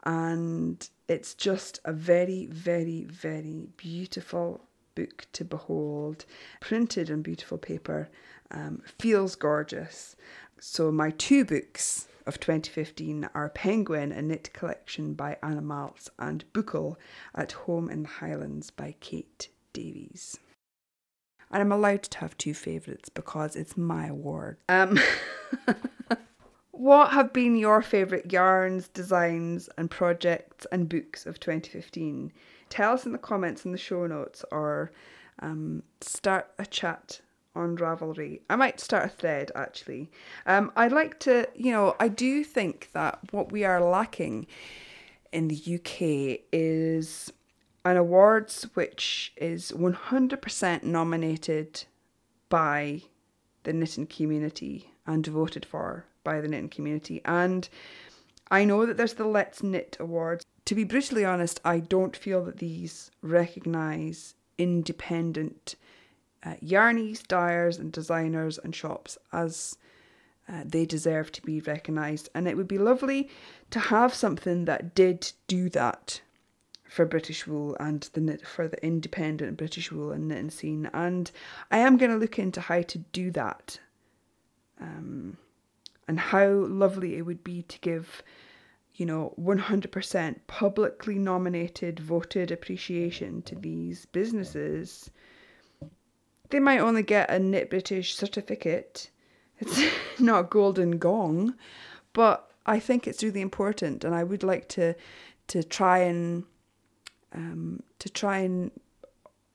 and 0.05 0.89
it's 1.07 1.33
just 1.33 1.79
a 1.85 1.93
very, 1.93 2.47
very, 2.47 3.05
very 3.05 3.69
beautiful 3.77 4.61
book 4.95 5.27
to 5.33 5.45
behold, 5.45 6.25
printed 6.59 7.11
on 7.11 7.21
beautiful 7.21 7.57
paper, 7.57 8.09
um, 8.51 8.81
feels 8.99 9.35
gorgeous. 9.35 10.15
So, 10.59 10.91
my 10.91 11.11
two 11.11 11.45
books 11.45 12.07
of 12.25 12.39
2015 12.39 13.29
are 13.33 13.49
Penguin, 13.49 14.11
a 14.11 14.21
knit 14.21 14.51
collection 14.53 15.13
by 15.13 15.37
Anna 15.41 15.61
Maltz, 15.61 16.09
and 16.19 16.43
Buachaille 16.53 16.97
at 17.35 17.53
Home 17.53 17.89
in 17.89 18.03
the 18.03 18.09
Highlands 18.09 18.69
by 18.71 18.95
Kate 18.99 19.49
Davies. 19.71 20.39
And 21.51 21.61
I'm 21.61 21.71
allowed 21.71 22.03
to 22.03 22.17
have 22.19 22.37
two 22.37 22.53
favourites 22.53 23.07
because 23.09 23.55
it's 23.55 23.77
my 23.77 24.07
award. 24.07 24.57
Um, 24.67 24.99
What 26.78 27.13
have 27.13 27.34
been 27.34 27.55
your 27.55 27.82
favourite 27.82 28.32
yarns, 28.32 28.88
designs, 28.88 29.67
and 29.80 29.89
projects 29.89 30.67
and 30.71 30.88
books 30.88 31.25
of 31.25 31.39
2015? 31.39 32.32
Tell 32.69 32.93
us 32.93 33.03
in 33.03 33.13
the 33.13 33.17
comments 33.17 33.65
in 33.65 33.71
the 33.71 33.80
show 33.80 34.05
notes 34.05 34.45
or 34.51 34.91
um, 35.39 35.82
start 36.01 36.51
a 36.59 36.67
chat 36.67 37.19
on 37.55 37.78
Ravelry. 37.78 38.41
I 38.47 38.57
might 38.57 38.80
start 38.80 39.05
a 39.05 39.09
thread 39.09 39.51
actually. 39.55 40.11
Um, 40.45 40.71
I'd 40.75 40.91
like 40.91 41.19
to, 41.21 41.47
you 41.55 41.71
know, 41.71 41.95
I 41.99 42.09
do 42.09 42.43
think 42.43 42.91
that 42.93 43.17
what 43.32 43.51
we 43.51 43.63
are 43.63 43.82
lacking 43.82 44.45
in 45.32 45.47
the 45.47 45.55
UK 45.55 46.45
is 46.53 47.34
an 47.86 47.97
awards 47.97 48.67
which 48.75 49.34
is 49.36 49.71
100% 49.71 50.84
nominated 50.84 51.86
by 52.49 53.01
the 53.63 53.73
knitting 53.73 54.05
community 54.05 54.91
and 55.07 55.25
voted 55.25 55.65
for 55.65 56.05
by 56.28 56.41
the 56.41 56.47
knitting 56.49 56.67
community. 56.67 57.21
And 57.23 57.69
I 58.51 58.65
know 58.65 58.86
that 58.86 58.97
there's 58.97 59.13
the 59.13 59.25
Let's 59.25 59.63
Knit 59.63 59.95
Awards. 59.97 60.45
To 60.65 60.75
be 60.75 60.84
brutally 60.84 61.23
honest, 61.23 61.61
I 61.63 61.80
don't 61.80 62.17
feel 62.17 62.43
that 62.43 62.57
these 62.57 63.11
recognise 63.21 64.36
independent 64.57 65.75
uh, 66.43 66.55
yarnies, 66.61 67.25
dyers, 67.25 67.78
and 67.78 67.93
designers 67.93 68.59
and 68.61 68.75
shops 68.75 69.17
as 69.32 69.78
uh, 70.49 70.63
they 70.65 70.86
deserve 70.86 71.32
to 71.32 71.41
be 71.41 71.61
recognised. 71.61 72.28
And 72.36 72.45
it 72.45 72.57
would 72.57 72.67
be 72.67 72.78
lovely 72.78 73.30
to 73.69 73.80
have 73.80 74.13
something 74.13 74.65
that 74.65 74.93
did 74.93 75.32
do 75.47 75.69
that 75.69 76.19
for 76.89 77.05
British 77.05 77.47
wool 77.47 77.78
and 77.80 78.01
the 78.11 78.19
knit 78.19 78.45
for 78.45 78.67
the 78.67 78.86
independent 78.86 79.55
British 79.55 79.93
wool 79.93 80.11
and 80.11 80.28
knitting 80.28 80.49
scene. 80.49 80.89
And 80.93 81.32
I 81.71 81.78
am 81.78 81.95
going 81.95 82.11
to 82.11 82.17
look 82.17 82.38
into 82.38 82.59
how 82.59 82.82
to 82.82 82.97
do 82.97 83.32
that. 83.32 83.80
Um, 84.82 85.38
and 86.07 86.19
how 86.19 86.49
lovely 86.49 87.15
it 87.15 87.23
would 87.23 87.43
be 87.43 87.63
to 87.63 87.79
give, 87.79 88.23
you 88.95 89.05
know, 89.05 89.33
100% 89.39 90.39
publicly 90.47 91.19
nominated, 91.19 91.99
voted 91.99 92.51
appreciation 92.51 93.41
to 93.43 93.55
these 93.55 94.05
businesses. 94.07 95.11
They 96.49 96.59
might 96.59 96.79
only 96.79 97.03
get 97.03 97.29
a 97.29 97.39
Knit 97.39 97.69
British 97.69 98.15
certificate. 98.15 99.09
It's 99.59 99.81
not 100.19 100.39
a 100.39 100.47
golden 100.47 100.97
gong, 100.97 101.55
but 102.13 102.51
I 102.65 102.79
think 102.79 103.07
it's 103.07 103.23
really 103.23 103.41
important, 103.41 104.03
and 104.03 104.13
I 104.13 104.23
would 104.23 104.43
like 104.43 104.67
to 104.69 104.95
to 105.47 105.63
try 105.63 105.99
and 105.99 106.43
um, 107.33 107.81
to 107.99 108.09
try 108.09 108.39
and 108.39 108.71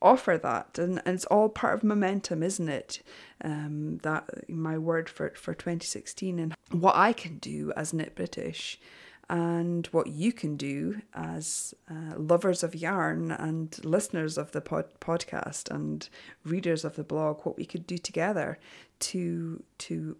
offer 0.02 0.38
that. 0.38 0.78
And, 0.78 1.00
and 1.04 1.14
it's 1.14 1.24
all 1.26 1.48
part 1.48 1.74
of 1.74 1.84
momentum 1.84 2.42
isn't 2.42 2.68
it? 2.68 3.02
Um, 3.44 3.98
that 4.02 4.48
my 4.48 4.78
word 4.78 5.08
for, 5.08 5.30
for 5.30 5.54
2016 5.54 6.38
and 6.38 6.54
what 6.70 6.94
i 6.94 7.12
can 7.12 7.38
do 7.38 7.72
as 7.76 7.92
knit 7.92 8.14
british 8.14 8.78
and 9.28 9.86
what 9.86 10.08
you 10.08 10.32
can 10.32 10.56
do 10.56 11.00
as 11.14 11.74
uh, 11.90 12.16
lovers 12.16 12.62
of 12.62 12.74
yarn 12.74 13.30
and 13.30 13.82
listeners 13.84 14.36
of 14.36 14.52
the 14.52 14.60
pod- 14.60 14.98
podcast 15.00 15.70
and 15.70 16.08
readers 16.44 16.84
of 16.84 16.96
the 16.96 17.04
blog 17.04 17.40
what 17.44 17.56
we 17.56 17.64
could 17.64 17.86
do 17.86 17.98
together 17.98 18.58
to 18.98 19.62
to 19.78 20.16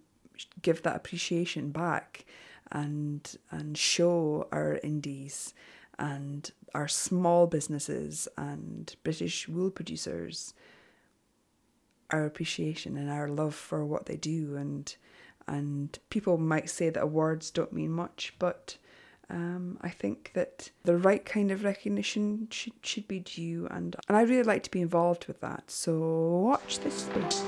give 0.62 0.82
that 0.82 0.96
appreciation 0.96 1.70
back 1.70 2.24
and 2.70 3.36
and 3.50 3.76
show 3.76 4.48
our 4.50 4.80
indies 4.82 5.52
and 5.98 6.52
our 6.74 6.88
small 6.88 7.46
businesses 7.46 8.28
and 8.36 8.94
British 9.02 9.48
wool 9.48 9.70
producers 9.70 10.54
our 12.10 12.26
appreciation 12.26 12.96
and 12.98 13.10
our 13.10 13.26
love 13.26 13.54
for 13.54 13.84
what 13.84 14.06
they 14.06 14.16
do. 14.16 14.56
And 14.56 14.94
and 15.48 15.98
people 16.10 16.38
might 16.38 16.70
say 16.70 16.90
that 16.90 17.02
awards 17.02 17.50
don't 17.50 17.72
mean 17.72 17.90
much 17.90 18.34
but 18.38 18.76
um, 19.32 19.78
I 19.80 19.88
think 19.88 20.32
that 20.34 20.70
the 20.84 20.96
right 20.96 21.24
kind 21.24 21.50
of 21.50 21.64
recognition 21.64 22.48
should 22.50 22.74
should 22.82 23.08
be 23.08 23.20
due. 23.20 23.66
And 23.70 23.96
and 24.08 24.16
I 24.16 24.22
really 24.22 24.42
like 24.42 24.62
to 24.64 24.70
be 24.70 24.82
involved 24.82 25.26
with 25.26 25.40
that. 25.40 25.70
So 25.70 25.98
watch 26.44 26.80
this 26.80 27.06
space. 27.06 27.42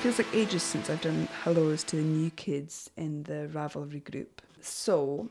Feels 0.00 0.16
like 0.16 0.34
ages 0.34 0.62
since 0.62 0.88
I've 0.88 1.02
done 1.02 1.28
hellos 1.44 1.84
to 1.84 1.96
the 1.96 2.02
new 2.02 2.30
kids 2.30 2.88
in 2.96 3.24
the 3.24 3.50
Ravelry 3.52 4.02
group. 4.02 4.40
So, 4.62 5.28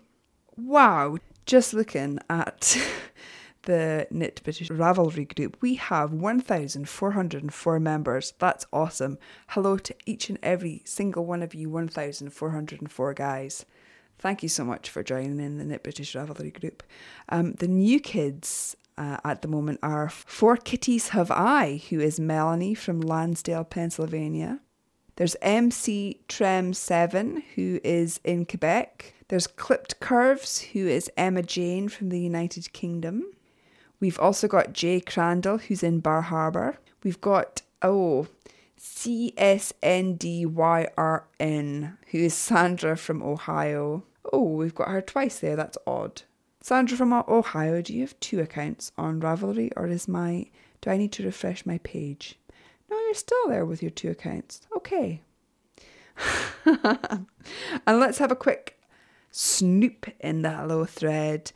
wow, 0.57 1.17
just 1.47 1.73
looking 1.73 2.19
at 2.29 2.77
the 3.63 4.05
Knit 4.11 4.41
British 4.43 4.69
Ravelry 4.69 5.35
group, 5.35 5.57
we 5.59 5.73
have 5.73 6.13
1,404 6.13 7.79
members. 7.79 8.33
That's 8.37 8.67
awesome. 8.71 9.17
Hello 9.47 9.75
to 9.75 9.95
each 10.05 10.29
and 10.29 10.37
every 10.43 10.83
single 10.85 11.25
one 11.25 11.41
of 11.41 11.55
you 11.55 11.67
1,404 11.71 13.13
guys. 13.15 13.65
Thank 14.19 14.43
you 14.43 14.49
so 14.49 14.63
much 14.63 14.91
for 14.91 15.01
joining 15.01 15.39
in 15.39 15.57
the 15.57 15.65
Knit 15.65 15.81
British 15.81 16.13
Ravelry 16.13 16.53
group. 16.59 16.83
Um, 17.29 17.53
the 17.53 17.67
new 17.67 17.99
kids 17.99 18.77
uh, 18.99 19.17
at 19.23 19.41
the 19.41 19.47
moment 19.47 19.79
are 19.81 20.09
Four 20.09 20.57
Kitties 20.57 21.09
Have 21.09 21.31
I, 21.31 21.81
who 21.89 21.99
is 21.99 22.19
Melanie 22.19 22.75
from 22.75 22.99
Lansdale, 22.99 23.63
Pennsylvania. 23.63 24.59
There's 25.15 25.37
MC 25.41 26.19
Trem7, 26.27 27.43
who 27.55 27.79
is 27.83 28.19
in 28.23 28.45
Quebec. 28.45 29.15
There's 29.29 29.47
Clipped 29.47 29.99
Curves, 29.99 30.59
who 30.61 30.87
is 30.87 31.09
Emma 31.17 31.41
Jane 31.41 31.87
from 31.87 32.09
the 32.09 32.19
United 32.19 32.71
Kingdom. 32.73 33.23
We've 33.99 34.19
also 34.19 34.47
got 34.47 34.73
Jay 34.73 34.99
Crandall, 34.99 35.57
who's 35.57 35.83
in 35.83 35.99
Bar 35.99 36.21
Harbour. 36.23 36.77
We've 37.03 37.21
got, 37.21 37.61
oh, 37.81 38.27
CSNDYRN, 38.79 39.57
who 42.11 42.17
is 42.17 42.33
Sandra 42.33 42.95
from 42.97 43.21
Ohio. 43.21 44.03
Oh, 44.31 44.43
we've 44.43 44.75
got 44.75 44.89
her 44.89 45.01
twice 45.01 45.39
there. 45.39 45.55
That's 45.55 45.77
odd. 45.85 46.23
Sandra 46.61 46.97
from 46.97 47.13
Ohio, 47.13 47.81
do 47.81 47.93
you 47.93 48.01
have 48.01 48.19
two 48.19 48.41
accounts 48.41 48.91
on 48.97 49.21
Ravelry 49.21 49.71
or 49.77 49.87
is 49.87 50.07
my. 50.07 50.47
Do 50.81 50.89
I 50.89 50.97
need 50.97 51.11
to 51.13 51.23
refresh 51.23 51.65
my 51.65 51.77
page? 51.79 52.37
No, 52.89 52.97
you're 52.97 53.13
still 53.13 53.47
there 53.47 53.65
with 53.65 53.81
your 53.81 53.91
two 53.91 54.09
accounts. 54.09 54.61
Okay. 54.75 55.21
and 56.65 57.25
let's 57.87 58.17
have 58.17 58.31
a 58.31 58.35
quick 58.35 58.79
snoop 59.31 60.07
in 60.19 60.41
the 60.41 60.51
hello 60.51 60.85
thread 60.85 61.51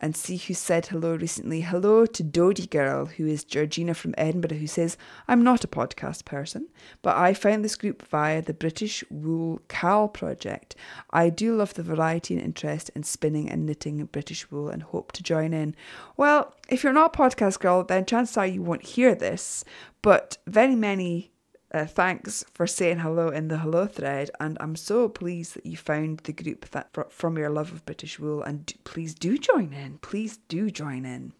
and 0.00 0.16
see 0.16 0.36
who 0.36 0.54
said 0.54 0.86
hello 0.86 1.16
recently. 1.16 1.62
Hello 1.62 2.06
to 2.06 2.22
Dodie 2.22 2.66
Girl, 2.66 3.06
who 3.06 3.26
is 3.26 3.42
Georgina 3.44 3.94
from 3.94 4.14
Edinburgh, 4.16 4.58
who 4.58 4.66
says, 4.66 4.96
I'm 5.26 5.42
not 5.42 5.64
a 5.64 5.68
podcast 5.68 6.24
person, 6.24 6.68
but 7.02 7.16
I 7.16 7.34
found 7.34 7.64
this 7.64 7.76
group 7.76 8.06
via 8.06 8.40
the 8.40 8.54
British 8.54 9.02
Wool 9.10 9.60
KAL 9.68 10.08
project. 10.08 10.76
I 11.10 11.30
do 11.30 11.56
love 11.56 11.74
the 11.74 11.82
variety 11.82 12.34
and 12.34 12.42
interest 12.42 12.90
in 12.94 13.02
spinning 13.02 13.50
and 13.50 13.66
knitting 13.66 14.04
British 14.06 14.50
wool 14.50 14.68
and 14.68 14.82
hope 14.82 15.12
to 15.12 15.22
join 15.22 15.52
in. 15.52 15.74
Well, 16.16 16.54
if 16.68 16.84
you're 16.84 16.92
not 16.92 17.14
a 17.14 17.18
podcast 17.18 17.58
girl, 17.58 17.82
then 17.82 18.06
chances 18.06 18.36
are 18.36 18.46
you 18.46 18.62
won't 18.62 18.84
hear 18.84 19.14
this, 19.14 19.64
but 20.02 20.38
very 20.46 20.76
many 20.76 21.32
uh, 21.72 21.84
thanks 21.84 22.44
for 22.54 22.66
saying 22.66 22.98
hello 22.98 23.28
in 23.28 23.48
the 23.48 23.58
hello 23.58 23.86
thread, 23.86 24.30
and 24.40 24.56
I'm 24.60 24.76
so 24.76 25.08
pleased 25.08 25.54
that 25.54 25.66
you 25.66 25.76
found 25.76 26.20
the 26.20 26.32
group 26.32 26.70
that 26.70 26.90
from 27.12 27.36
your 27.36 27.50
love 27.50 27.72
of 27.72 27.84
British 27.84 28.18
wool. 28.18 28.42
And 28.42 28.64
do, 28.66 28.74
please 28.84 29.14
do 29.14 29.36
join 29.36 29.72
in. 29.72 29.98
Please 29.98 30.38
do 30.48 30.70
join 30.70 31.04
in. 31.04 31.32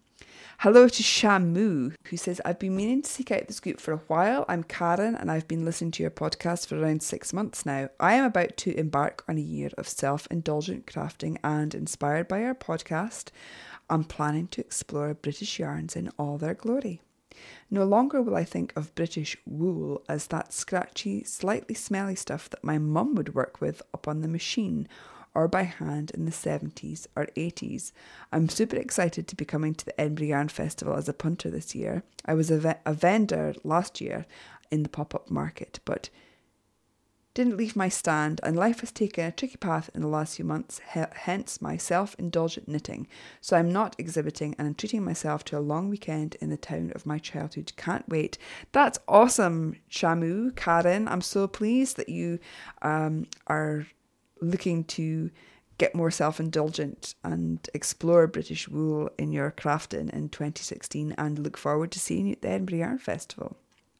Hello 0.59 0.89
to 0.89 1.03
Shamu, 1.03 1.95
who 2.05 2.17
says, 2.17 2.41
I've 2.43 2.59
been 2.59 2.75
meaning 2.75 3.01
to 3.01 3.09
seek 3.09 3.31
out 3.31 3.47
this 3.47 3.61
group 3.61 3.79
for 3.79 3.93
a 3.93 4.01
while. 4.07 4.45
I'm 4.49 4.63
Karen, 4.63 5.15
and 5.15 5.31
I've 5.31 5.47
been 5.47 5.65
listening 5.65 5.91
to 5.91 6.03
your 6.03 6.11
podcast 6.11 6.67
for 6.67 6.77
around 6.77 7.01
six 7.01 7.31
months 7.31 7.65
now. 7.65 7.89
I 7.99 8.15
am 8.15 8.25
about 8.25 8.57
to 8.57 8.77
embark 8.77 9.23
on 9.27 9.37
a 9.37 9.41
year 9.41 9.69
of 9.77 9.87
self 9.87 10.27
indulgent 10.29 10.85
crafting, 10.85 11.37
and 11.43 11.73
inspired 11.73 12.27
by 12.27 12.43
our 12.43 12.55
podcast, 12.55 13.29
I'm 13.89 14.03
planning 14.03 14.47
to 14.49 14.61
explore 14.61 15.13
British 15.13 15.57
yarns 15.57 15.95
in 15.95 16.11
all 16.19 16.37
their 16.37 16.53
glory. 16.53 17.01
No 17.69 17.85
longer 17.85 18.21
will 18.21 18.35
I 18.35 18.43
think 18.43 18.73
of 18.75 18.95
British 18.95 19.37
wool 19.45 20.03
as 20.09 20.27
that 20.27 20.51
scratchy, 20.53 21.23
slightly 21.23 21.75
smelly 21.75 22.15
stuff 22.15 22.49
that 22.49 22.63
my 22.63 22.77
mum 22.77 23.15
would 23.15 23.35
work 23.35 23.61
with 23.61 23.81
up 23.93 24.07
on 24.07 24.21
the 24.21 24.27
machine 24.27 24.87
or 25.35 25.47
by 25.47 25.63
hand 25.63 26.11
in 26.11 26.25
the 26.25 26.31
70s 26.31 27.07
or 27.15 27.27
80s. 27.37 27.91
I'm 28.31 28.49
super 28.49 28.75
excited 28.75 29.27
to 29.27 29.35
be 29.35 29.45
coming 29.45 29.75
to 29.75 29.85
the 29.85 29.99
Edinburgh 30.01 30.27
Yarn 30.27 30.49
Festival 30.49 30.95
as 30.95 31.07
a 31.07 31.13
punter 31.13 31.49
this 31.49 31.75
year. 31.75 32.03
I 32.25 32.33
was 32.33 32.49
a, 32.49 32.59
ve- 32.59 32.73
a 32.85 32.93
vendor 32.93 33.53
last 33.63 34.01
year 34.01 34.25
in 34.71 34.83
the 34.83 34.89
pop 34.89 35.13
up 35.13 35.29
market, 35.29 35.79
but 35.85 36.09
didn't 37.33 37.57
leave 37.57 37.75
my 37.75 37.89
stand, 37.89 38.41
and 38.43 38.55
life 38.55 38.79
has 38.81 38.91
taken 38.91 39.25
a 39.25 39.31
tricky 39.31 39.57
path 39.57 39.89
in 39.93 40.01
the 40.01 40.07
last 40.07 40.35
few 40.35 40.45
months, 40.45 40.79
hence 40.79 41.61
my 41.61 41.77
self 41.77 42.15
indulgent 42.17 42.67
knitting. 42.67 43.07
So 43.41 43.55
I'm 43.55 43.71
not 43.71 43.95
exhibiting 43.97 44.55
and 44.57 44.67
I'm 44.67 44.75
treating 44.75 45.03
myself 45.03 45.43
to 45.45 45.57
a 45.57 45.59
long 45.59 45.89
weekend 45.89 46.35
in 46.41 46.49
the 46.49 46.57
town 46.57 46.91
of 46.95 47.05
my 47.05 47.17
childhood. 47.17 47.71
Can't 47.77 48.07
wait. 48.09 48.37
That's 48.71 48.99
awesome, 49.07 49.75
Shamu, 49.89 50.55
Karen. 50.55 51.07
I'm 51.07 51.21
so 51.21 51.47
pleased 51.47 51.97
that 51.97 52.09
you 52.09 52.39
um, 52.81 53.27
are 53.47 53.85
looking 54.41 54.83
to 54.85 55.29
get 55.77 55.95
more 55.95 56.11
self 56.11 56.39
indulgent 56.39 57.15
and 57.23 57.67
explore 57.73 58.27
British 58.27 58.67
wool 58.67 59.09
in 59.17 59.31
your 59.31 59.51
crafting 59.51 60.09
in 60.11 60.29
2016 60.29 61.15
and 61.17 61.39
look 61.39 61.57
forward 61.57 61.91
to 61.91 61.99
seeing 61.99 62.27
you 62.27 62.33
at 62.33 62.41
the 62.41 62.49
Edinburgh 62.49 62.79
Yarn 62.79 62.97
Festival. 62.99 63.57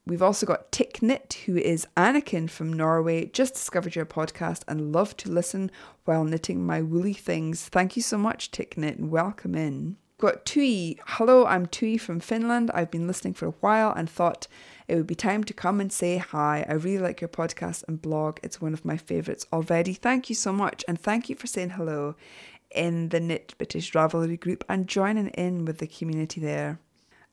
We've 0.09 0.23
also 0.23 0.47
got 0.47 0.71
Tick 0.71 1.03
Knit, 1.03 1.43
who 1.45 1.55
is 1.55 1.85
Anakin 1.95 2.49
from 2.49 2.73
Norway. 2.73 3.27
Just 3.27 3.53
discovered 3.53 3.95
your 3.95 4.07
podcast 4.07 4.63
and 4.67 4.91
love 4.91 5.15
to 5.17 5.29
listen 5.29 5.69
while 6.05 6.23
knitting 6.23 6.65
my 6.65 6.81
woolly 6.81 7.13
things. 7.13 7.67
Thank 7.67 7.95
you 7.95 8.01
so 8.01 8.17
much, 8.17 8.49
Tick 8.49 8.75
Knit, 8.75 8.97
and 8.97 9.11
welcome 9.11 9.53
in. 9.53 9.97
Got 10.17 10.47
Tui. 10.47 10.99
Hello, 11.05 11.45
I'm 11.45 11.67
Tui 11.67 11.99
from 11.99 12.19
Finland. 12.19 12.71
I've 12.73 12.89
been 12.89 13.05
listening 13.05 13.35
for 13.35 13.45
a 13.45 13.53
while 13.61 13.93
and 13.95 14.09
thought 14.09 14.47
it 14.87 14.95
would 14.95 15.05
be 15.05 15.13
time 15.13 15.43
to 15.43 15.53
come 15.53 15.79
and 15.79 15.93
say 15.93 16.17
hi. 16.17 16.65
I 16.67 16.73
really 16.73 17.03
like 17.03 17.21
your 17.21 17.27
podcast 17.27 17.83
and 17.87 18.01
blog. 18.01 18.39
It's 18.41 18.59
one 18.59 18.73
of 18.73 18.83
my 18.83 18.97
favourites 18.97 19.45
already. 19.53 19.93
Thank 19.93 20.27
you 20.27 20.35
so 20.35 20.51
much, 20.51 20.83
and 20.87 20.99
thank 20.99 21.29
you 21.29 21.35
for 21.35 21.45
saying 21.45 21.69
hello 21.69 22.15
in 22.71 23.09
the 23.09 23.19
Knit 23.19 23.53
British 23.59 23.91
Ravelry 23.91 24.39
group 24.39 24.63
and 24.67 24.87
joining 24.87 25.27
in 25.27 25.65
with 25.65 25.77
the 25.77 25.85
community 25.85 26.41
there. 26.41 26.79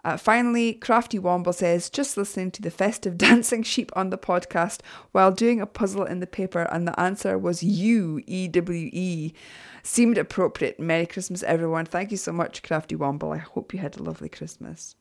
Uh, 0.07 0.17
finally, 0.17 0.73
Crafty 0.73 1.19
Womble 1.19 1.53
says, 1.53 1.91
just 1.91 2.17
listening 2.17 2.53
to 2.53 2.63
the 2.63 2.71
festive 2.71 3.19
dancing 3.27 3.65
sheep 3.65 3.91
on 3.97 4.11
the 4.11 4.17
podcast 4.17 4.79
while 5.11 5.33
doing 5.33 5.61
a 5.61 5.67
puzzle 5.67 6.05
in 6.05 6.21
the 6.21 6.29
paper, 6.29 6.63
and 6.71 6.87
the 6.87 6.99
answer 6.99 7.37
was 7.37 7.65
you, 7.65 8.23
E 8.25 8.47
W 8.47 8.89
E. 8.93 9.35
Seemed 9.83 10.17
appropriate. 10.17 10.79
Merry 10.79 11.07
Christmas, 11.07 11.43
everyone. 11.43 11.87
Thank 11.87 12.13
you 12.13 12.17
so 12.17 12.31
much, 12.31 12.63
Crafty 12.63 12.95
Womble. 12.95 13.35
I 13.35 13.39
hope 13.39 13.75
you 13.75 13.81
had 13.81 13.97
a 13.97 14.03
lovely 14.05 14.29
Christmas. 14.29 14.95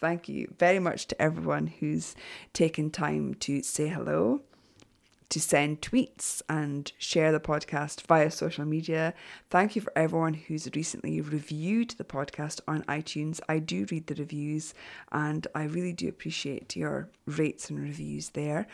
Thank 0.00 0.30
you 0.30 0.54
very 0.58 0.78
much 0.78 1.08
to 1.08 1.20
everyone 1.20 1.66
who's 1.66 2.14
taken 2.54 2.90
time 2.90 3.34
to 3.40 3.62
say 3.62 3.88
hello 3.88 4.40
to 5.30 5.40
send 5.40 5.82
tweets 5.82 6.40
and 6.48 6.90
share 6.98 7.32
the 7.32 7.40
podcast 7.40 8.02
via 8.06 8.30
social 8.30 8.64
media. 8.64 9.12
Thank 9.50 9.76
you 9.76 9.82
for 9.82 9.92
everyone 9.94 10.34
who's 10.34 10.68
recently 10.74 11.20
reviewed 11.20 11.90
the 11.90 12.04
podcast 12.04 12.60
on 12.66 12.82
iTunes. 12.84 13.40
I 13.48 13.58
do 13.58 13.86
read 13.90 14.06
the 14.06 14.14
reviews 14.14 14.72
and 15.12 15.46
I 15.54 15.64
really 15.64 15.92
do 15.92 16.08
appreciate 16.08 16.76
your 16.76 17.10
rates 17.26 17.68
and 17.68 17.78
reviews 17.78 18.30
there. 18.30 18.66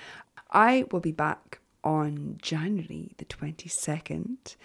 I 0.51 0.85
will 0.91 1.01
be 1.01 1.13
back 1.13 1.59
on 1.83 2.39
January 2.41 3.13
the 3.19 3.25
22nd, 3.25 4.57